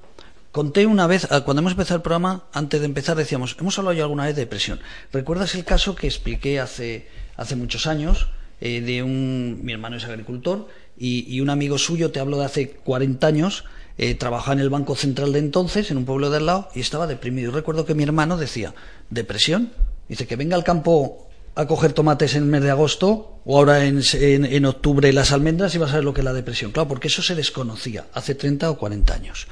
Conté 0.51 0.87
una 0.87 1.05
vez, 1.05 1.27
ah, 1.29 1.41
cuando 1.41 1.61
hemos 1.61 1.73
empezado 1.73 1.97
el 1.97 2.01
programa, 2.01 2.45
antes 2.53 2.79
de 2.79 2.87
empezar 2.87 3.15
decíamos, 3.15 3.55
hemos 3.59 3.77
hablado 3.77 3.95
ya 3.95 4.03
alguna 4.03 4.25
vez 4.25 4.35
de 4.35 4.41
depresión. 4.41 4.79
¿Recuerdas 5.13 5.53
el 5.53 5.63
caso 5.63 5.93
que 5.93 6.07
expliqué 6.07 6.59
hace, 6.59 7.07
hace 7.37 7.55
muchos 7.55 7.85
años 7.85 8.29
eh, 8.59 8.81
de 8.81 9.03
un, 9.03 9.59
mi 9.61 9.73
hermano 9.73 9.97
es 9.97 10.05
agricultor 10.05 10.67
y, 10.97 11.39
un 11.39 11.51
amigo 11.51 11.77
suyo, 11.77 12.11
te 12.11 12.19
hablo 12.19 12.39
de 12.39 12.45
hace 12.45 12.71
40 12.71 13.27
años, 13.27 13.63
eh, 13.99 14.15
trabajaba 14.15 14.53
en 14.53 14.59
el 14.59 14.71
Banco 14.71 14.95
Central 14.95 15.33
de 15.33 15.39
entonces, 15.39 15.91
en 15.91 15.97
un 15.97 16.05
pueblo 16.05 16.31
de 16.31 16.37
al 16.37 16.47
lado, 16.47 16.69
y 16.73 16.79
estaba 16.79 17.05
deprimido. 17.05 17.51
recuerdo 17.51 17.85
que 17.85 17.93
mi 17.93 18.03
hermano 18.03 18.35
decía, 18.35 18.73
¿depresión? 19.11 19.71
Dice 20.09 20.27
que 20.27 20.35
venga 20.35 20.55
al 20.55 20.63
campo 20.63 21.29
a 21.55 21.67
coger 21.67 21.93
tomates 21.93 22.35
en 22.35 22.43
el 22.43 22.49
mes 22.49 22.63
de 22.63 22.71
agosto 22.71 23.41
o 23.45 23.57
ahora 23.57 23.85
en, 23.85 24.01
en, 24.13 24.65
octubre 24.65 25.11
las 25.13 25.31
almendras 25.31 25.75
y 25.75 25.77
va 25.77 25.87
a 25.87 25.89
saber 25.89 26.03
lo 26.03 26.13
que 26.13 26.21
es 26.21 26.25
la 26.25 26.33
depresión. 26.33 26.71
Claro, 26.71 26.87
porque 26.87 27.09
eso 27.09 27.21
se 27.21 27.35
desconocía 27.35 28.07
hace 28.13 28.33
30 28.33 28.71
o 28.71 28.77
40 28.77 29.13
años. 29.13 29.47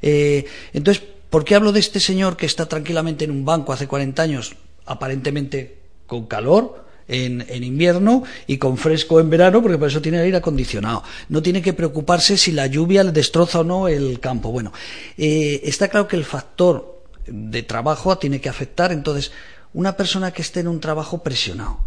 Eh, 0.00 0.46
entonces, 0.72 1.02
¿por 1.30 1.44
qué 1.44 1.56
hablo 1.56 1.72
de 1.72 1.80
este 1.80 2.00
señor 2.00 2.36
que 2.36 2.46
está 2.46 2.66
tranquilamente 2.66 3.24
en 3.24 3.32
un 3.32 3.44
banco 3.44 3.72
hace 3.72 3.86
40 3.86 4.22
años, 4.22 4.54
aparentemente 4.86 5.78
con 6.06 6.26
calor? 6.26 6.86
En, 7.10 7.40
invierno 7.64 8.24
y 8.46 8.58
con 8.58 8.76
fresco 8.76 9.18
en 9.18 9.30
verano, 9.30 9.62
porque 9.62 9.78
por 9.78 9.88
eso 9.88 10.02
tiene 10.02 10.18
el 10.18 10.24
aire 10.24 10.36
acondicionado. 10.36 11.02
No 11.30 11.40
tiene 11.40 11.62
que 11.62 11.72
preocuparse 11.72 12.36
si 12.36 12.52
la 12.52 12.66
lluvia 12.66 13.02
le 13.02 13.12
destroza 13.12 13.60
o 13.60 13.64
no 13.64 13.88
el 13.88 14.20
campo. 14.20 14.52
Bueno, 14.52 14.74
eh, 15.16 15.62
está 15.64 15.88
claro 15.88 16.06
que 16.06 16.16
el 16.16 16.26
factor 16.26 17.00
de 17.26 17.62
trabajo 17.62 18.18
tiene 18.18 18.42
que 18.42 18.50
afectar. 18.50 18.92
Entonces, 18.92 19.32
una 19.74 19.96
persona 19.96 20.32
que 20.32 20.42
esté 20.42 20.60
en 20.60 20.68
un 20.68 20.80
trabajo 20.80 21.22
presionado, 21.22 21.78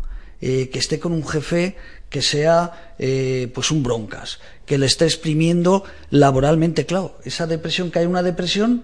eh, 0.42 0.70
que 0.70 0.80
esté 0.80 1.00
con 1.00 1.12
un 1.12 1.26
jefe 1.28 1.76
que 2.10 2.22
sea 2.22 2.94
eh, 3.00 3.50
pues 3.54 3.72
un 3.72 3.84
broncas, 3.84 4.40
que 4.66 4.78
le 4.78 4.86
esté 4.86 5.06
exprimiendo 5.06 5.84
laboralmente, 6.10 6.86
claro, 6.86 7.18
esa 7.24 7.48
depresión, 7.48 7.90
que 7.90 8.00
hay 8.00 8.06
una 8.06 8.24
depresión, 8.24 8.84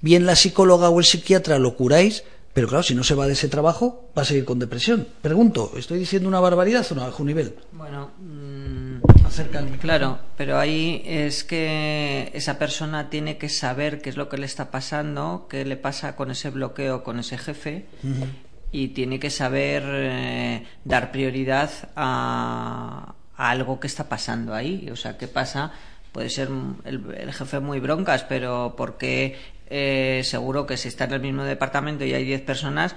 bien 0.00 0.26
la 0.26 0.36
psicóloga 0.36 0.90
o 0.90 0.98
el 0.98 1.06
psiquiatra 1.06 1.58
lo 1.58 1.76
curáis, 1.76 2.24
pero 2.52 2.68
claro, 2.68 2.82
si 2.82 2.94
no 2.94 3.04
se 3.04 3.14
va 3.14 3.26
de 3.26 3.34
ese 3.34 3.48
trabajo, 3.48 4.10
va 4.16 4.22
a 4.22 4.24
seguir 4.24 4.44
con 4.44 4.58
depresión. 4.58 5.06
Pregunto, 5.22 5.72
¿estoy 5.76 6.00
diciendo 6.00 6.28
una 6.28 6.40
barbaridad 6.40 6.84
o 6.90 6.94
no, 6.94 7.02
bajo 7.02 7.24
nivel? 7.24 7.54
Bueno, 7.72 8.10
mmm, 8.18 8.89
Claro, 9.80 10.18
pero 10.36 10.58
ahí 10.58 11.02
es 11.06 11.44
que 11.44 12.30
esa 12.34 12.58
persona 12.58 13.10
tiene 13.10 13.38
que 13.38 13.48
saber 13.48 14.00
qué 14.02 14.10
es 14.10 14.16
lo 14.16 14.28
que 14.28 14.38
le 14.38 14.46
está 14.46 14.70
pasando, 14.70 15.46
qué 15.48 15.64
le 15.64 15.76
pasa 15.76 16.16
con 16.16 16.30
ese 16.30 16.50
bloqueo, 16.50 17.04
con 17.04 17.18
ese 17.18 17.38
jefe, 17.38 17.86
y 18.72 18.88
tiene 18.88 19.18
que 19.20 19.30
saber 19.30 19.82
eh, 19.86 20.66
dar 20.84 21.12
prioridad 21.12 21.70
a, 21.96 23.14
algo 23.36 23.80
que 23.80 23.86
está 23.86 24.08
pasando 24.08 24.54
ahí. 24.54 24.88
O 24.90 24.96
sea, 24.96 25.16
¿qué 25.16 25.28
pasa? 25.28 25.72
Puede 26.12 26.28
ser 26.28 26.48
el, 26.84 27.32
jefe 27.32 27.60
muy 27.60 27.80
broncas, 27.80 28.24
pero 28.24 28.74
porque 28.76 29.38
eh, 29.68 30.22
seguro 30.24 30.66
que 30.66 30.76
si 30.76 30.88
está 30.88 31.04
en 31.04 31.12
el 31.12 31.20
mismo 31.20 31.44
departamento 31.44 32.04
y 32.04 32.12
hay 32.12 32.24
10 32.24 32.42
personas, 32.42 32.96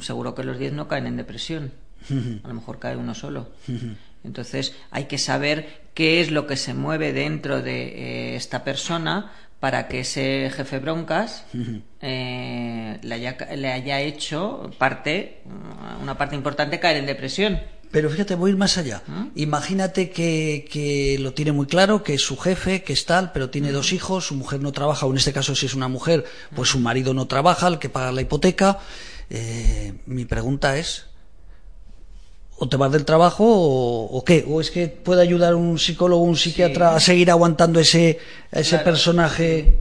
seguro 0.00 0.34
que 0.34 0.44
los 0.44 0.58
10 0.58 0.72
no 0.72 0.88
caen 0.88 1.06
en 1.06 1.16
depresión. 1.16 1.72
A 2.44 2.48
lo 2.48 2.54
mejor 2.54 2.78
cae 2.78 2.96
uno 2.96 3.14
solo. 3.14 3.48
Entonces 4.24 4.74
hay 4.90 5.04
que 5.04 5.18
saber 5.18 5.82
qué 5.94 6.20
es 6.20 6.30
lo 6.30 6.46
que 6.46 6.56
se 6.56 6.74
mueve 6.74 7.12
dentro 7.12 7.62
de 7.62 7.82
eh, 7.82 8.36
esta 8.36 8.64
persona 8.64 9.32
para 9.60 9.86
que 9.86 10.00
ese 10.00 10.50
jefe 10.54 10.78
broncas 10.80 11.44
eh, 12.00 12.98
le, 13.00 13.14
haya, 13.14 13.36
le, 13.54 13.72
haya, 13.72 14.00
hecho 14.00 14.70
parte, 14.78 15.42
una 16.02 16.18
parte 16.18 16.34
importante 16.34 16.80
caer 16.80 16.96
en 16.96 17.06
depresión. 17.06 17.60
Pero 17.92 18.08
fíjate, 18.08 18.34
voy 18.34 18.50
a 18.50 18.52
ir 18.52 18.58
más 18.58 18.78
allá. 18.78 19.02
¿Ah? 19.06 19.28
Imagínate 19.34 20.10
que, 20.10 21.16
lo 21.20 21.34
tiene 21.34 21.52
muy 21.52 21.66
claro, 21.66 22.02
que 22.02 22.14
es 22.14 22.22
su 22.22 22.38
jefe, 22.38 22.82
que 22.82 22.94
es 22.94 23.04
tal, 23.04 23.32
pero 23.32 23.50
tiene 23.50 23.70
dos 23.70 23.92
hijos, 23.92 24.26
su 24.26 24.34
mujer 24.34 24.60
no 24.60 24.72
trabaja, 24.72 25.04
o 25.04 25.10
en 25.10 25.18
este 25.18 25.32
caso 25.32 25.54
si 25.54 25.66
es 25.66 25.74
una 25.74 25.88
mujer, 25.88 26.24
pues 26.56 26.70
su 26.70 26.80
marido 26.80 27.12
no 27.12 27.28
trabaja, 27.28 27.68
el 27.68 27.78
que 27.78 27.90
paga 27.90 28.10
la 28.10 28.22
hipoteca. 28.22 28.78
Eh, 29.28 29.92
mi 30.06 30.24
pregunta 30.24 30.78
es, 30.78 31.06
o 32.62 32.68
te 32.68 32.76
vas 32.76 32.92
del 32.92 33.04
trabajo 33.04 33.44
o, 33.44 34.22
qué? 34.24 34.44
¿O 34.46 34.60
es 34.60 34.70
que 34.70 34.86
puede 34.86 35.20
ayudar 35.20 35.56
un 35.56 35.80
psicólogo 35.80 36.22
o 36.22 36.24
un 36.24 36.36
psiquiatra 36.36 36.94
a 36.94 37.00
seguir 37.00 37.28
aguantando 37.28 37.80
ese, 37.80 38.20
ese 38.52 38.78
personaje? 38.78 39.78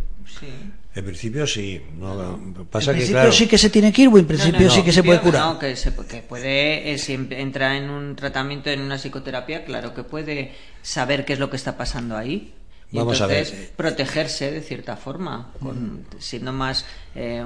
En 0.95 1.05
principio 1.05 1.45
sí. 1.45 1.79
No, 1.99 2.65
pasa 2.71 2.89
en 2.89 2.97
principio 2.97 3.31
sí 3.31 3.45
que 3.47 3.59
se 3.59 3.69
tiene 3.69 3.93
que 3.93 4.01
ir 4.01 4.07
o 4.07 4.17
en 4.17 4.25
principio 4.25 4.67
sí 4.71 4.81
que 4.81 4.91
se 4.91 5.03
puede 5.03 5.19
curar. 5.21 5.45
No, 5.45 5.59
que, 5.59 5.75
se, 5.75 5.91
puede, 5.91 6.91
eh, 6.91 6.97
si 6.97 7.13
entra 7.13 7.77
en 7.77 7.91
un 7.91 8.15
tratamiento, 8.15 8.71
en 8.71 8.81
una 8.81 8.97
psicoterapia, 8.97 9.63
claro 9.63 9.93
que 9.93 10.03
puede 10.03 10.55
saber 10.81 11.23
qué 11.23 11.33
es 11.33 11.39
lo 11.39 11.51
que 11.51 11.57
está 11.57 11.77
pasando 11.77 12.17
ahí. 12.17 12.51
Y 12.91 12.97
Vamos 12.97 13.21
entonces, 13.21 13.53
a 13.53 13.55
ver. 13.55 13.69
protegerse 13.77 14.51
de 14.51 14.61
cierta 14.61 14.97
forma, 14.97 15.51
siendo 16.19 16.51
más 16.51 16.85
eh, 17.15 17.43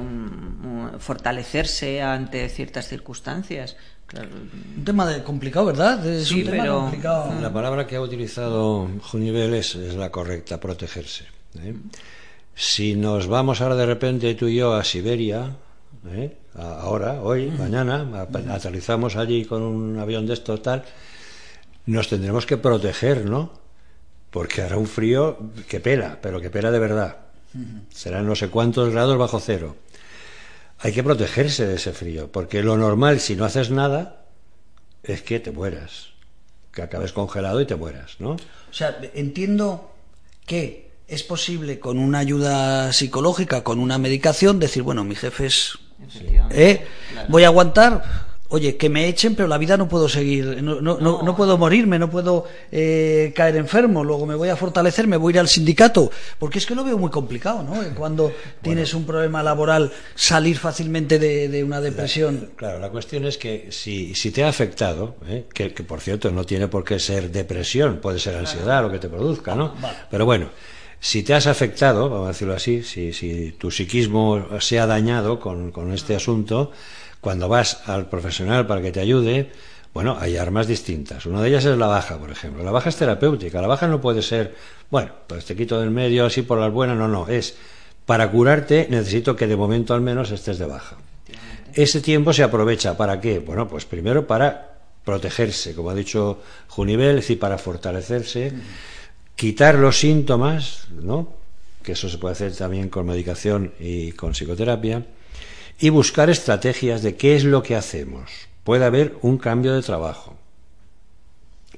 fortalecerse 0.98 2.02
ante 2.02 2.50
ciertas 2.50 2.88
circunstancias. 2.88 3.76
Un 4.78 4.84
tema 4.84 5.06
de 5.08 5.24
complicado, 5.24 5.68
¿verdad? 5.68 6.06
Es 6.06 6.32
un 6.32 6.46
tema 6.46 6.66
complicado. 6.66 7.40
La 7.42 7.54
palabra 7.54 7.86
que 7.86 7.96
ha 7.96 8.02
utilizado 8.02 8.90
Junivel 9.02 9.54
es, 9.54 9.76
es 9.76 9.96
la 9.96 10.12
correcta, 10.12 10.60
protegerse. 10.60 11.26
¿eh? 11.60 11.76
Si 12.56 12.96
nos 12.96 13.28
vamos 13.28 13.62
ahora 13.62 13.76
de 13.76 13.86
repente 13.86 14.34
tú 14.36 14.48
y 14.48 14.56
yo 14.56 14.74
a 14.74 14.84
Siberia, 14.84 15.56
¿eh? 16.08 16.38
ahora, 16.56 17.22
hoy, 17.22 17.52
mañana, 17.52 18.28
aterrizamos 18.50 19.16
allí 19.16 19.46
con 19.46 19.62
un 19.62 20.00
avión 20.00 20.26
de 20.26 20.34
estos 20.34 20.62
tal, 20.62 20.84
nos 21.86 22.08
tendremos 22.08 22.46
que 22.46 22.58
proteger, 22.58 23.26
¿no? 23.30 23.65
Porque 24.36 24.64
hará 24.64 24.76
un 24.76 24.86
frío 24.86 25.40
que 25.70 25.80
pela, 25.80 26.20
pero 26.22 26.42
que 26.42 26.50
pela 26.50 26.70
de 26.70 26.78
verdad. 26.78 27.20
Serán 27.90 28.28
no 28.28 28.36
sé 28.36 28.50
cuántos 28.50 28.92
grados 28.92 29.18
bajo 29.18 29.40
cero. 29.40 29.78
Hay 30.80 30.92
que 30.92 31.04
protegerse 31.04 31.66
de 31.66 31.76
ese 31.76 31.94
frío, 31.94 32.30
porque 32.30 32.62
lo 32.62 32.76
normal, 32.76 33.22
si 33.22 33.38
no 33.38 33.46
haces 33.46 33.72
nada, 33.72 34.26
es 35.04 35.22
que 35.22 35.40
te 35.40 35.52
mueras. 35.52 36.10
Que 36.74 36.82
acabes 36.82 37.14
congelado 37.14 37.62
y 37.62 37.66
te 37.66 37.78
mueras, 37.78 38.18
¿no? 38.20 38.32
O 38.32 38.74
sea, 38.74 39.00
entiendo 39.14 39.96
que 40.46 40.92
es 41.08 41.24
posible 41.24 41.80
con 41.80 41.98
una 41.98 42.20
ayuda 42.20 42.92
psicológica, 42.92 43.64
con 43.64 43.80
una 43.80 43.98
medicación, 43.98 44.60
decir, 44.60 44.84
bueno, 44.84 45.06
mi 45.06 45.16
jefe 45.16 45.46
es... 45.46 45.80
¿eh? 46.52 46.86
Voy 47.30 47.46
a 47.46 47.48
aguantar, 47.48 48.35
oye, 48.56 48.78
que 48.78 48.90
me 48.90 49.08
echen, 49.08 49.36
pero 49.36 49.48
la 49.48 49.58
vida 49.58 49.76
no 49.76 49.88
puedo 49.90 50.08
seguir, 50.08 50.64
no, 50.64 50.80
no, 50.80 50.98
no. 51.00 51.36
puedo 51.36 51.58
morirme, 51.58 52.00
no 52.00 52.10
puedo 52.10 52.46
eh, 52.72 53.34
caer 53.36 53.58
enfermo, 53.58 54.04
luego 54.04 54.26
me 54.26 54.36
voy 54.36 54.48
a 54.48 54.56
fortalecer, 54.56 55.08
me 55.08 55.18
voy 55.18 55.32
a 55.32 55.36
ir 55.36 55.40
al 55.42 55.50
sindicato, 55.50 56.10
porque 56.40 56.60
es 56.60 56.66
que 56.66 56.74
lo 56.74 56.86
veo 56.86 56.98
muy 56.98 57.12
complicado, 57.12 57.64
¿no? 57.64 57.76
Cuando 57.96 58.32
tienes 58.62 58.94
un 58.94 59.06
problema 59.06 59.44
laboral, 59.44 59.92
salir 60.16 60.58
fácilmente 60.58 61.20
de, 61.20 61.64
una 61.66 61.82
depresión. 61.82 62.52
Claro, 62.56 62.80
la 62.80 62.90
cuestión 62.90 63.26
es 63.26 63.38
que 63.38 63.68
si, 63.72 64.16
si 64.16 64.32
te 64.32 64.44
ha 64.44 64.48
afectado, 64.48 65.18
¿eh? 65.28 65.46
que, 65.54 65.70
por 65.70 66.00
cierto 66.00 66.32
no 66.32 66.46
tiene 66.46 66.70
por 66.70 66.86
qué 66.86 66.98
ser 66.98 67.32
depresión, 67.32 68.00
puede 68.02 68.20
ser 68.20 68.38
ansiedad 68.38 68.82
lo 68.82 68.92
que 68.92 69.00
te 69.00 69.10
produzca, 69.10 69.54
¿no? 69.56 69.76
Pero 70.10 70.26
bueno. 70.26 70.50
Si 70.98 71.22
te 71.22 71.36
has 71.36 71.46
afectado, 71.46 72.10
vamos 72.10 72.26
a 72.26 72.28
decirlo 72.30 72.56
así, 72.56 72.82
si, 72.82 73.14
si 73.14 73.52
tu 73.60 73.70
psiquismo 73.70 74.60
se 74.60 74.80
ha 74.80 74.88
dañado 74.88 75.40
con, 75.40 75.72
con 75.72 75.94
este 75.94 76.16
asunto, 76.16 76.72
cuando 77.26 77.50
vas 77.50 77.82
al 77.88 78.08
profesional 78.08 78.68
para 78.68 78.84
que 78.84 78.92
te 78.92 79.00
ayude, 79.00 79.50
bueno, 79.96 80.16
hay 80.20 80.38
armas 80.38 80.68
distintas. 80.68 81.26
Una 81.26 81.42
de 81.42 81.50
ellas 81.50 81.66
es 81.66 81.76
la 81.76 81.88
baja, 81.88 82.20
por 82.20 82.30
ejemplo. 82.30 82.64
La 82.64 82.70
baja 82.70 82.90
es 82.90 82.98
terapéutica. 82.98 83.64
La 83.64 83.68
baja 83.68 83.88
no 83.88 84.00
puede 84.00 84.22
ser, 84.22 84.54
bueno, 84.92 85.12
pues 85.26 85.44
te 85.44 85.56
quito 85.56 85.80
del 85.80 85.90
medio 85.90 86.28
así 86.28 86.44
por 86.44 86.60
las 86.60 86.72
buenas. 86.72 86.96
No, 86.96 87.08
no. 87.08 87.28
Es 87.28 87.56
para 88.06 88.30
curarte 88.30 88.86
necesito 88.92 89.36
que 89.36 89.48
de 89.48 89.56
momento 89.56 89.96
al 89.96 90.02
menos 90.02 90.30
estés 90.30 90.60
de 90.60 90.68
baja. 90.68 90.98
Ese 91.74 92.00
tiempo 92.00 92.32
se 92.32 92.44
aprovecha 92.44 92.96
para 92.96 93.20
qué? 93.20 93.40
Bueno, 93.40 93.68
pues 93.68 93.86
primero 93.86 94.28
para 94.28 94.78
protegerse, 95.04 95.74
como 95.74 95.90
ha 95.90 95.96
dicho 95.96 96.44
Junivel, 96.68 97.10
es 97.18 97.24
decir, 97.24 97.40
para 97.40 97.58
fortalecerse, 97.58 98.54
quitar 99.36 99.80
los 99.80 99.98
síntomas, 99.98 100.90
¿no? 100.92 101.34
Que 101.82 101.94
eso 101.94 102.08
se 102.08 102.20
puede 102.20 102.34
hacer 102.34 102.56
también 102.56 102.90
con 102.90 103.08
medicación 103.08 103.74
y 103.80 104.12
con 104.12 104.34
psicoterapia 104.34 105.04
y 105.80 105.90
buscar 105.90 106.30
estrategias 106.30 107.02
de 107.02 107.16
qué 107.16 107.36
es 107.36 107.44
lo 107.44 107.64
que 107.64 107.76
hacemos. 107.76 108.32
Puede 108.64 108.86
haber 108.86 109.18
un 109.22 109.38
cambio 109.38 109.74
de 109.74 109.82
trabajo. 109.82 110.36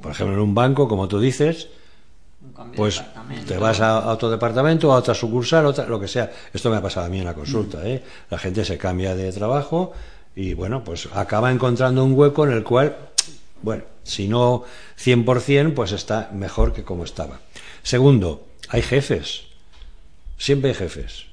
Por 0.02 0.12
ejemplo, 0.12 0.36
en 0.36 0.42
un 0.42 0.56
banco, 0.56 0.88
como 0.88 1.08
tú 1.08 1.20
dices, 1.20 1.70
pues 2.76 3.04
te 3.48 3.58
vas 3.58 3.82
a, 3.82 4.12
otro 4.12 4.30
departamento, 4.30 4.92
a 4.94 4.98
otra 4.98 5.14
sucursal, 5.14 5.66
otra, 5.66 5.86
lo 5.88 6.00
que 6.00 6.08
sea. 6.08 6.32
Esto 6.54 6.70
me 6.70 6.78
ha 6.78 6.82
pasado 6.82 7.08
a 7.08 7.10
mí 7.10 7.20
en 7.20 7.26
la 7.26 7.34
consulta. 7.34 7.86
¿eh? 7.88 8.04
La 8.30 8.38
gente 8.38 8.64
se 8.64 8.78
cambia 8.78 9.16
de 9.16 9.32
trabajo 9.32 9.94
y, 10.36 10.54
bueno, 10.54 10.84
pues 10.84 11.10
acaba 11.14 11.52
encontrando 11.52 12.04
un 12.04 12.14
hueco 12.14 12.46
en 12.46 12.54
el 12.54 12.64
cual, 12.64 12.96
bueno, 13.62 13.84
si 14.04 14.28
no 14.28 14.64
100%, 15.00 15.74
pues 15.74 15.92
está 15.92 16.30
mejor 16.34 16.74
que 16.74 16.84
como 16.84 17.04
estaba. 17.04 17.40
Segundo, 17.84 18.46
hay 18.70 18.82
jefes. 18.82 19.44
Siempre 20.38 20.72
hay 20.72 20.76
jefes. 20.76 21.26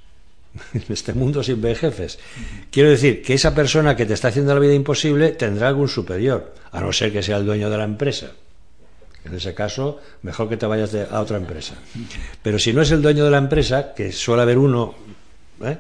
En 0.73 0.85
este 0.89 1.13
mundo 1.13 1.43
sin 1.43 1.61
ver 1.61 1.77
jefes. 1.77 2.19
Quiero 2.71 2.91
decir 2.91 3.23
que 3.23 3.35
esa 3.35 3.55
persona 3.55 3.97
que 3.97 4.07
te 4.07 4.15
está 4.15 4.29
haciendo 4.29 4.55
la 4.55 4.61
vida 4.61 4.75
imposible 4.75 5.33
tendrá 5.33 5.69
algún 5.69 5.89
superior, 5.89 6.55
a 6.73 6.81
no 6.81 6.93
ser 6.93 7.13
que 7.13 7.23
sea 7.23 7.39
el 7.39 7.47
dueño 7.47 7.71
de 7.71 7.79
la 7.79 7.85
empresa. 7.85 8.33
En 9.25 9.35
ese 9.35 9.55
caso, 9.55 10.01
mejor 10.23 10.49
que 10.49 10.57
te 10.57 10.67
vayas 10.67 10.95
a 10.95 11.21
otra 11.21 11.39
empresa. 11.39 11.75
Pero 12.43 12.59
si 12.59 12.73
no 12.73 12.83
es 12.83 12.91
el 12.91 13.01
dueño 13.01 13.25
de 13.25 13.31
la 13.31 13.39
empresa, 13.39 13.95
que 13.95 14.13
suele 14.13 14.43
haber 14.43 14.59
uno, 14.59 14.95
¿eh? 15.63 15.79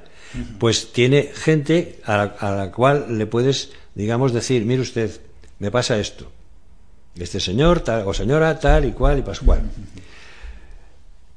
pues 0.58 0.92
tiene 0.92 1.30
gente 1.34 2.00
a 2.04 2.32
la, 2.40 2.70
cual 2.72 3.18
le 3.18 3.26
puedes, 3.26 3.72
digamos, 3.94 4.32
decir, 4.32 4.64
mire 4.64 4.80
usted, 4.80 5.20
me 5.58 5.70
pasa 5.70 5.98
esto. 5.98 6.32
Este 7.16 7.38
señor 7.38 7.80
tal, 7.80 8.04
o 8.06 8.14
señora 8.14 8.58
tal 8.58 8.86
y 8.86 8.92
cual 8.92 9.18
y 9.18 9.22
pascual. 9.22 9.62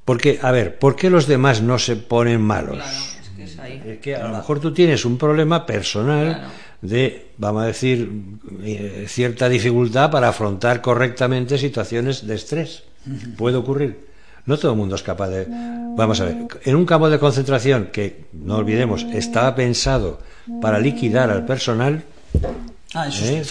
Porque, 0.05 0.39
a 0.41 0.51
ver, 0.51 0.79
¿por 0.79 0.95
qué 0.95 1.09
los 1.09 1.27
demás 1.27 1.61
no 1.61 1.77
se 1.77 1.97
ponen 1.97 2.41
malos? 2.41 3.16
Es 3.67 3.99
que 3.99 4.15
a 4.15 4.27
lo 4.27 4.35
mejor 4.35 4.59
tú 4.59 4.73
tienes 4.73 5.05
un 5.05 5.17
problema 5.17 5.65
personal 5.65 6.49
de, 6.81 7.27
vamos 7.37 7.63
a 7.63 7.67
decir, 7.67 8.11
eh, 8.63 9.05
cierta 9.07 9.49
dificultad 9.49 10.11
para 10.11 10.29
afrontar 10.29 10.81
correctamente 10.81 11.57
situaciones 11.57 12.25
de 12.25 12.35
estrés. 12.35 12.83
Puede 13.37 13.57
ocurrir. 13.57 14.07
No 14.45 14.57
todo 14.57 14.71
el 14.71 14.77
mundo 14.77 14.95
es 14.95 15.03
capaz 15.03 15.29
de... 15.29 15.45
Vamos 15.47 16.21
a 16.21 16.25
ver, 16.25 16.37
en 16.63 16.75
un 16.75 16.85
campo 16.85 17.09
de 17.09 17.19
concentración 17.19 17.89
que, 17.91 18.25
no 18.33 18.57
olvidemos, 18.57 19.03
estaba 19.03 19.55
pensado 19.55 20.19
para 20.61 20.79
liquidar 20.79 21.29
al 21.29 21.45
personal, 21.45 22.03
ah, 22.93 23.07
eso 23.07 23.25
¿eh? 23.25 23.43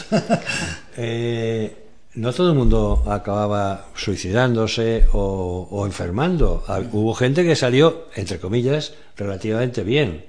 eh, 0.97 1.86
no 2.17 2.33
todo 2.33 2.51
el 2.51 2.57
mundo 2.57 3.05
acababa 3.07 3.89
suicidándose 3.95 5.07
o, 5.13 5.85
enfermando. 5.87 6.65
Hubo 6.93 7.15
gente 7.15 7.45
que 7.45 7.55
salió, 7.55 8.09
entre 8.15 8.41
comillas, 8.41 8.95
relativamente 9.17 9.85
bien. 9.85 10.25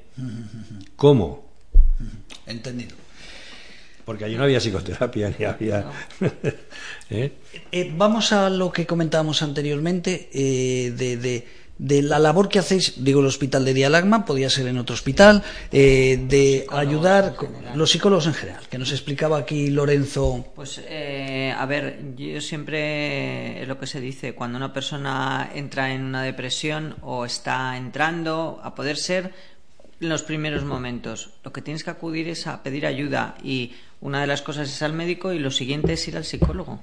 ¿Cómo? 0.96 1.46
Entendido. 2.46 2.96
Porque 4.04 4.26
allí 4.26 4.36
no 4.36 4.44
había 4.44 4.60
psicoterapia 4.60 5.34
ni 5.38 5.46
había. 5.46 5.86
¿Eh? 7.10 7.32
Eh, 7.72 7.94
vamos 7.96 8.32
a 8.32 8.50
lo 8.50 8.72
que 8.72 8.86
comentábamos 8.86 9.42
anteriormente 9.42 10.30
eh, 10.34 10.92
de 10.92 11.18
de 11.18 11.48
la 11.80 12.20
labor 12.20 12.50
que 12.50 12.60
hacéis, 12.60 13.04
digo 13.04 13.20
el 13.20 13.28
hospital 13.28 13.66
de 13.66 13.74
Dialagma, 13.74 14.26
podía 14.26 14.50
ser 14.50 14.68
en 14.68 14.78
otro 14.78 14.94
hospital, 14.94 15.44
eh, 15.72 16.20
de 16.28 16.66
ayudar 16.72 17.36
los 17.76 17.92
psicólogos 17.92 18.28
en 18.28 18.34
general, 18.34 18.68
que 18.70 18.78
nos 18.78 18.92
explicaba 18.92 19.38
aquí 19.38 19.70
Lorenzo. 19.70 20.46
Pues 20.56 20.82
eh, 20.88 21.54
a 21.56 21.66
ver, 21.66 22.16
yo 22.16 22.42
siempre 22.42 23.66
lo 23.66 23.80
que 23.80 23.88
se 23.88 24.02
dice, 24.02 24.34
cuando 24.34 24.58
una 24.58 24.74
persona 24.74 25.52
entra 25.54 25.94
en 25.94 26.04
una 26.04 26.24
depresión 26.24 26.96
o 27.02 27.26
está 27.26 27.78
entrando, 27.78 28.60
a 28.64 28.74
poder 28.74 28.98
ser 28.98 29.34
en 30.00 30.10
los 30.10 30.24
primeros 30.24 30.64
momentos, 30.64 31.32
lo 31.44 31.52
que 31.52 31.62
tienes 31.62 31.84
que 31.84 31.90
acudir 31.90 32.28
es 32.28 32.48
a 32.48 32.62
pedir 32.62 32.86
ayuda 32.86 33.36
y 33.44 33.74
una 34.00 34.22
de 34.22 34.28
las 34.28 34.42
cosas 34.42 34.70
es 34.70 34.82
al 34.82 34.94
médico 34.94 35.34
y 35.34 35.40
lo 35.40 35.52
siguiente 35.52 35.94
es 35.94 36.08
ir 36.08 36.18
al 36.18 36.26
psicólogo. 36.26 36.80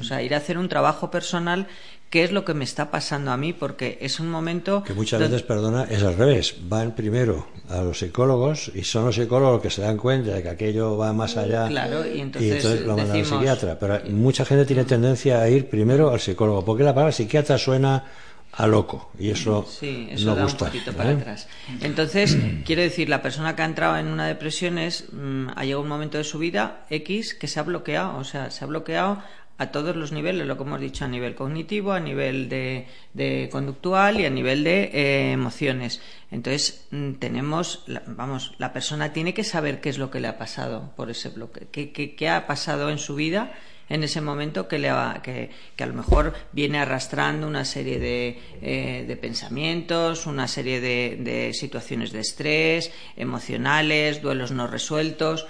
O 0.00 0.04
sea, 0.04 0.22
ir 0.22 0.34
a 0.34 0.38
hacer 0.38 0.58
un 0.58 0.68
trabajo 0.68 1.10
personal, 1.10 1.66
qué 2.10 2.24
es 2.24 2.32
lo 2.32 2.44
que 2.44 2.54
me 2.54 2.64
está 2.64 2.90
pasando 2.90 3.30
a 3.30 3.36
mí, 3.36 3.52
porque 3.52 3.98
es 4.00 4.20
un 4.20 4.30
momento... 4.30 4.82
Que 4.84 4.94
muchas 4.94 5.20
veces, 5.20 5.42
perdona, 5.42 5.84
es 5.84 6.02
al 6.02 6.16
revés. 6.16 6.56
Van 6.68 6.94
primero 6.94 7.48
a 7.68 7.80
los 7.82 7.98
psicólogos 7.98 8.70
y 8.74 8.84
son 8.84 9.06
los 9.06 9.14
psicólogos 9.14 9.62
que 9.62 9.70
se 9.70 9.82
dan 9.82 9.96
cuenta 9.96 10.32
de 10.32 10.42
que 10.42 10.48
aquello 10.50 10.96
va 10.96 11.12
más 11.12 11.36
allá 11.36 11.68
claro, 11.68 12.06
y, 12.06 12.20
entonces 12.20 12.82
lo 12.82 12.96
mandan 12.96 13.16
al 13.16 13.24
psiquiatra. 13.24 13.78
Pero 13.78 14.00
mucha 14.10 14.44
gente 14.44 14.66
tiene 14.66 14.84
tendencia 14.84 15.40
a 15.40 15.48
ir 15.48 15.68
primero 15.68 16.10
al 16.10 16.20
psicólogo, 16.20 16.64
porque 16.64 16.84
la 16.84 16.94
palabra 16.94 17.12
psiquiatra 17.12 17.58
suena 17.58 18.04
a 18.52 18.66
loco 18.66 19.10
y 19.18 19.30
eso, 19.30 19.66
sí, 19.66 20.08
eso 20.10 20.26
no 20.26 20.36
da 20.36 20.42
gusta. 20.42 20.66
Un 20.66 20.70
poquito 20.70 20.92
para 20.92 21.12
¿eh? 21.12 21.14
atrás. 21.14 21.48
Entonces, 21.80 22.36
quiero 22.66 22.82
decir, 22.82 23.08
la 23.08 23.22
persona 23.22 23.56
que 23.56 23.62
ha 23.62 23.64
entrado 23.64 23.96
en 23.96 24.08
una 24.08 24.26
depresión 24.26 24.78
es, 24.78 25.06
mm, 25.12 25.48
ha 25.56 25.64
llegado 25.64 25.80
un 25.80 25.88
momento 25.88 26.18
de 26.18 26.24
su 26.24 26.38
vida 26.38 26.84
X 26.90 27.34
que 27.34 27.48
se 27.48 27.60
ha 27.60 27.62
bloqueado, 27.62 28.18
o 28.18 28.24
sea, 28.24 28.50
se 28.50 28.64
ha 28.64 28.66
bloqueado 28.66 29.22
a 29.62 29.70
todos 29.70 29.94
los 29.96 30.12
niveles, 30.12 30.46
lo 30.46 30.56
que 30.56 30.64
hemos 30.64 30.80
dicho, 30.80 31.04
a 31.04 31.08
nivel 31.08 31.34
cognitivo, 31.34 31.92
a 31.92 32.00
nivel 32.00 32.48
de, 32.48 33.48
conductual 33.50 34.20
y 34.20 34.26
a 34.26 34.30
nivel 34.30 34.64
de 34.64 34.90
eh, 34.92 35.32
emociones. 35.32 36.00
Entonces, 36.30 36.86
mm, 36.90 37.12
tenemos, 37.14 37.84
vamos, 38.06 38.54
la 38.58 38.72
persona 38.72 39.12
tiene 39.12 39.34
que 39.34 39.44
saber 39.44 39.80
qué 39.80 39.88
es 39.88 39.98
lo 39.98 40.10
que 40.10 40.20
le 40.20 40.28
ha 40.28 40.36
pasado 40.36 40.92
por 40.96 41.10
ese 41.10 41.28
bloque, 41.28 41.68
qué, 41.70 42.28
ha 42.28 42.46
pasado 42.46 42.90
en 42.90 42.98
su 42.98 43.14
vida 43.14 43.52
en 43.88 44.02
ese 44.02 44.20
momento 44.20 44.68
que, 44.68 44.78
le 44.78 44.90
que, 45.22 45.50
que, 45.76 45.84
a 45.84 45.86
lo 45.86 45.92
mejor 45.92 46.32
viene 46.52 46.78
arrastrando 46.78 47.46
una 47.46 47.64
serie 47.64 47.98
de, 47.98 48.40
eh, 48.62 49.04
de 49.06 49.16
pensamientos, 49.16 50.26
una 50.26 50.48
serie 50.48 50.80
de, 50.80 51.18
de 51.20 51.52
situaciones 51.52 52.10
de 52.10 52.20
estrés, 52.20 52.90
emocionales, 53.16 54.22
duelos 54.22 54.50
no 54.50 54.66
resueltos 54.66 55.46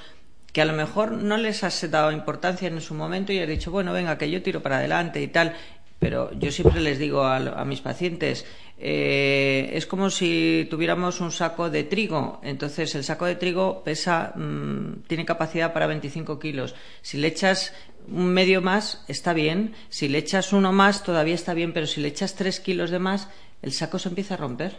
que 0.52 0.62
a 0.62 0.64
lo 0.66 0.74
mejor 0.74 1.12
no 1.12 1.36
les 1.36 1.64
has 1.64 1.90
dado 1.90 2.12
importancia 2.12 2.68
en 2.68 2.80
su 2.80 2.94
momento 2.94 3.32
y 3.32 3.38
has 3.38 3.48
dicho, 3.48 3.70
bueno, 3.70 3.92
venga, 3.92 4.18
que 4.18 4.30
yo 4.30 4.42
tiro 4.42 4.62
para 4.62 4.78
adelante 4.78 5.22
y 5.22 5.28
tal. 5.28 5.54
Pero 5.98 6.32
yo 6.36 6.50
siempre 6.50 6.80
les 6.80 6.98
digo 6.98 7.24
a, 7.24 7.64
mis 7.64 7.80
pacientes, 7.80 8.44
eh, 8.76 9.70
es 9.72 9.86
como 9.86 10.10
si 10.10 10.66
tuviéramos 10.68 11.20
un 11.20 11.30
saco 11.30 11.70
de 11.70 11.84
trigo. 11.84 12.40
Entonces, 12.42 12.92
el 12.96 13.04
saco 13.04 13.24
de 13.24 13.36
trigo 13.36 13.84
pesa, 13.84 14.32
mm, 14.34 15.04
tiene 15.06 15.24
capacidad 15.24 15.72
para 15.72 15.86
25 15.86 16.40
kilos. 16.40 16.74
Si 17.02 17.18
le 17.18 17.28
echas 17.28 17.72
un 18.08 18.26
medio 18.34 18.60
más, 18.60 19.04
está 19.06 19.32
bien. 19.32 19.74
Si 19.90 20.08
le 20.08 20.18
echas 20.18 20.52
uno 20.52 20.72
más, 20.72 21.04
todavía 21.04 21.36
está 21.36 21.54
bien. 21.54 21.72
Pero 21.72 21.86
si 21.86 22.00
le 22.00 22.08
echas 22.08 22.34
tres 22.34 22.58
kilos 22.58 22.90
de 22.90 22.98
más, 22.98 23.28
el 23.62 23.70
saco 23.72 24.00
se 24.00 24.08
empieza 24.08 24.34
a 24.34 24.38
romper. 24.38 24.74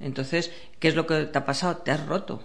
Entonces, 0.00 0.50
¿qué 0.80 0.88
es 0.88 0.96
lo 0.96 1.06
que 1.06 1.26
te 1.26 1.38
ha 1.38 1.46
pasado? 1.46 1.76
Te 1.76 1.92
has 1.92 2.04
roto. 2.06 2.42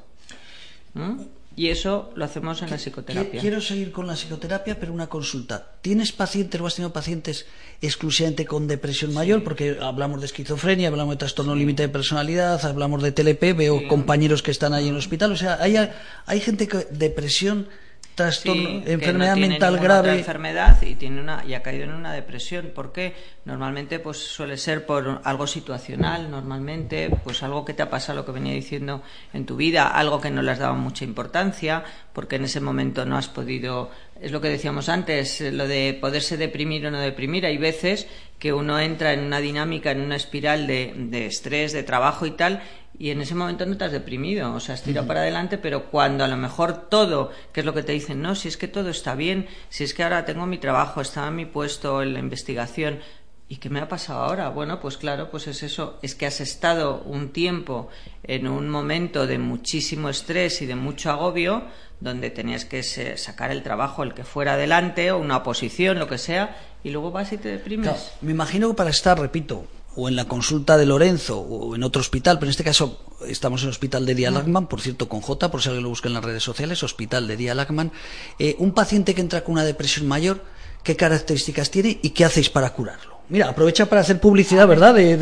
Y 1.58 1.70
eso 1.70 2.12
lo 2.16 2.26
hacemos 2.26 2.62
en 2.62 2.70
la 2.70 2.78
psicoterapia. 2.78 3.40
Quiero 3.40 3.62
seguir 3.62 3.92
con 3.92 4.08
la 4.08 4.16
psicoterapia, 4.16 4.78
pero 4.78 4.92
una 4.92 5.08
consulta. 5.08 5.72
¿Tienes 5.82 6.12
pacientes 6.12 6.60
o 6.60 6.68
has 6.68 6.76
tenido 6.76 6.92
pacientes 6.92 7.46
exclusivamente 7.82 8.46
con 8.46 8.68
depresión 8.68 9.14
mayor? 9.14 9.44
Porque 9.44 9.78
hablamos 9.80 10.20
de 10.20 10.26
esquizofrenia, 10.26 10.90
hablamos 10.90 11.16
de 11.16 11.20
trastorno 11.20 11.56
límite 11.56 11.84
de 11.84 11.90
personalidad, 11.90 12.66
hablamos 12.66 13.02
de 13.02 13.14
TLP, 13.14 13.56
veo 13.56 13.88
compañeros 13.88 14.44
que 14.44 14.52
están 14.52 14.74
ahí 14.74 14.88
en 14.88 14.94
el 14.94 15.00
hospital. 15.00 15.32
O 15.32 15.38
sea, 15.38 15.58
hay, 15.62 15.78
hay 16.26 16.40
gente 16.42 16.68
que 16.68 16.88
depresión 16.92 17.70
trastorno, 18.16 18.82
enfermedad 18.86 19.36
mental 19.36 19.78
grave. 19.78 20.18
enfermedad 20.18 20.82
y 20.82 20.96
tiene 20.96 21.20
una 21.20 21.44
y 21.46 21.54
ha 21.54 21.62
caído 21.62 21.84
en 21.84 21.94
una 21.94 22.14
depresión. 22.14 22.72
¿Por 22.74 22.92
qué? 22.92 23.14
Normalmente 23.44 24.00
pues 24.00 24.18
suele 24.18 24.58
ser 24.58 24.86
por 24.86 25.22
algo 25.24 25.46
situacional, 25.46 26.32
normalmente 26.32 27.10
pues 27.24 27.44
algo 27.44 27.66
que 27.66 27.74
te 27.74 27.84
ha 27.84 27.90
pasado, 27.90 28.20
lo 28.20 28.26
que 28.26 28.32
venía 28.32 28.54
diciendo 28.54 29.04
en 29.34 29.46
tu 29.46 29.58
vida, 29.58 29.88
algo 29.88 30.22
que 30.22 30.32
no 30.32 30.42
le 30.42 30.52
has 30.52 30.60
dado 30.60 30.76
mucha 30.76 31.04
importancia, 31.04 31.84
porque 32.14 32.38
en 32.38 32.46
ese 32.46 32.62
momento 32.62 33.06
no 33.06 33.18
has 33.18 33.28
podido, 33.28 33.92
es 34.20 34.32
lo 34.32 34.42
que 34.42 34.50
decíamos 34.50 34.90
antes, 34.90 35.42
lo 35.42 35.68
de 35.68 35.98
poderse 36.00 36.38
deprimir 36.38 36.88
o 36.88 36.92
no 36.92 37.00
deprimir. 37.00 37.46
Hay 37.46 37.58
veces 37.58 38.08
que 38.40 38.54
uno 38.54 38.80
entra 38.80 39.14
en 39.14 39.22
una 39.22 39.40
dinámica, 39.40 39.92
en 39.92 40.02
una 40.02 40.16
espiral 40.16 40.68
de, 40.68 40.94
de 40.96 41.26
estrés, 41.28 41.74
de 41.74 41.84
trabajo 41.84 42.26
y 42.26 42.32
tal, 42.32 42.62
y 42.98 43.10
en 43.10 43.22
ese 43.22 43.36
momento 43.36 43.66
no 43.66 43.78
te 43.78 43.86
has 43.86 43.92
deprimido, 43.92 44.54
o 44.54 44.60
sea, 44.60 44.76
has 44.76 44.84
tirado 44.84 45.08
para 45.08 45.22
adelante, 45.22 45.58
pero 45.58 45.86
cuando 45.86 46.24
a 46.24 46.28
lo 46.28 46.38
mejor 46.38 46.90
todo, 46.90 47.32
que 47.52 47.62
es 47.62 47.66
lo 47.66 47.74
que 47.74 47.84
te 47.84 47.92
dicen, 47.92 48.22
no, 48.22 48.36
si 48.36 48.48
es 48.48 48.58
que 48.58 48.68
todo 48.68 48.90
está 48.90 49.16
bien, 49.16 49.48
si 49.70 49.84
es 49.84 49.94
que 49.94 50.04
ahora 50.04 50.26
tengo 50.26 50.46
mi 50.46 50.58
trabajo, 50.58 51.02
está 51.02 51.28
en 51.28 51.36
mi 51.36 51.46
puesto, 51.46 52.02
en 52.02 52.14
la 52.14 52.20
investigación, 52.20 53.00
¿y 53.48 53.58
qué 53.58 53.70
me 53.70 53.80
ha 53.80 53.88
pasado 53.88 54.24
ahora? 54.24 54.50
Bueno, 54.50 54.80
pues 54.80 54.98
claro, 54.98 55.30
pues 55.30 55.48
es 55.48 55.64
eso, 55.64 56.00
es 56.02 56.16
que 56.16 56.26
has 56.26 56.42
estado 56.42 57.02
un 57.06 57.30
tiempo 57.30 57.90
en 58.24 58.48
un 58.48 58.70
momento 58.70 59.28
de 59.28 59.38
muchísimo 59.38 60.10
estrés 60.10 60.62
y 60.62 60.66
de 60.66 60.76
mucho 60.76 61.12
agobio, 61.12 61.64
donde 62.00 62.30
tenías 62.30 62.66
que 62.66 62.84
sacar 62.84 63.52
el 63.52 63.64
trabajo, 63.64 64.04
el 64.04 64.14
que 64.14 64.24
fuera 64.24 64.54
adelante, 64.54 65.12
o 65.12 65.18
una 65.18 65.38
oposición, 65.38 66.00
lo 66.00 66.08
que 66.08 66.18
sea, 66.18 66.58
y 66.84 66.90
luego 66.90 67.12
vas 67.12 67.32
y 67.34 67.38
te 67.38 67.50
deprimes. 67.50 68.14
me 68.22 68.32
imagino 68.32 68.70
que 68.70 68.76
para 68.76 68.90
estar, 68.90 69.20
repito, 69.20 69.66
o 69.96 70.10
en 70.10 70.16
la 70.16 70.26
consulta 70.26 70.78
de 70.78 70.86
Lorenzo 70.86 71.40
o 71.40 71.76
en 71.76 71.84
otro 71.84 72.00
hospital, 72.00 72.38
pero 72.38 72.48
en 72.48 72.52
este 72.52 72.64
caso 72.64 73.00
estamos 73.28 73.62
en 73.62 73.68
el 73.68 73.72
hospital 73.72 74.06
de 74.06 74.16
Dia 74.16 74.32
Lagman, 74.32 74.68
por 74.68 74.82
cierto, 74.82 75.08
con 75.08 75.22
J, 75.22 75.50
por 75.50 75.62
si 75.62 75.70
alguien 75.70 75.84
lo 75.84 75.90
busca 75.90 76.08
en 76.08 76.14
las 76.14 76.24
redes 76.24 76.44
sociales, 76.44 76.84
hospital 76.84 77.28
de 77.28 77.38
Dia 77.38 77.56
Lagman, 77.56 77.92
eh, 78.40 78.56
un 78.60 78.74
paciente 78.74 79.16
que 79.16 79.22
entra 79.22 79.44
con 79.44 79.54
una 79.54 79.64
depresión 79.64 80.08
mayor, 80.08 80.44
¿qué 80.86 80.96
características 80.96 81.70
tiene 81.70 82.00
y 82.02 82.12
qué 82.12 82.24
hacéis 82.24 82.50
para 82.50 82.70
curarlo? 82.70 83.16
Mira, 83.28 83.50
aprovecha 83.50 83.88
para 83.88 84.02
hacer 84.02 84.20
publicidad, 84.20 84.68
¿verdad? 84.68 84.94
De, 84.94 85.18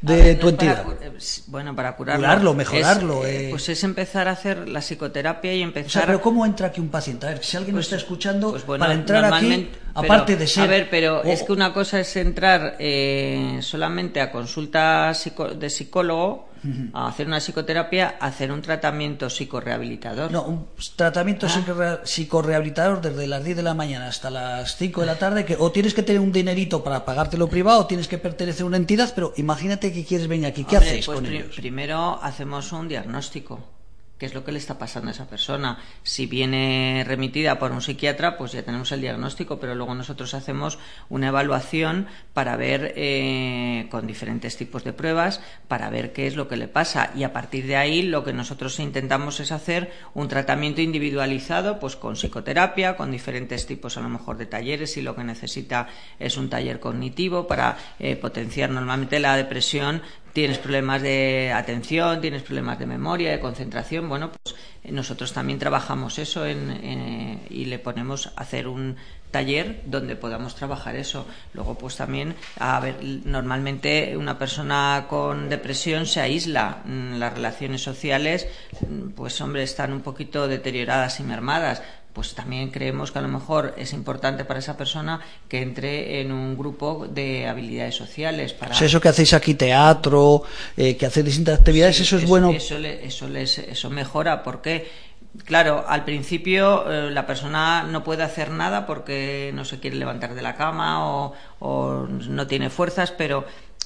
de, 0.00 0.34
tu 0.36 0.48
entidad. 0.48 0.86
Eh, 1.02 1.12
bueno, 1.48 1.76
para 1.76 1.94
curarlo. 1.94 2.22
Curarlo, 2.22 2.54
mejorarlo. 2.54 3.26
Eh, 3.26 3.48
pues 3.50 3.68
es 3.68 3.84
empezar 3.84 4.26
a 4.26 4.30
hacer 4.30 4.66
la 4.66 4.80
psicoterapia 4.80 5.52
y 5.52 5.60
empezar. 5.60 6.06
pero 6.06 6.22
¿cómo 6.22 6.46
entra 6.46 6.68
aquí 6.68 6.80
un 6.80 6.88
paciente? 6.88 7.26
A 7.26 7.30
ver, 7.30 7.44
si 7.44 7.58
alguien 7.58 7.76
pues, 7.76 7.86
está 7.86 7.96
escuchando, 7.96 8.52
pues 8.52 8.62
para 8.62 8.94
entrar 8.94 9.26
aquí, 9.34 9.70
aparte 9.92 10.36
de 10.36 10.46
ser. 10.46 10.62
A 10.64 10.66
ver, 10.66 10.88
pero 10.90 11.22
es 11.24 11.42
que 11.42 11.52
una 11.52 11.74
cosa 11.74 12.00
es 12.00 12.16
entrar 12.16 12.76
eh, 12.78 13.58
solamente 13.60 14.22
a 14.22 14.32
consulta 14.32 15.12
de 15.58 15.68
psicólogo 15.68 16.45
a 16.92 17.08
hacer 17.08 17.26
una 17.26 17.38
psicoterapia, 17.38 18.16
hacer 18.20 18.52
un 18.52 18.62
tratamiento 18.62 19.30
psicorehabilitador. 19.30 20.30
No, 20.30 20.42
un 20.42 20.66
tratamiento 20.96 21.46
ah. 21.46 22.00
psicorehabilitador 22.04 23.00
desde 23.00 23.26
las 23.26 23.44
10 23.44 23.56
de 23.56 23.62
la 23.62 23.74
mañana 23.74 24.08
hasta 24.08 24.30
las 24.30 24.76
5 24.76 25.00
de 25.00 25.06
la 25.06 25.18
tarde, 25.18 25.44
que 25.44 25.56
o 25.58 25.70
tienes 25.72 25.94
que 25.94 26.02
tener 26.02 26.20
un 26.20 26.32
dinerito 26.32 26.82
para 26.82 27.04
pagártelo 27.04 27.48
privado, 27.48 27.80
o 27.80 27.86
tienes 27.86 28.08
que 28.08 28.18
pertenecer 28.18 28.62
a 28.62 28.66
una 28.66 28.76
entidad, 28.76 29.12
pero 29.14 29.32
imagínate 29.36 29.92
que 29.92 30.04
quieres 30.04 30.28
venir 30.28 30.46
aquí, 30.46 30.64
¿qué 30.64 30.76
hacéis 30.76 31.06
pues 31.06 31.16
con 31.16 31.26
ellos? 31.26 31.54
Primero 31.56 32.18
hacemos 32.22 32.72
un 32.72 32.88
diagnóstico 32.88 33.75
qué 34.18 34.26
es 34.26 34.34
lo 34.34 34.44
que 34.44 34.52
le 34.52 34.58
está 34.58 34.78
pasando 34.78 35.08
a 35.08 35.12
esa 35.12 35.28
persona. 35.28 35.78
Si 36.02 36.26
viene 36.26 37.04
remitida 37.06 37.58
por 37.58 37.72
un 37.72 37.82
psiquiatra, 37.82 38.36
pues 38.36 38.52
ya 38.52 38.62
tenemos 38.62 38.90
el 38.92 39.00
diagnóstico, 39.00 39.58
pero 39.58 39.74
luego 39.74 39.94
nosotros 39.94 40.34
hacemos 40.34 40.78
una 41.08 41.28
evaluación 41.28 42.06
para 42.32 42.56
ver 42.56 42.94
eh, 42.96 43.88
con 43.90 44.06
diferentes 44.06 44.56
tipos 44.56 44.84
de 44.84 44.92
pruebas, 44.92 45.40
para 45.68 45.90
ver 45.90 46.12
qué 46.12 46.26
es 46.26 46.36
lo 46.36 46.48
que 46.48 46.56
le 46.56 46.68
pasa. 46.68 47.10
Y 47.14 47.24
a 47.24 47.32
partir 47.32 47.66
de 47.66 47.76
ahí 47.76 48.02
lo 48.02 48.24
que 48.24 48.32
nosotros 48.32 48.80
intentamos 48.80 49.40
es 49.40 49.52
hacer 49.52 49.92
un 50.14 50.28
tratamiento 50.28 50.80
individualizado, 50.80 51.78
pues 51.78 51.96
con 51.96 52.14
psicoterapia, 52.14 52.96
con 52.96 53.10
diferentes 53.10 53.66
tipos 53.66 53.96
a 53.96 54.00
lo 54.00 54.08
mejor 54.08 54.38
de 54.38 54.46
talleres, 54.46 54.96
y 54.96 55.02
lo 55.02 55.14
que 55.14 55.24
necesita 55.24 55.88
es 56.18 56.36
un 56.36 56.48
taller 56.48 56.80
cognitivo 56.80 57.46
para 57.46 57.76
eh, 57.98 58.16
potenciar 58.16 58.70
normalmente 58.70 59.20
la 59.20 59.36
depresión 59.36 60.02
tienes 60.36 60.58
problemas 60.58 61.00
de 61.00 61.50
atención, 61.50 62.20
tienes 62.20 62.42
problemas 62.42 62.78
de 62.78 62.84
memoria, 62.84 63.30
de 63.30 63.40
concentración, 63.40 64.06
bueno, 64.06 64.32
pues 64.32 64.54
eh, 64.84 64.92
nosotros 64.92 65.32
también 65.32 65.58
trabajamos 65.58 66.18
eso 66.18 66.44
en, 66.44 67.40
y 67.48 67.64
le 67.64 67.78
ponemos 67.78 68.26
a 68.26 68.42
hacer 68.42 68.68
un 68.68 68.96
taller 69.30 69.80
donde 69.86 70.14
podamos 70.14 70.54
trabajar 70.54 70.94
eso. 70.94 71.26
Luego, 71.54 71.78
pues 71.78 71.96
también, 71.96 72.34
a 72.58 72.78
ver, 72.80 73.02
normalmente 73.24 74.14
una 74.14 74.38
persona 74.38 75.06
con 75.08 75.48
depresión 75.48 76.04
se 76.04 76.20
aísla. 76.20 76.82
Mm, 76.84 77.14
las 77.14 77.32
relaciones 77.32 77.82
sociales, 77.82 78.46
mm, 78.80 79.12
pues 79.12 79.40
hombre, 79.40 79.62
están 79.62 79.90
un 79.90 80.02
poquito 80.02 80.48
deterioradas 80.48 81.18
y 81.18 81.22
mermadas 81.22 81.82
pues 82.16 82.34
también 82.34 82.70
creemos 82.70 83.12
que 83.12 83.18
a 83.18 83.22
lo 83.22 83.28
mejor 83.28 83.74
es 83.76 83.92
importante 83.92 84.46
para 84.46 84.58
esa 84.58 84.74
persona 84.74 85.20
que 85.50 85.60
entre 85.60 86.22
en 86.22 86.32
un 86.32 86.56
grupo 86.56 87.06
de 87.06 87.46
habilidades 87.46 87.94
sociales. 87.94 88.54
Para... 88.54 88.74
eso 88.74 88.98
que 89.02 89.10
hacéis 89.10 89.34
aquí, 89.34 89.52
teatro, 89.52 90.42
eh, 90.78 90.96
que 90.96 91.04
hacéis 91.04 91.26
distintas 91.26 91.58
actividades, 91.58 92.00
eso 92.00 92.16
es 92.16 92.26
bueno. 92.26 92.52
Eso, 92.52 92.78
eso, 92.78 93.28
les, 93.28 93.58
eso 93.58 93.90
mejora, 93.90 94.42
porque 94.42 95.06
Claro, 95.44 95.84
al 95.86 96.06
principio 96.06 96.90
eh, 96.90 97.10
la 97.10 97.26
persona 97.26 97.82
no 97.82 98.02
puede 98.02 98.22
hacer 98.22 98.50
nada 98.50 98.86
porque 98.86 99.50
no 99.52 99.66
se 99.66 99.78
quiere 99.80 99.96
levantar 99.96 100.34
de 100.34 100.40
la 100.40 100.56
cama 100.56 101.06
o, 101.06 101.34
o 101.58 102.06
no 102.08 102.46
tiene 102.46 102.70
fuerzas, 102.70 103.12
pero 103.12 103.44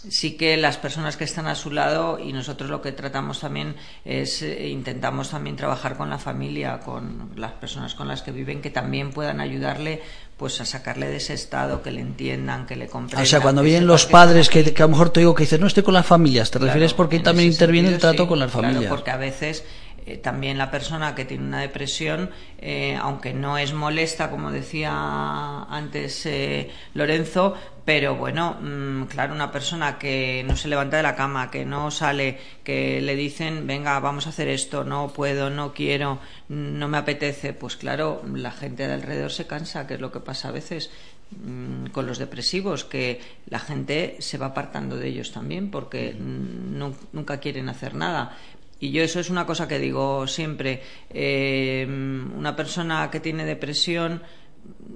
sí 0.09 0.33
que 0.37 0.57
las 0.57 0.79
personas 0.79 1.17
que 1.17 1.25
están 1.25 1.47
a 1.47 1.55
su 1.55 1.71
lado 1.71 2.19
y 2.19 2.33
nosotros 2.33 2.71
lo 2.71 2.81
que 2.81 2.93
tratamos 2.93 3.41
también 3.41 3.77
es 4.05 4.43
eh, 4.43 4.69
intentamos 4.69 5.31
también 5.31 5.57
trabajar 5.57 5.97
con 5.97 6.09
la 6.09 6.19
familia 6.19 6.81
con 6.81 7.31
las 7.37 7.53
personas 7.53 7.95
con 7.95 8.09
las 8.09 8.23
que 8.23 8.33
viven 8.33 8.63
que 8.63 8.71
también 8.71 9.11
puedan 9.13 9.41
ayudarle 9.41 10.01
pues 10.37 10.61
a 10.61 10.65
sacarle 10.65 11.09
de 11.09 11.17
ese 11.17 11.35
estado 11.35 11.83
que 11.83 11.91
le 11.91 12.01
entiendan 12.01 12.67
que 12.67 12.77
le 12.77 12.87
comprendan 12.87 13.25
o 13.25 13.27
sea 13.27 13.41
cuando 13.41 13.63
vienen 13.63 13.87
los 13.87 14.07
padres 14.07 14.49
que, 14.49 14.75
a 14.77 14.81
lo 14.83 14.89
mejor 14.89 15.11
te 15.11 15.21
digo 15.21 15.35
que 15.35 15.43
dicen 15.43 15.61
no 15.61 15.67
estoy 15.67 15.83
con 15.83 15.95
las 15.95 16.07
familias 16.07 16.51
te 16.51 16.59
refieres 16.59 16.95
porque 16.95 17.21
también 17.21 17.51
interviene 17.51 17.89
el 17.91 17.99
trato 17.99 18.27
con 18.27 18.39
las 18.39 18.51
familias 18.51 18.87
porque 18.87 19.11
a 19.11 19.19
veces 19.19 19.65
eh, 20.07 20.17
también 20.17 20.59
la 20.59 20.71
persona 20.71 21.15
que 21.15 21.25
tiene 21.25 21.45
una 21.45 21.61
depresión, 21.61 22.31
eh, 22.59 22.97
aunque 23.01 23.35
no 23.35 23.59
es 23.59 23.73
molesta, 23.73 24.31
como 24.31 24.51
decía 24.51 25.63
antes 25.65 26.25
eh, 26.27 26.71
Lorenzo, 26.95 27.55
pero 27.85 28.15
bueno, 28.15 28.57
mm, 28.61 29.05
claro, 29.05 29.35
una 29.35 29.51
persona 29.53 29.99
que 29.99 30.45
no 30.47 30.57
se 30.57 30.69
levanta 30.69 30.97
de 30.97 31.03
la 31.03 31.17
cama, 31.17 31.51
que 31.51 31.65
no 31.65 31.91
sale, 31.91 32.39
que 32.65 33.01
le 33.01 33.17
dicen, 33.17 33.67
venga, 33.67 33.99
vamos 34.01 34.27
a 34.27 34.31
hacer 34.31 34.49
esto, 34.49 34.85
no 34.85 35.09
puedo, 35.09 35.51
no 35.51 35.75
quiero, 35.75 36.19
no 36.49 36.89
me 36.89 36.99
apetece, 36.99 37.53
pues 37.53 37.77
claro, 37.77 38.23
la 38.33 38.53
gente 38.53 38.87
de 38.87 38.95
alrededor 38.95 39.33
se 39.33 39.47
cansa, 39.47 39.87
que 39.87 39.95
es 39.95 40.01
lo 40.01 40.13
que 40.13 40.21
pasa 40.21 40.49
a 40.49 40.53
veces 40.53 40.91
mm, 41.31 41.87
con 41.87 42.07
los 42.07 42.19
depresivos, 42.19 42.85
que 42.85 43.21
la 43.47 43.59
gente 43.59 44.17
se 44.21 44.39
va 44.39 44.47
apartando 44.47 44.97
de 44.97 45.09
ellos 45.09 45.33
también 45.33 45.71
porque 45.71 46.15
nunca 46.15 47.41
quieren 47.41 47.69
hacer 47.69 47.95
nada. 47.95 48.37
Y 48.81 48.93
yo 48.93 49.03
eso 49.03 49.21
es 49.21 49.29
una 49.29 49.45
cosa 49.45 49.69
que 49.69 49.79
digo 49.79 50.27
siempre. 50.27 50.83
Eh, 51.11 51.87
una 51.87 52.57
persona 52.57 53.11
que 53.11 53.21
tiene 53.21 53.45
depresión, 53.45 54.23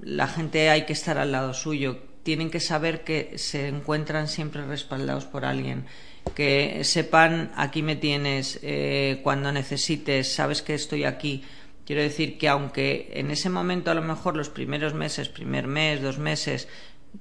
la 0.01 0.27
gente 0.27 0.69
hay 0.69 0.85
que 0.85 0.93
estar 0.93 1.19
al 1.19 1.31
lado 1.31 1.53
suyo. 1.53 1.99
Tienen 2.23 2.49
que 2.49 2.59
saber 2.59 3.03
que 3.03 3.37
se 3.37 3.67
encuentran 3.67 4.27
siempre 4.27 4.65
respaldados 4.65 5.25
por 5.25 5.45
alguien. 5.45 5.85
Que 6.33 6.83
sepan, 6.83 7.51
aquí 7.55 7.83
me 7.83 7.95
tienes, 7.95 8.59
eh, 8.63 9.19
cuando 9.21 9.51
necesites, 9.51 10.33
sabes 10.33 10.63
que 10.63 10.73
estoy 10.73 11.03
aquí. 11.03 11.43
Quiero 11.85 12.01
decir 12.01 12.39
que 12.39 12.49
aunque 12.49 13.11
en 13.13 13.29
ese 13.29 13.51
momento 13.51 13.91
a 13.91 13.93
lo 13.93 14.01
mejor 14.01 14.35
los 14.35 14.49
primeros 14.49 14.95
meses, 14.95 15.29
primer 15.29 15.67
mes, 15.67 16.01
dos 16.01 16.17
meses, 16.17 16.67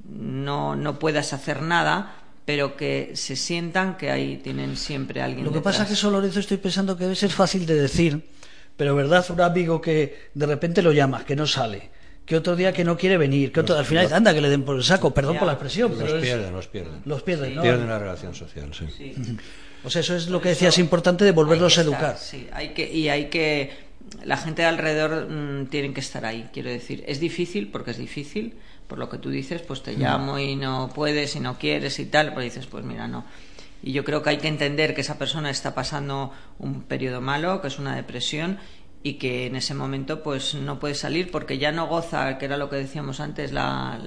no, 0.09 0.75
no 0.75 0.99
puedas 0.99 1.35
hacer 1.35 1.61
nada, 1.61 2.24
pero 2.45 2.77
que 2.77 3.13
se 3.15 3.37
sientan 3.37 3.97
que 3.97 4.11
ahí 4.11 4.37
tienen 4.37 4.77
siempre 4.77 5.23
alguien. 5.23 5.45
Lo 5.45 5.53
que 5.53 5.61
pasa 5.61 5.83
es 5.83 5.89
que 5.89 5.95
eso, 5.95 6.11
Lorenzo, 6.11 6.41
estoy 6.41 6.59
pensando 6.59 6.97
que 6.97 7.05
debe 7.05 7.17
ser 7.17 7.31
fácil 7.31 7.65
de 7.67 7.75
decir, 7.75 8.23
pero 8.77 8.95
verdad, 8.95 9.25
un 9.31 9.41
amigo 9.41 9.81
que 9.81 10.29
de 10.35 10.47
repente 10.47 10.83
lo 10.83 10.93
llamas, 10.93 11.25
que 11.25 11.37
no 11.37 11.47
sale, 11.47 11.91
que 12.27 12.37
otro 12.37 12.57
día 12.57 12.73
que 12.73 12.85
no 12.85 12.97
quiere 12.97 13.17
venir, 13.17 13.53
que 13.53 13.61
otro, 13.61 13.77
al 13.77 13.87
final 13.87 14.13
anda 14.13 14.35
que 14.35 14.41
le 14.41 14.51
den 14.51 14.63
por 14.63 14.77
el 14.77 14.85
saco, 14.85 15.13
perdón 15.13 15.39
por 15.39 15.47
la 15.47 15.55
expresión. 15.55 15.99
Los 15.99 16.13
pierden, 16.21 16.53
los 16.53 16.67
pierden. 16.67 17.03
Los 17.05 17.23
pierden, 17.23 17.55
¿no? 17.55 17.63
Pierden 17.63 17.89
la 17.89 17.99
relación 17.99 18.35
social, 18.35 18.71
sí. 18.75 19.15
O 19.87 19.91
sea, 19.91 20.01
eso 20.01 20.17
es 20.17 20.29
lo 20.29 20.41
que 20.41 20.49
decías, 20.49 20.79
importante 20.79 21.27
de 21.27 21.33
volverlos 21.33 21.77
a 21.77 21.83
educar. 21.83 22.17
sí, 22.17 22.49
hay 22.53 22.71
que, 22.71 22.91
y 22.91 23.11
hay 23.11 23.27
que, 23.27 23.71
la 24.25 24.39
gente 24.39 24.63
de 24.63 24.69
alrededor 24.69 25.29
mm, 25.29 25.67
tienen 25.67 25.93
que 25.93 26.01
estar 26.01 26.25
ahí, 26.25 26.49
quiero 26.55 26.71
decir. 26.71 27.05
Es 27.07 27.21
difícil, 27.21 27.69
porque 27.69 27.91
es 27.91 27.99
difícil, 27.99 28.55
por 28.87 28.99
lo 28.99 29.09
que 29.09 29.19
tú 29.19 29.31
dices, 29.31 29.63
pues 29.63 29.83
te 29.83 29.95
llamo 29.95 30.39
y 30.39 30.57
no 30.57 30.91
puedes 30.95 31.37
y 31.37 31.41
no 31.41 31.59
quieres 31.59 31.99
y 31.99 32.07
tal, 32.07 32.35
pues 32.35 32.45
dices, 32.45 32.67
pues 32.67 32.85
mira, 32.85 33.09
no. 33.09 33.25
Y 33.83 33.93
yo 33.93 34.05
creo 34.05 34.23
que 34.23 34.31
hay 34.31 34.39
que 34.39 34.49
entender 34.49 34.95
que 34.95 35.03
esa 35.03 35.19
persona 35.19 35.51
está 35.51 35.75
pasando 35.75 36.33
un 36.59 36.83
periodo 36.83 37.21
malo, 37.21 37.61
que 37.61 37.69
es 37.69 37.79
una 37.79 37.95
depresión, 37.95 38.59
y 39.03 39.15
que 39.15 39.47
en 39.47 39.55
ese 39.55 39.75
momento 39.75 40.23
pues 40.23 40.55
no 40.55 40.79
puede 40.79 40.95
salir 40.95 41.31
porque 41.31 41.59
ya 41.59 41.71
no 41.71 41.87
goza, 41.87 42.39
que 42.39 42.47
era 42.47 42.57
lo 42.57 42.71
que 42.71 42.77
decíamos 42.77 43.21
antes, 43.21 43.53
la, 43.53 44.01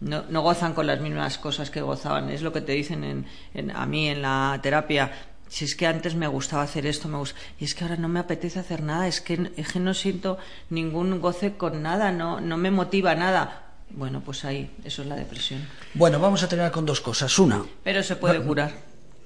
no, 0.00 0.24
no, 0.28 0.42
gozan 0.42 0.74
con 0.74 0.86
las 0.86 1.00
mismas 1.00 1.38
cosas 1.38 1.70
que 1.70 1.80
gozaban. 1.80 2.28
Es 2.28 2.42
lo 2.42 2.52
que 2.52 2.60
te 2.60 2.72
dicen 2.72 3.26
en, 3.54 3.70
a 3.70 3.86
mí 3.86 4.08
en 4.08 4.20
la 4.20 4.60
terapia. 4.62 5.10
Si 5.48 5.64
es 5.64 5.74
que 5.74 5.86
antes 5.86 6.14
me 6.14 6.26
gustaba 6.26 6.64
hacer 6.64 6.84
esto, 6.84 7.08
me 7.08 7.16
gusta, 7.16 7.38
y 7.58 7.64
es 7.64 7.74
que 7.74 7.84
ahora 7.84 7.96
no 7.96 8.08
me 8.08 8.20
apetece 8.20 8.58
hacer 8.58 8.82
nada, 8.82 9.08
es 9.08 9.22
que, 9.22 9.52
es 9.56 9.72
que 9.72 9.80
no 9.80 9.94
siento 9.94 10.36
ningún 10.68 11.20
goce 11.20 11.56
con 11.56 11.82
nada, 11.82 12.12
no, 12.12 12.40
no 12.40 12.58
me 12.58 12.70
motiva 12.70 13.14
nada. 13.14 13.65
Bueno, 13.90 14.20
pues 14.24 14.44
ahí, 14.44 14.70
eso 14.84 15.02
es 15.02 15.08
la 15.08 15.16
depresión. 15.16 15.66
Bueno, 15.94 16.18
vamos 16.20 16.42
a 16.42 16.48
terminar 16.48 16.72
con 16.72 16.84
dos 16.84 17.00
cosas. 17.00 17.38
Una. 17.38 17.64
Pero 17.84 18.02
se 18.02 18.16
puede 18.16 18.40
curar. 18.42 18.72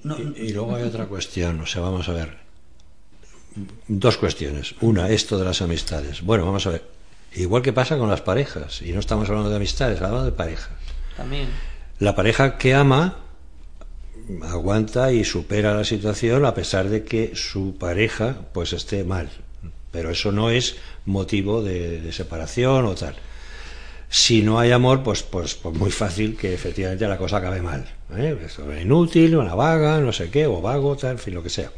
y, 0.03 0.47
y 0.47 0.53
luego 0.53 0.75
hay 0.75 0.83
otra 0.83 1.05
cuestión, 1.05 1.59
o 1.61 1.65
sea, 1.65 1.81
vamos 1.81 2.07
a 2.09 2.13
ver 2.13 2.37
dos 3.87 4.17
cuestiones. 4.17 4.75
Una, 4.81 5.09
esto 5.09 5.37
de 5.37 5.45
las 5.45 5.61
amistades. 5.61 6.21
Bueno, 6.21 6.45
vamos 6.45 6.65
a 6.67 6.71
ver. 6.71 6.83
Igual 7.33 7.61
que 7.61 7.73
pasa 7.73 7.97
con 7.97 8.09
las 8.09 8.21
parejas, 8.21 8.81
y 8.81 8.91
no 8.91 8.99
estamos 8.99 9.29
hablando 9.29 9.49
de 9.49 9.55
amistades, 9.55 10.01
hablamos 10.01 10.25
de 10.25 10.31
parejas. 10.31 10.69
También. 11.15 11.47
La 11.99 12.15
pareja 12.15 12.57
que 12.57 12.73
ama 12.73 13.17
aguanta 14.43 15.11
y 15.11 15.23
supera 15.23 15.73
la 15.73 15.83
situación 15.83 16.45
a 16.45 16.53
pesar 16.53 16.89
de 16.89 17.03
que 17.03 17.35
su 17.35 17.75
pareja 17.77 18.35
pues 18.53 18.73
esté 18.73 19.03
mal. 19.03 19.29
Pero 19.91 20.09
eso 20.09 20.31
no 20.31 20.49
es 20.49 20.77
motivo 21.05 21.61
de, 21.61 22.11
separación 22.11 22.85
o 22.85 22.95
tal. 22.95 23.15
Si 24.13 24.41
no 24.41 24.59
hay 24.59 24.71
amor, 24.71 25.03
pues, 25.03 25.23
pues, 25.23 25.55
pues, 25.55 25.73
muy 25.73 25.89
fácil 25.89 26.35
que 26.35 26.53
efectivamente 26.53 27.07
la 27.07 27.17
cosa 27.17 27.37
acabe 27.37 27.61
mal. 27.61 27.85
¿eh? 28.13 28.37
Es 28.45 28.59
inútil, 28.81 29.37
una 29.37 29.55
vaga, 29.55 30.01
no 30.01 30.11
sé 30.11 30.29
qué, 30.29 30.45
o 30.47 30.61
vago, 30.61 30.97
tal, 30.97 31.11
en 31.11 31.17
fin, 31.17 31.33
lo 31.33 31.41
que 31.41 31.49
sea. 31.49 31.71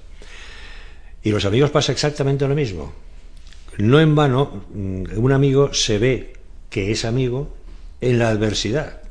Y 1.22 1.30
los 1.30 1.46
amigos 1.46 1.70
pasa 1.70 1.92
exactamente 1.92 2.48
lo 2.48 2.56
mismo. 2.56 2.92
No 3.78 4.00
en 4.00 4.16
vano, 4.16 4.66
mm, 4.74 5.04
un 5.16 5.32
amigo 5.32 5.76
se 5.76 6.00
ve 6.00 6.34
que 6.72 6.90
es 6.92 7.06
amigo 7.06 7.56
en 8.02 8.18
la 8.18 8.30
adversidad. 8.30 9.04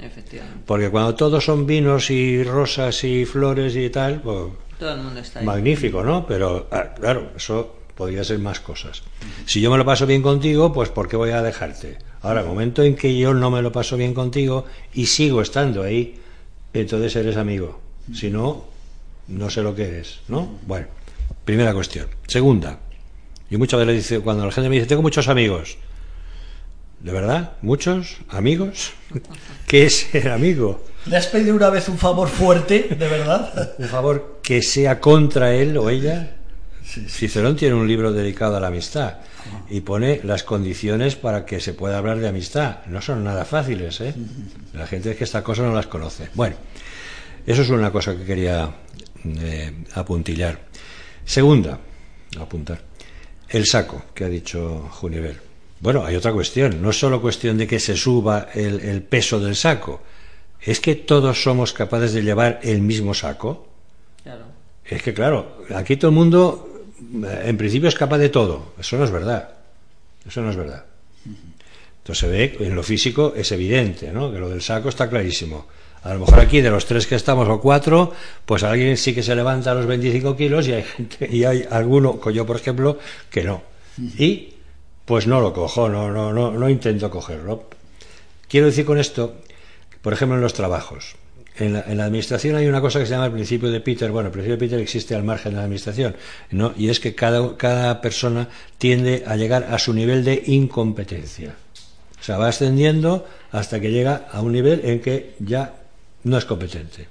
Porque 0.67 0.91
cuando 0.91 1.15
todos 1.15 1.45
son 1.45 1.65
vinos 1.65 2.11
y 2.11 2.43
rosas 2.43 3.05
y 3.05 3.25
flores 3.25 3.77
y 3.77 3.89
tal, 3.91 4.21
pues, 4.21 4.53
Todo 4.81 4.95
el 4.95 5.01
mundo 5.01 5.21
está 5.21 5.39
ahí. 5.39 5.47
magnífico, 5.47 6.03
¿no? 6.03 6.27
Pero 6.27 6.67
ah, 6.73 6.93
claro, 6.99 7.31
eso 7.37 7.77
podría 7.95 8.25
ser 8.25 8.41
más 8.41 8.59
cosas. 8.59 9.05
Si 9.47 9.61
yo 9.61 9.71
me 9.71 9.79
lo 9.79 9.85
paso 9.85 10.07
bien 10.09 10.23
contigo, 10.23 10.73
pues 10.73 10.89
¿por 10.89 11.09
qué 11.09 11.17
voy 11.17 11.31
a 11.31 11.41
dejarte? 11.41 11.99
Ahora, 12.23 12.41
el 12.41 12.47
momento 12.47 12.83
en 12.83 12.95
que 12.95 13.17
yo 13.17 13.35
no 13.35 13.51
me 13.51 13.63
lo 13.63 13.73
paso 13.73 13.97
bien 13.97 14.15
contigo 14.15 14.65
y 14.95 15.07
sigo 15.07 15.43
estando 15.43 15.83
ahí, 15.83 16.21
entonces 16.73 17.17
eres 17.17 17.37
amigo. 17.37 17.81
Si 18.15 18.31
no, 18.31 18.65
no 19.29 19.51
sé 19.51 19.63
lo 19.63 19.75
que 19.75 20.01
es, 20.01 20.21
¿no? 20.29 20.59
Bueno. 20.67 20.87
Primera 21.45 21.75
cuestión. 21.75 22.07
Segunda, 22.29 22.79
yo 23.51 23.59
muchas 23.59 23.81
veces 23.81 23.97
dice, 23.97 24.21
cuando 24.21 24.47
la 24.47 24.53
gente 24.53 24.69
me 24.69 24.77
dice, 24.77 24.87
tengo 24.87 25.03
muchos 25.03 25.29
amigos. 25.29 25.77
¿De 27.01 27.11
verdad? 27.11 27.55
¿Muchos? 27.63 28.19
¿Amigos? 28.29 28.93
¿Qué 29.67 29.87
es 29.87 30.09
ser 30.13 30.29
amigo? 30.29 30.85
¿Le 31.07 31.17
has 31.17 31.27
pedido 31.27 31.57
una 31.57 31.69
vez 31.69 31.89
un 31.89 31.99
favor 31.99 32.29
fuerte, 32.29 32.87
de 32.97 33.09
verdad? 33.09 33.75
¿Un 33.79 33.89
favor 33.89 34.39
que 34.43 34.63
sea 34.63 35.01
contra 35.01 35.53
él 35.53 35.77
o 35.77 35.91
ella? 35.91 36.37
Cicerón 36.85 37.57
tiene 37.57 37.75
un 37.75 37.87
libro 37.87 38.13
dedicado 38.13 38.57
a 38.57 38.61
la 38.61 38.69
amistad 38.69 39.19
y 39.71 39.81
pone 39.81 40.21
las 40.25 40.43
condiciones 40.43 41.17
para 41.17 41.47
que 41.47 41.61
se 41.61 41.75
pueda 41.75 41.99
hablar 41.99 42.19
de 42.19 42.29
amistad. 42.29 42.85
No 42.87 43.01
son 43.01 43.25
nada 43.25 43.45
fáciles, 43.45 44.01
¿eh? 44.01 44.15
La 44.75 44.87
gente 44.87 45.13
es 45.13 45.17
que 45.17 45.25
estas 45.25 45.43
cosas 45.43 45.67
no 45.67 45.75
las 45.75 45.87
conoce. 45.87 46.29
Bueno, 46.35 46.57
eso 47.47 47.63
es 47.63 47.71
una 47.71 47.91
cosa 47.91 48.17
que 48.17 48.25
quería 48.25 48.71
eh, 49.25 49.73
apuntillar. 49.95 50.59
Segunda, 51.25 51.79
apuntar, 52.39 52.81
el 53.49 53.67
saco 53.67 54.07
que 54.15 54.25
ha 54.25 54.29
dicho 54.29 54.89
Juniver. 54.91 55.41
Bueno, 55.81 56.05
hay 56.05 56.15
otra 56.15 56.33
cuestión, 56.33 56.81
no 56.81 56.91
es 56.91 56.99
solo 56.99 57.21
cuestión 57.21 57.59
de 57.59 57.67
que 57.67 57.81
se 57.81 57.97
suba 57.97 58.49
el, 58.55 59.03
peso 59.03 59.41
del 59.41 59.57
saco, 59.57 60.01
es 60.61 60.79
que 60.79 60.95
todos 60.95 61.43
somos 61.43 61.73
capaces 61.73 62.13
de 62.13 62.23
llevar 62.23 62.61
el 62.63 62.81
mismo 62.81 63.15
saco. 63.15 63.67
Claro. 64.23 64.45
Es 64.85 65.03
que, 65.03 65.13
claro, 65.13 65.59
aquí 65.75 65.97
todo 65.97 66.11
el 66.11 66.15
mundo, 66.15 66.72
en 67.45 67.57
principio, 67.57 67.89
es 67.89 67.95
capaz 67.95 68.19
de 68.19 68.29
todo. 68.29 68.73
Eso 68.79 68.97
no 68.97 69.05
es 69.05 69.11
verdad. 69.11 69.49
Eso 70.27 70.41
no 70.43 70.51
es 70.51 70.57
verdad. 70.57 70.85
Entonces 71.99 72.19
se 72.19 72.29
ve, 72.29 72.57
en 72.61 72.75
lo 72.75 72.83
físico 72.83 73.33
es 73.37 73.53
evidente, 73.53 74.13
¿no? 74.13 74.33
Que 74.33 74.39
lo 74.39 74.49
del 74.49 74.61
saco 74.61 74.89
está 74.89 75.09
clarísimo. 75.09 75.67
A 76.03 76.15
lo 76.15 76.21
mejor 76.21 76.41
aquí 76.41 76.61
de 76.61 76.71
los 76.71 76.85
tres 76.85 77.07
que 77.07 77.15
estamos 77.15 77.49
o 77.49 77.61
cuatro, 77.61 78.13
pues 78.45 78.65
alguien 78.65 78.97
sí 78.97 79.15
que 79.15 79.23
se 79.23 79.37
levanta 79.37 79.71
a 79.71 79.75
los 79.75 79.87
25 79.87 80.37
kilos 80.37 80.67
y 80.67 80.73
hay 80.73 80.83
gente, 80.83 81.29
y 81.31 81.45
hay 81.45 81.65
alguno, 81.71 82.19
yo 82.31 82.45
por 82.45 82.57
ejemplo, 82.57 82.99
que 83.31 83.45
no. 83.45 83.63
Y 84.19 84.55
pues 85.05 85.29
no 85.29 85.41
lo 85.41 85.53
cojo, 85.53 85.89
no, 85.89 86.11
no, 86.11 86.33
no, 86.33 86.51
no 86.51 86.69
intento 86.69 87.09
cogerlo. 87.09 87.69
Quiero 88.49 88.67
decir 88.67 88.85
con 88.85 88.99
esto, 88.99 89.37
por 90.01 90.13
ejemplo, 90.13 90.37
en 90.37 90.43
los 90.43 90.55
trabajos. 90.55 91.15
En 91.59 91.75
la, 91.75 91.85
en 91.87 91.99
la, 91.99 92.07
administración 92.07 92.57
hay 92.57 92.67
una 92.67 92.81
cosa 92.81 92.99
que 92.99 93.05
se 93.05 93.13
llama 93.13 93.27
el 93.27 93.33
principio 93.33 93.71
de 93.71 93.81
Peter. 93.81 94.11
Bueno, 94.11 94.29
el 94.29 94.33
principio 94.33 94.57
de 94.57 94.61
Peter 94.61 94.81
existe 94.81 95.15
al 95.15 95.23
margen 95.23 95.53
de 95.53 95.59
la 95.59 95.65
administración, 95.65 96.17
¿no? 96.51 96.73
Y 96.77 96.89
es 96.89 96.99
que 96.99 97.15
cada, 97.15 97.57
cada 97.59 98.01
persona 98.01 98.49
tiende 98.79 99.25
a 99.27 99.37
llegar 99.37 99.69
a 99.71 99.79
su 99.79 99.93
nivel 99.93 100.25
de 100.25 100.43
incompetencia. 100.47 101.55
O 102.19 102.25
sea, 102.25 102.39
va 102.39 102.49
ascendiendo 102.49 103.27
hasta 103.51 103.81
que 103.81 103.91
llega 103.91 104.29
a 104.33 104.41
un 104.41 104.53
nivel 104.53 104.81
en 104.85 105.01
que 105.01 105.35
ya 105.41 105.75
no 106.25 106.39
es 106.39 106.45
competente. 106.45 107.09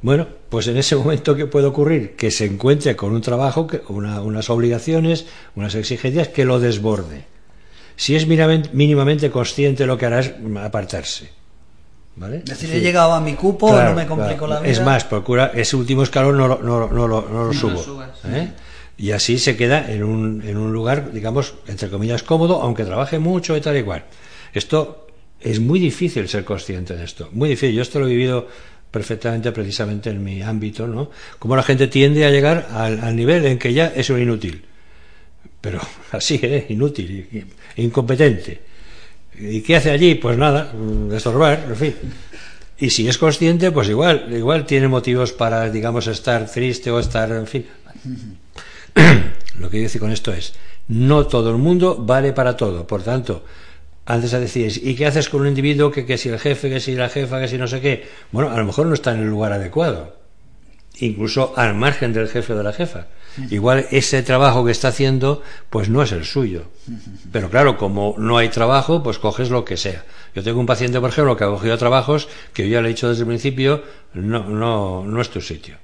Bueno, 0.00 0.26
pues 0.48 0.66
en 0.66 0.76
ese 0.76 0.96
momento, 0.96 1.34
¿qué 1.36 1.46
puede 1.46 1.66
ocurrir? 1.66 2.16
Que 2.16 2.30
se 2.30 2.44
encuentre 2.44 2.96
con 2.96 3.12
un 3.12 3.20
trabajo, 3.20 3.66
unas 3.88 4.50
obligaciones, 4.50 5.26
unas 5.54 5.74
exigencias 5.74 6.28
que 6.28 6.44
lo 6.44 6.60
desborde. 6.60 7.24
Si 7.96 8.16
es 8.16 8.26
mínimamente 8.26 9.30
consciente, 9.30 9.86
lo 9.86 9.96
que 9.96 10.06
hará 10.06 10.20
es 10.20 10.32
apartarse. 10.58 11.30
¿Vale? 12.16 12.38
Es 12.38 12.44
decir, 12.44 12.70
he 12.72 12.80
llegado 12.80 13.12
a 13.12 13.20
mi 13.20 13.34
cupo, 13.34 13.72
no 13.72 13.94
me 13.94 14.06
complico 14.06 14.46
la 14.46 14.60
vida. 14.60 14.70
Es 14.70 14.80
más, 14.80 15.04
procura 15.04 15.50
ese 15.54 15.74
último 15.74 16.04
escalón 16.04 16.36
no, 16.36 16.46
no, 16.46 16.88
no, 16.88 17.08
lo 17.08 17.52
subo. 17.52 18.04
¿eh? 18.26 18.50
Y 18.96 19.10
así 19.10 19.38
se 19.38 19.56
queda 19.56 19.90
en 19.90 20.04
un, 20.04 20.42
en 20.46 20.56
un 20.56 20.72
lugar, 20.72 21.12
digamos, 21.12 21.54
entre 21.66 21.90
comillas, 21.90 22.22
cómodo, 22.22 22.62
aunque 22.62 22.84
trabaje 22.84 23.18
mucho 23.18 23.56
y 23.56 23.60
tal 23.60 23.76
y 23.76 23.82
cual. 23.82 24.04
Esto 24.52 25.08
es 25.40 25.58
muy 25.58 25.80
difícil 25.80 26.28
ser 26.28 26.44
consciente 26.44 26.94
de 26.94 27.04
esto, 27.04 27.28
muy 27.32 27.48
difícil. 27.48 27.74
Yo 27.74 27.82
esto 27.82 27.98
lo 27.98 28.06
he 28.06 28.10
vivido 28.10 28.46
perfectamente 28.90 29.50
precisamente 29.50 30.10
en 30.10 30.22
mi 30.22 30.40
ámbito, 30.40 30.86
¿no? 30.86 31.10
Cómo 31.40 31.56
la 31.56 31.64
gente 31.64 31.88
tiende 31.88 32.24
a 32.24 32.30
llegar 32.30 32.68
al, 32.72 33.16
nivel 33.16 33.44
en 33.44 33.58
que 33.58 33.72
ya 33.72 33.88
es 33.88 34.08
un 34.08 34.22
inútil. 34.22 34.64
Pero 35.60 35.80
así, 36.12 36.38
¿eh? 36.40 36.66
Inútil, 36.68 37.46
incompetente. 37.76 38.73
¿Y 39.38 39.62
qué 39.62 39.76
hace 39.76 39.90
allí? 39.90 40.14
Pues 40.14 40.38
nada, 40.38 40.72
estorbar, 41.12 41.64
en 41.68 41.76
fin. 41.76 41.94
Y 42.78 42.90
si 42.90 43.08
es 43.08 43.18
consciente, 43.18 43.70
pues 43.70 43.88
igual, 43.88 44.26
igual 44.32 44.66
tiene 44.66 44.88
motivos 44.88 45.32
para, 45.32 45.70
digamos, 45.70 46.06
estar 46.06 46.46
triste 46.50 46.90
o 46.90 46.98
estar, 46.98 47.30
en 47.30 47.46
fin. 47.46 47.66
Lo 49.58 49.68
que 49.68 49.70
quiero 49.70 49.84
decir 49.84 50.00
con 50.00 50.10
esto 50.10 50.32
es, 50.32 50.54
no 50.88 51.26
todo 51.26 51.50
el 51.50 51.56
mundo 51.56 51.96
vale 51.98 52.32
para 52.32 52.56
todo. 52.56 52.86
Por 52.86 53.02
tanto, 53.02 53.44
antes 54.06 54.32
decíais, 54.32 54.80
¿y 54.82 54.94
qué 54.94 55.06
haces 55.06 55.28
con 55.28 55.42
un 55.42 55.48
individuo 55.48 55.90
que, 55.90 56.04
que 56.04 56.18
si 56.18 56.28
el 56.28 56.38
jefe, 56.38 56.68
que 56.68 56.80
si 56.80 56.94
la 56.94 57.08
jefa, 57.08 57.40
que 57.40 57.48
si 57.48 57.58
no 57.58 57.66
sé 57.68 57.80
qué? 57.80 58.06
Bueno, 58.32 58.50
a 58.50 58.58
lo 58.58 58.64
mejor 58.64 58.86
no 58.86 58.94
está 58.94 59.12
en 59.12 59.20
el 59.20 59.28
lugar 59.28 59.52
adecuado, 59.52 60.16
incluso 60.98 61.54
al 61.56 61.74
margen 61.74 62.12
del 62.12 62.28
jefe 62.28 62.52
o 62.52 62.56
de 62.56 62.64
la 62.64 62.72
jefa. 62.72 63.06
Igual 63.50 63.86
ese 63.90 64.22
trabajo 64.22 64.64
que 64.64 64.72
está 64.72 64.88
haciendo, 64.88 65.42
pues 65.70 65.88
no 65.88 66.02
es 66.02 66.12
el 66.12 66.24
suyo. 66.24 66.64
Pero 67.32 67.50
claro, 67.50 67.76
como 67.76 68.14
no 68.18 68.38
hay 68.38 68.48
trabajo, 68.48 69.02
pues 69.02 69.18
coges 69.18 69.50
lo 69.50 69.64
que 69.64 69.76
sea. 69.76 70.04
Yo 70.34 70.42
tengo 70.42 70.60
un 70.60 70.66
paciente, 70.66 71.00
por 71.00 71.10
ejemplo, 71.10 71.36
que 71.36 71.44
ha 71.44 71.48
cogido 71.48 71.78
trabajos 71.78 72.28
que 72.52 72.64
yo 72.64 72.74
ya 72.74 72.82
le 72.82 72.88
he 72.88 72.92
dicho 72.94 73.08
desde 73.08 73.22
el 73.22 73.28
principio, 73.28 73.82
no, 74.14 74.44
no, 74.48 75.04
no 75.04 75.20
es 75.20 75.30
tu 75.30 75.40
sitio 75.40 75.76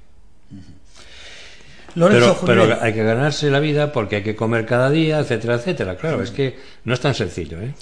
pero, 1.95 2.79
hay 2.81 2.93
que 2.93 3.03
ganarse 3.03 3.51
la 3.51 3.61
vida 3.61 3.93
porque 3.93 4.17
hay 4.17 4.23
que 4.23 4.37
comer 4.37 4.67
cada 4.67 4.91
día, 4.91 5.19
etcétera, 5.19 5.55
etcétera. 5.55 5.97
Claro, 5.97 6.23
es 6.23 6.31
que 6.31 6.59
no 6.85 6.95
es 6.95 7.01
tan 7.01 7.15
sencillo. 7.15 7.61
¿eh? 7.61 7.75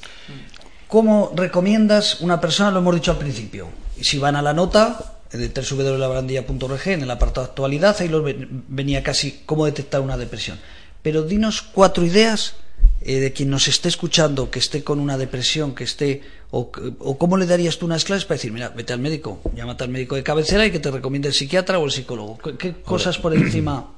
¿Cómo 0.86 1.32
recomiendas 1.34 2.20
una 2.20 2.40
persona? 2.40 2.70
Lo 2.70 2.78
hemos 2.78 2.94
dicho 2.94 3.12
al 3.12 3.18
principio. 3.18 3.68
Si 4.00 4.18
van 4.18 4.36
a 4.36 4.42
la 4.42 4.52
nota 4.52 5.17
de 5.32 5.48
www.labrandilla.org 5.48 6.88
en 6.88 7.02
el 7.02 7.10
apartado 7.10 7.46
actualidad, 7.46 7.96
ahí 8.00 8.08
lo 8.08 8.22
venía 8.22 9.02
casi 9.02 9.42
cómo 9.44 9.66
detectar 9.66 10.00
una 10.00 10.16
depresión. 10.16 10.58
Pero 11.02 11.22
dinos 11.22 11.62
cuatro 11.62 12.04
ideas 12.04 12.56
eh, 13.00 13.20
de 13.20 13.32
quien 13.32 13.50
nos 13.50 13.68
esté 13.68 13.88
escuchando, 13.88 14.50
que 14.50 14.58
esté 14.58 14.82
con 14.82 14.98
una 14.98 15.16
depresión, 15.16 15.74
que 15.74 15.84
esté, 15.84 16.22
o, 16.50 16.70
cómo 16.70 17.36
le 17.36 17.46
darías 17.46 17.78
tú 17.78 17.86
unas 17.86 18.04
clases 18.04 18.24
para 18.24 18.36
decir, 18.36 18.52
mira, 18.52 18.70
vete 18.70 18.92
al 18.92 19.00
médico, 19.00 19.40
llámate 19.54 19.84
al 19.84 19.90
médico 19.90 20.16
de 20.16 20.22
cabecera 20.22 20.66
y 20.66 20.70
que 20.70 20.80
te 20.80 20.90
recomiende 20.90 21.28
el 21.28 21.34
psiquiatra 21.34 21.78
o 21.78 21.84
el 21.84 21.92
psicólogo. 21.92 22.38
¿Qué, 22.38 22.74
cosas 22.82 23.18
por 23.18 23.34
encima 23.34 23.94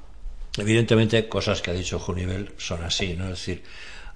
Evidentemente, 0.56 1.28
cosas 1.28 1.62
que 1.62 1.70
ha 1.70 1.74
dicho 1.74 1.98
Junivel 1.98 2.52
son 2.58 2.82
así, 2.82 3.14
¿no? 3.14 3.24
Es 3.24 3.30
decir, 3.30 3.62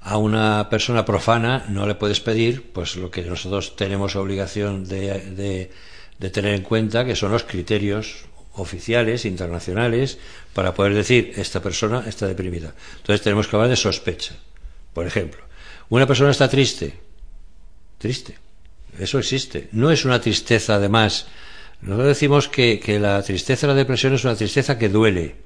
a 0.01 0.19
una 0.19 0.69
persona 0.69 1.05
profana 1.05 1.65
no 1.69 1.87
le 1.87 1.95
puedes 1.95 2.21
pedir, 2.21 2.73
pues 2.73 2.97
lo 2.97 3.11
que 3.11 3.23
nosotros 3.23 3.77
tenemos 3.77 4.17
obligación 4.17 4.87
de, 4.87 5.21
de, 5.31 5.71
tener 6.19 6.55
en 6.55 6.63
cuenta, 6.63 7.05
que 7.05 7.17
son 7.17 7.33
los 7.33 7.45
criterios 7.45 8.25
oficiales, 8.55 9.25
internacionales, 9.25 10.19
para 10.53 10.75
poder 10.75 10.95
decir, 10.95 11.33
esta 11.37 11.61
persona 11.61 12.05
está 12.07 12.27
deprimida. 12.27 12.75
Entonces 12.97 13.23
tenemos 13.23 13.49
que 13.49 13.57
hablar 13.57 13.71
de 13.71 13.77
sospecha. 13.77 14.35
Por 14.93 15.07
ejemplo, 15.07 15.43
una 15.89 16.07
persona 16.07 16.31
está 16.31 16.49
triste. 16.49 17.01
Triste. 17.99 18.39
Eso 18.99 19.19
existe. 19.19 19.69
No 19.73 19.91
es 19.91 20.05
una 20.05 20.21
tristeza, 20.21 20.77
además. 20.77 21.27
Nosotros 21.81 22.09
decimos 22.09 22.49
que, 22.49 22.79
que 22.79 23.01
la 23.01 23.23
tristeza, 23.23 23.67
la 23.67 23.75
depresión 23.75 24.15
es 24.15 24.25
una 24.25 24.37
tristeza 24.37 24.79
que 24.79 24.89
duele. 24.89 25.37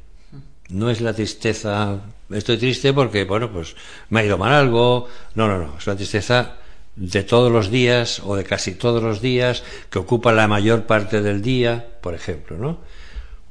No 0.69 0.91
es 0.91 1.01
la 1.01 1.15
tristeza, 1.15 1.99
estoy 2.31 2.59
triste 2.59 2.93
porque, 2.93 3.25
bueno, 3.25 3.51
pues 3.51 3.75
me 4.11 4.21
ha 4.21 4.25
ido 4.25 4.37
mal 4.37 4.53
algo. 4.53 5.09
No, 5.35 5.49
no, 5.49 5.59
no. 5.59 5.79
Es 5.79 5.87
una 5.87 5.97
tristeza 5.97 6.59
de 6.99 7.23
todos 7.23 7.51
los 7.53 7.71
días 7.71 8.21
o 8.25 8.35
de 8.35 8.43
casi 8.43 8.73
todos 8.73 9.03
los 9.03 9.21
días 9.23 9.63
que 9.89 10.01
ocupa 10.01 10.33
la 10.33 10.49
mayor 10.49 10.85
parte 10.85 11.23
del 11.23 11.43
día, 11.43 11.87
por 12.01 12.15
ejemplo, 12.15 12.59
¿no? 12.59 12.81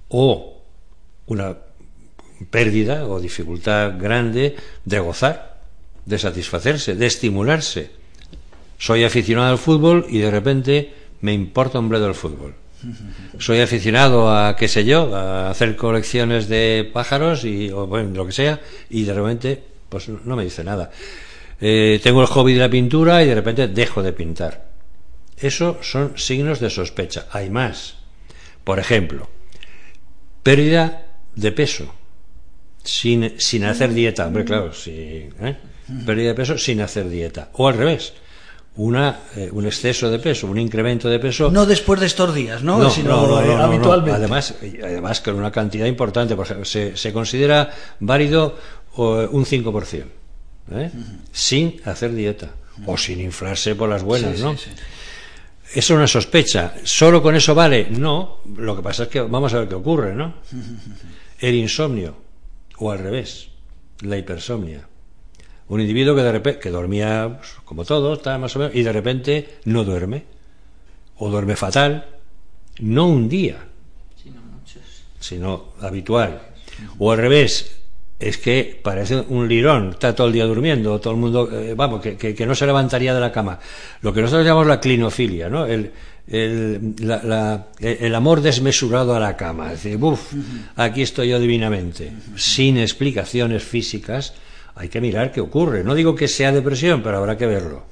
O 0.09 0.61
una 1.27 1.55
pérdida 2.49 3.07
o 3.07 3.19
dificultad 3.19 3.97
grande 3.97 4.55
de 4.83 4.99
gozar, 4.99 5.59
de 6.05 6.19
satisfacerse, 6.19 6.95
de 6.95 7.05
estimularse. 7.05 7.91
Soy 8.77 9.05
aficionado 9.05 9.51
al 9.51 9.57
fútbol 9.57 10.05
y 10.09 10.19
de 10.19 10.29
repente 10.31 10.93
me 11.21 11.33
importa 11.33 11.79
un 11.79 11.89
bledo 11.89 12.07
el 12.07 12.15
fútbol. 12.15 12.53
Soy 13.39 13.61
aficionado 13.61 14.29
a, 14.29 14.55
qué 14.55 14.67
sé 14.67 14.83
yo, 14.83 15.15
a 15.15 15.49
hacer 15.49 15.75
colecciones 15.77 16.47
de 16.47 16.89
pájaros 16.93 17.45
y, 17.45 17.71
o 17.71 17.87
bueno, 17.87 18.11
lo 18.13 18.25
que 18.25 18.33
sea, 18.33 18.59
y 18.89 19.03
de 19.03 19.13
repente, 19.13 19.63
pues 19.89 20.09
no 20.09 20.35
me 20.35 20.43
dice 20.43 20.63
nada. 20.63 20.91
Eh, 21.59 21.99
tengo 22.03 22.21
el 22.21 22.27
hobby 22.27 22.53
de 22.53 22.59
la 22.59 22.69
pintura 22.69 23.23
y 23.23 23.27
de 23.27 23.35
repente 23.35 23.67
dejo 23.67 24.03
de 24.03 24.13
pintar. 24.13 24.67
Eso 25.37 25.77
son 25.81 26.17
signos 26.17 26.59
de 26.59 26.69
sospecha. 26.69 27.27
Hay 27.31 27.49
más. 27.49 27.95
Por 28.63 28.79
ejemplo, 28.79 29.29
pérdida 30.43 31.05
de 31.35 31.51
peso 31.51 31.93
sin, 32.83 33.39
sin 33.39 33.65
hacer 33.65 33.93
dieta. 33.93 34.27
Hombre, 34.27 34.45
claro, 34.45 34.73
sí, 34.73 34.91
¿eh? 34.91 35.55
pérdida 36.05 36.29
de 36.29 36.35
peso 36.35 36.57
sin 36.57 36.81
hacer 36.81 37.09
dieta. 37.09 37.49
O 37.53 37.67
al 37.67 37.75
revés, 37.75 38.13
una, 38.77 39.19
eh, 39.35 39.49
un 39.51 39.65
exceso 39.65 40.09
de 40.09 40.19
peso, 40.19 40.47
un 40.47 40.59
incremento 40.59 41.09
de 41.09 41.19
peso. 41.19 41.51
No 41.51 41.65
después 41.65 41.99
de 41.99 42.05
estos 42.05 42.33
días, 42.33 42.63
¿no? 42.63 42.89
Sino 42.89 43.37
habitualmente. 43.37 44.17
Además, 44.17 44.55
además, 44.61 45.21
con 45.21 45.35
una 45.35 45.51
cantidad 45.51 45.85
importante. 45.85 46.35
Por 46.35 46.45
ejemplo, 46.45 46.65
se, 46.65 46.95
se 46.95 47.13
considera 47.13 47.71
válido 47.99 48.57
un 48.97 49.45
5%, 49.45 50.05
¿eh? 50.71 50.91
sin 51.31 51.81
hacer 51.85 52.13
dieta 52.13 52.51
o 52.85 52.97
sin 52.97 53.19
inflarse 53.21 53.75
por 53.75 53.89
las 53.89 54.03
buenas, 54.03 54.39
¿no? 54.39 54.55
es 55.73 55.89
una 55.89 56.07
sospecha. 56.07 56.73
¿Solo 56.83 57.21
con 57.21 57.35
eso 57.35 57.53
vale? 57.53 57.87
No. 57.89 58.39
Lo 58.55 58.75
que 58.75 58.81
pasa 58.81 59.03
es 59.03 59.09
que 59.09 59.21
vamos 59.21 59.53
a 59.53 59.59
ver 59.59 59.67
qué 59.67 59.75
ocurre, 59.75 60.15
¿no? 60.15 60.35
El 61.39 61.55
insomnio, 61.55 62.15
o 62.77 62.91
al 62.91 62.99
revés, 62.99 63.49
la 64.01 64.17
hipersomnia. 64.17 64.87
Un 65.69 65.81
individuo 65.81 66.15
que 66.15 66.21
de 66.21 66.31
repente, 66.31 66.59
que 66.59 66.69
dormía 66.69 67.37
pues, 67.37 67.55
como 67.65 67.83
todos, 67.83 68.25
más 68.39 68.55
o 68.55 68.59
menos, 68.59 68.75
y 68.75 68.83
de 68.83 68.93
repente 68.93 69.59
no 69.65 69.83
duerme, 69.83 70.23
o 71.17 71.29
duerme 71.29 71.55
fatal, 71.55 72.05
no 72.79 73.07
un 73.07 73.27
día, 73.27 73.65
sino 75.19 75.73
habitual. 75.81 76.41
O 76.99 77.11
al 77.11 77.17
revés, 77.17 77.76
es 78.19 78.37
que 78.37 78.79
parece 78.81 79.23
un 79.29 79.47
lirón, 79.47 79.91
está 79.91 80.15
todo 80.15 80.27
el 80.27 80.33
día 80.33 80.45
durmiendo, 80.45 80.99
todo 80.99 81.13
el 81.13 81.19
mundo, 81.19 81.49
eh, 81.51 81.73
vamos, 81.75 82.01
que, 82.01 82.17
que, 82.17 82.45
no 82.45 82.55
se 82.55 82.65
levantaría 82.65 83.13
de 83.13 83.19
la 83.19 83.31
cama. 83.31 83.59
Lo 84.01 84.11
que 84.11 84.21
nosotros 84.21 84.45
llamamos 84.45 84.67
la 84.67 84.79
clinofilia, 84.79 85.49
¿no? 85.49 85.65
El, 85.65 85.91
el, 86.27 86.95
el 87.79 88.15
amor 88.15 88.41
desmesurado 88.41 89.15
a 89.15 89.19
la 89.19 89.37
cama. 89.37 89.71
Es 89.71 89.83
decir, 89.83 90.03
uff, 90.03 90.33
aquí 90.75 91.03
estoy 91.03 91.29
yo 91.29 91.39
divinamente, 91.39 92.11
sin 92.35 92.77
explicaciones 92.77 93.63
físicas 93.63 94.33
hay 94.75 94.89
que 94.89 95.01
mirar 95.01 95.31
qué 95.31 95.41
ocurre. 95.41 95.83
No 95.83 95.95
digo 95.95 96.15
que 96.15 96.27
sea 96.27 96.51
depresión, 96.51 97.01
pero 97.01 97.17
habrá 97.17 97.37
que 97.37 97.45
verlo. 97.45 97.85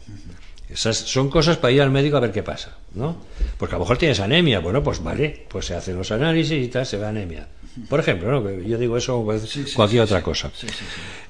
Esas 0.69 0.97
son 0.97 1.29
cosas 1.29 1.57
para 1.57 1.71
ir 1.71 1.81
al 1.81 1.91
médico 1.91 2.17
a 2.17 2.19
ver 2.19 2.31
qué 2.31 2.43
pasa, 2.43 2.75
¿no? 2.95 3.17
Porque 3.57 3.75
a 3.75 3.77
lo 3.77 3.85
mejor 3.85 3.97
tienes 3.97 4.19
anemia, 4.19 4.59
bueno, 4.59 4.83
pues 4.83 5.01
vale, 5.01 5.45
pues 5.47 5.67
se 5.67 5.75
hacen 5.75 5.95
los 5.95 6.11
análisis 6.11 6.63
y 6.63 6.67
tal, 6.67 6.85
se 6.85 6.97
ve 6.97 7.05
anemia. 7.05 7.47
Por 7.89 7.99
ejemplo, 7.99 8.31
¿no? 8.31 8.49
Yo 8.61 8.77
digo 8.77 8.97
eso 8.97 9.25
cualquier 9.75 10.03
otra 10.03 10.21
cosa. 10.21 10.51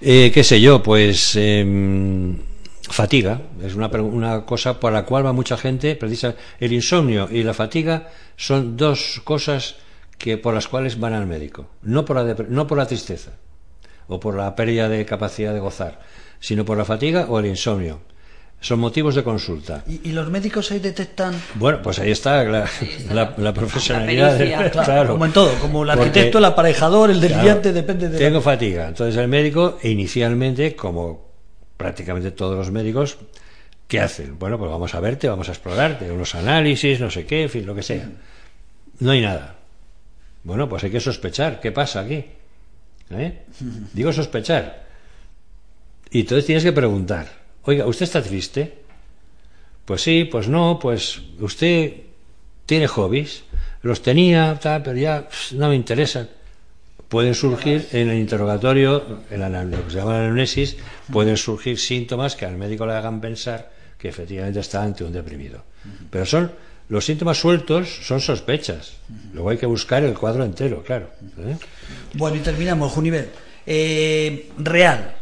Eh, 0.01 0.31
¿Qué 0.33 0.43
sé 0.43 0.61
yo? 0.61 0.83
Pues 0.83 1.35
em, 1.35 2.37
fatiga, 2.81 3.41
es 3.63 3.75
una, 3.75 3.87
una 3.87 4.45
cosa 4.45 4.79
por 4.79 4.93
la 4.93 5.05
cual 5.05 5.25
va 5.25 5.33
mucha 5.33 5.57
gente, 5.57 5.95
precisa 5.95 6.35
el 6.59 6.71
insomnio 6.71 7.27
y 7.31 7.43
la 7.43 7.53
fatiga 7.53 8.09
son 8.35 8.77
dos 8.77 9.21
cosas 9.23 9.75
que 10.17 10.37
por 10.37 10.53
las 10.53 10.67
cuales 10.67 10.99
van 10.99 11.13
al 11.13 11.27
médico, 11.27 11.67
no 11.81 12.05
por 12.05 12.17
la, 12.17 12.35
no 12.47 12.67
por 12.67 12.77
la 12.77 12.85
tristeza 12.85 13.31
o 14.07 14.19
por 14.19 14.35
la 14.35 14.55
pérdida 14.55 14.87
de 14.87 15.05
capacidad 15.05 15.53
de 15.53 15.59
gozar, 15.59 15.99
sino 16.39 16.63
por 16.63 16.77
la 16.77 16.85
fatiga 16.85 17.25
o 17.27 17.39
el 17.39 17.47
insomnio. 17.47 18.01
Son 18.65 18.79
motivos 18.79 19.13
de 19.13 19.23
consulta. 19.23 19.83
¿Y, 19.85 20.11
los 20.11 20.27
médicos 20.31 20.71
ahí 20.71 20.79
detectan? 20.79 21.39
Bueno, 21.53 21.83
pues 21.83 21.99
ahí 21.99 22.09
está 22.09 22.43
la, 22.43 23.53
profesionalidad. 23.53 24.71
claro, 24.71 25.11
como 25.11 25.25
en 25.27 25.33
todo, 25.33 25.53
como 25.59 25.83
el 25.83 25.91
arquitecto, 25.91 26.39
el 26.39 26.45
aparejador, 26.45 27.11
el 27.11 27.21
desviante, 27.21 27.71
depende 27.71 28.09
de. 28.09 28.17
Tengo 28.17 28.41
fatiga. 28.41 28.87
Entonces 28.87 29.17
el 29.17 29.27
médico, 29.27 29.77
inicialmente, 29.83 30.75
como 30.75 31.29
prácticamente 31.77 32.31
todos 32.31 32.57
los 32.57 32.71
médicos, 32.71 33.19
¿qué 33.87 33.99
hacen? 33.99 34.39
Bueno, 34.39 34.57
pues 34.57 34.71
vamos 34.71 34.95
a 34.95 34.99
verte, 34.99 35.29
vamos 35.29 35.47
a 35.47 35.51
explorarte, 35.51 36.09
unos 36.09 36.33
análisis, 36.33 36.99
no 36.99 37.11
sé 37.11 37.27
qué, 37.27 37.43
en 37.43 37.49
fin, 37.51 37.67
lo 37.67 37.75
que 37.75 37.83
sea. 37.83 38.09
No 38.97 39.11
hay 39.11 39.21
nada. 39.21 39.57
Bueno, 40.43 40.67
pues 40.67 40.83
hay 40.83 40.89
que 40.89 40.99
sospechar. 40.99 41.59
¿Qué 41.59 41.71
pasa 41.71 41.99
aquí? 41.99 42.25
¿Eh? 43.11 43.43
Digo 43.93 44.11
sospechar. 44.11 44.87
Y 46.09 46.21
entonces 46.21 46.47
tienes 46.47 46.63
que 46.63 46.71
preguntar, 46.71 47.44
oiga, 47.65 47.85
¿usted 47.85 48.03
está 48.03 48.21
triste? 48.21 48.79
Pues 49.85 50.01
sí, 50.01 50.25
pues 50.25 50.47
no, 50.47 50.79
pues 50.81 51.21
usted 51.39 51.93
tiene 52.65 52.87
hobbies, 52.87 53.43
los 53.83 54.01
tenía, 54.01 54.57
tal, 54.59 54.81
pero 54.81 54.97
ya 54.97 55.27
no 55.53 55.69
me 55.69 55.75
interesan. 55.75 56.29
Pueden 57.07 57.35
surgir 57.35 57.87
en 57.91 58.09
el 58.09 58.17
interrogatorio, 58.17 59.21
en 59.29 59.39
la, 59.39 59.63
lo 59.63 59.85
que 59.85 59.91
se 59.91 59.97
llama 59.97 60.13
la 60.13 60.19
anamnesis, 60.21 60.75
pueden 61.11 61.37
surgir 61.37 61.77
síntomas 61.77 62.35
que 62.35 62.45
al 62.45 62.57
médico 62.57 62.87
le 62.87 62.93
hagan 62.93 63.21
pensar 63.21 63.71
que 63.99 64.09
efectivamente 64.09 64.59
está 64.59 64.81
ante 64.81 65.03
un 65.03 65.13
deprimido. 65.13 65.63
Pero 66.09 66.25
son 66.25 66.51
los 66.89 67.05
síntomas 67.05 67.37
sueltos 67.37 68.05
son 68.05 68.19
sospechas. 68.21 68.93
Luego 69.33 69.49
hay 69.49 69.57
que 69.57 69.65
buscar 69.65 70.03
el 70.03 70.13
cuadro 70.13 70.43
entero, 70.43 70.83
claro. 70.83 71.09
¿eh? 71.39 71.57
Bueno, 72.13 72.37
y 72.37 72.39
terminamos, 72.39 72.91
Junivel. 72.91 73.29
Eh, 73.65 74.51
real, 74.57 75.15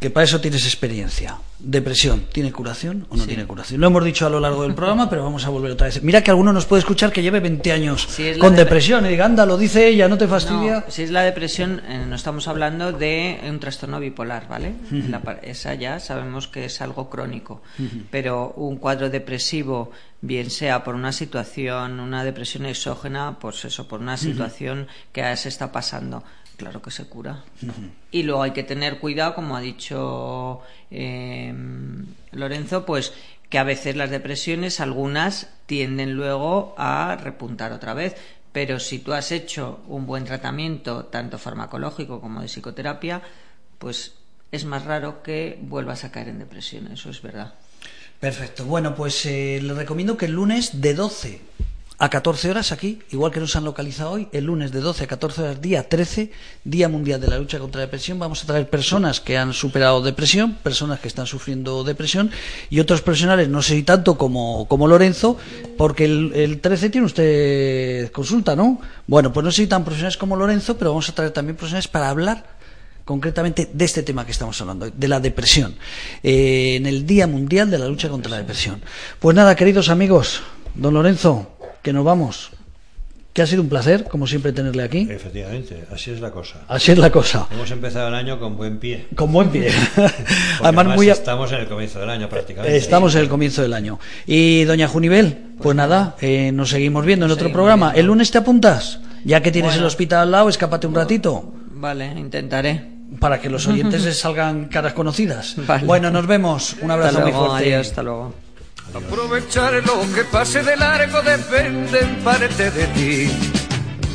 que 0.00 0.10
para 0.10 0.24
eso 0.24 0.40
tienes 0.40 0.64
experiencia. 0.64 1.38
Depresión, 1.58 2.26
¿tiene 2.32 2.52
curación 2.52 3.06
o 3.10 3.16
no 3.16 3.26
tiene 3.26 3.44
curación? 3.44 3.80
Lo 3.80 3.88
hemos 3.88 4.04
dicho 4.04 4.26
a 4.26 4.30
lo 4.30 4.38
largo 4.38 4.62
del 4.62 4.74
programa, 4.74 5.10
pero 5.10 5.24
vamos 5.24 5.44
a 5.44 5.48
volver 5.48 5.72
otra 5.72 5.88
vez. 5.88 6.00
Mira 6.04 6.22
que 6.22 6.30
alguno 6.30 6.52
nos 6.52 6.66
puede 6.66 6.80
escuchar 6.80 7.10
que 7.10 7.20
lleve 7.20 7.40
20 7.40 7.72
años 7.72 8.08
con 8.38 8.54
depresión 8.54 9.04
y 9.06 9.08
diga, 9.08 9.24
anda, 9.24 9.44
lo 9.44 9.58
dice 9.58 9.88
ella, 9.88 10.06
no 10.06 10.16
te 10.16 10.28
fastidia. 10.28 10.84
si 10.86 11.02
es 11.02 11.10
la 11.10 11.22
depresión, 11.22 11.82
eh, 11.88 12.04
no 12.08 12.14
estamos 12.14 12.46
hablando 12.46 12.92
de 12.92 13.40
un 13.48 13.58
trastorno 13.58 13.98
bipolar, 13.98 14.46
¿vale? 14.46 14.74
esa 15.42 15.74
ya 15.74 15.98
sabemos 15.98 16.46
que 16.46 16.66
es 16.66 16.80
algo 16.80 17.10
crónico, 17.10 17.62
pero 18.10 18.52
un 18.56 18.76
cuadro 18.76 19.10
depresivo, 19.10 19.90
bien 20.20 20.50
sea 20.50 20.84
por 20.84 20.94
una 20.94 21.10
situación, 21.10 21.98
una 21.98 22.22
depresión 22.22 22.66
exógena, 22.66 23.38
pues 23.40 23.64
eso, 23.64 23.88
por 23.88 24.00
una 24.00 24.16
situación 24.16 24.86
que 25.12 25.36
se 25.36 25.48
está 25.48 25.72
pasando 25.72 26.22
Claro 26.58 26.82
que 26.82 26.90
se 26.90 27.04
cura. 27.04 27.44
Y 28.10 28.24
luego 28.24 28.42
hay 28.42 28.50
que 28.50 28.64
tener 28.64 28.98
cuidado, 28.98 29.36
como 29.36 29.56
ha 29.56 29.60
dicho 29.60 30.60
eh, 30.90 31.54
Lorenzo, 32.32 32.84
pues 32.84 33.12
que 33.48 33.58
a 33.58 33.64
veces 33.64 33.94
las 33.94 34.10
depresiones, 34.10 34.80
algunas 34.80 35.50
tienden 35.66 36.14
luego 36.14 36.74
a 36.76 37.16
repuntar 37.16 37.72
otra 37.72 37.94
vez. 37.94 38.16
Pero 38.50 38.80
si 38.80 38.98
tú 38.98 39.12
has 39.12 39.30
hecho 39.30 39.80
un 39.86 40.04
buen 40.04 40.24
tratamiento, 40.24 41.04
tanto 41.04 41.38
farmacológico 41.38 42.20
como 42.20 42.40
de 42.40 42.48
psicoterapia, 42.48 43.22
pues 43.78 44.14
es 44.50 44.64
más 44.64 44.84
raro 44.84 45.22
que 45.22 45.60
vuelvas 45.62 46.02
a 46.02 46.10
caer 46.10 46.28
en 46.28 46.40
depresión. 46.40 46.88
Eso 46.88 47.08
es 47.10 47.22
verdad. 47.22 47.54
Perfecto. 48.18 48.64
Bueno, 48.64 48.96
pues 48.96 49.24
eh, 49.26 49.60
le 49.62 49.74
recomiendo 49.74 50.16
que 50.16 50.26
el 50.26 50.32
lunes 50.32 50.80
de 50.80 50.94
12 50.94 51.40
a 52.00 52.10
14 52.10 52.50
horas 52.50 52.70
aquí, 52.70 53.00
igual 53.10 53.32
que 53.32 53.40
nos 53.40 53.56
han 53.56 53.64
localizado 53.64 54.12
hoy, 54.12 54.28
el 54.30 54.44
lunes 54.44 54.70
de 54.70 54.80
12 54.80 55.04
a 55.04 55.06
14 55.08 55.42
horas, 55.42 55.60
día 55.60 55.88
13, 55.88 56.30
Día 56.62 56.88
Mundial 56.88 57.20
de 57.20 57.26
la 57.26 57.38
Lucha 57.38 57.58
contra 57.58 57.80
la 57.80 57.86
Depresión. 57.86 58.20
Vamos 58.20 58.44
a 58.44 58.46
traer 58.46 58.70
personas 58.70 59.20
que 59.20 59.36
han 59.36 59.52
superado 59.52 60.00
depresión, 60.00 60.54
personas 60.62 61.00
que 61.00 61.08
están 61.08 61.26
sufriendo 61.26 61.82
depresión 61.82 62.30
y 62.70 62.78
otros 62.78 63.02
profesionales, 63.02 63.48
no 63.48 63.62
sé 63.62 63.74
si 63.74 63.82
tanto 63.82 64.16
como, 64.16 64.68
como 64.68 64.86
Lorenzo, 64.86 65.38
porque 65.76 66.04
el, 66.04 66.32
el 66.34 66.60
13 66.60 66.90
tiene 66.90 67.06
usted 67.06 68.12
consulta, 68.12 68.54
¿no? 68.54 68.80
Bueno, 69.08 69.32
pues 69.32 69.42
no 69.42 69.50
sé 69.50 69.62
si 69.62 69.66
tan 69.66 69.82
profesionales 69.82 70.16
como 70.16 70.36
Lorenzo, 70.36 70.78
pero 70.78 70.90
vamos 70.90 71.08
a 71.08 71.14
traer 71.14 71.32
también 71.32 71.56
profesionales 71.56 71.88
para 71.88 72.10
hablar 72.10 72.58
concretamente 73.04 73.70
de 73.72 73.84
este 73.84 74.04
tema 74.04 74.24
que 74.24 74.32
estamos 74.32 74.60
hablando, 74.60 74.88
de 74.88 75.08
la 75.08 75.18
depresión, 75.18 75.74
eh, 76.22 76.76
en 76.76 76.86
el 76.86 77.06
Día 77.06 77.26
Mundial 77.26 77.70
de 77.70 77.78
la 77.78 77.88
Lucha 77.88 78.08
contra 78.08 78.30
la 78.30 78.36
Depresión. 78.36 78.82
Pues 79.18 79.34
nada, 79.34 79.56
queridos 79.56 79.88
amigos, 79.88 80.42
don 80.74 80.94
Lorenzo, 80.94 81.57
que 81.82 81.92
nos 81.92 82.04
vamos. 82.04 82.50
que 83.32 83.42
ha 83.42 83.46
sido 83.46 83.62
un 83.62 83.68
placer, 83.68 84.04
como 84.04 84.26
siempre, 84.26 84.52
tenerle 84.52 84.82
aquí. 84.82 85.06
Efectivamente, 85.08 85.84
así 85.94 86.10
es 86.10 86.20
la 86.20 86.32
cosa. 86.32 86.62
Así 86.66 86.90
es 86.90 86.98
la 86.98 87.10
cosa. 87.10 87.46
Hemos 87.52 87.70
empezado 87.70 88.08
el 88.08 88.14
año 88.14 88.40
con 88.40 88.56
buen 88.56 88.78
pie. 88.80 89.06
Con 89.14 89.30
buen 89.32 89.50
pie. 89.50 89.68
Además, 89.96 90.24
además 90.60 90.96
muy 90.96 91.08
a- 91.08 91.12
estamos 91.12 91.52
en 91.52 91.58
el 91.60 91.68
comienzo 91.68 92.00
del 92.00 92.10
año 92.10 92.28
prácticamente. 92.28 92.76
Estamos 92.76 93.14
en 93.14 93.20
el 93.20 93.28
comienzo 93.28 93.62
del 93.62 93.74
año. 93.74 94.00
Y 94.26 94.64
doña 94.64 94.88
Junivel, 94.88 95.54
pues 95.62 95.76
nada, 95.76 96.16
eh, 96.20 96.50
nos 96.52 96.70
seguimos 96.70 97.04
viendo 97.06 97.26
en 97.26 97.32
otro 97.32 97.52
programa. 97.52 97.86
viendo. 97.92 98.00
¿El 98.00 98.06
lunes 98.06 98.30
te 98.32 98.38
apuntas? 98.38 98.98
Ya 99.24 99.40
que 99.40 99.52
tienes 99.52 99.70
Bueno. 99.72 99.82
el 99.82 99.86
hospital 99.86 100.20
al 100.22 100.30
lado, 100.32 100.48
escápate 100.48 100.88
un 100.88 100.94
ratito. 100.96 101.52
Vale, 101.74 102.06
intentaré. 102.18 102.88
Para 103.20 103.40
que 103.40 103.48
los 103.48 103.66
oyentes 103.68 104.04
les 104.04 104.18
salgan 104.20 104.64
caras 104.66 104.94
conocidas. 104.94 105.54
Vale. 105.64 105.86
Bueno, 105.86 106.10
nos 106.10 106.26
vemos. 106.26 106.72
Un 106.80 106.90
Hasta 106.90 106.94
abrazo 106.94 107.20
muy 107.20 107.30
luego, 107.30 107.46
fuerte. 107.50 107.66
adiós, 107.74 107.86
hasta 107.88 108.02
luego. 108.02 108.34
Aprovechar 108.94 109.74
lo 109.86 110.00
que 110.14 110.24
pase 110.24 110.62
de 110.62 110.76
largo 110.76 111.20
depende 111.22 112.00
en 112.00 112.16
parte 112.24 112.70
de 112.70 112.86
ti. 112.88 113.30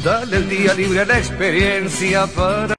Dale 0.03 0.37
el 0.37 0.49
día 0.49 0.73
libre 0.73 1.01
a 1.01 1.05
la 1.05 1.17
experiencia 1.17 2.27
para 2.27 2.67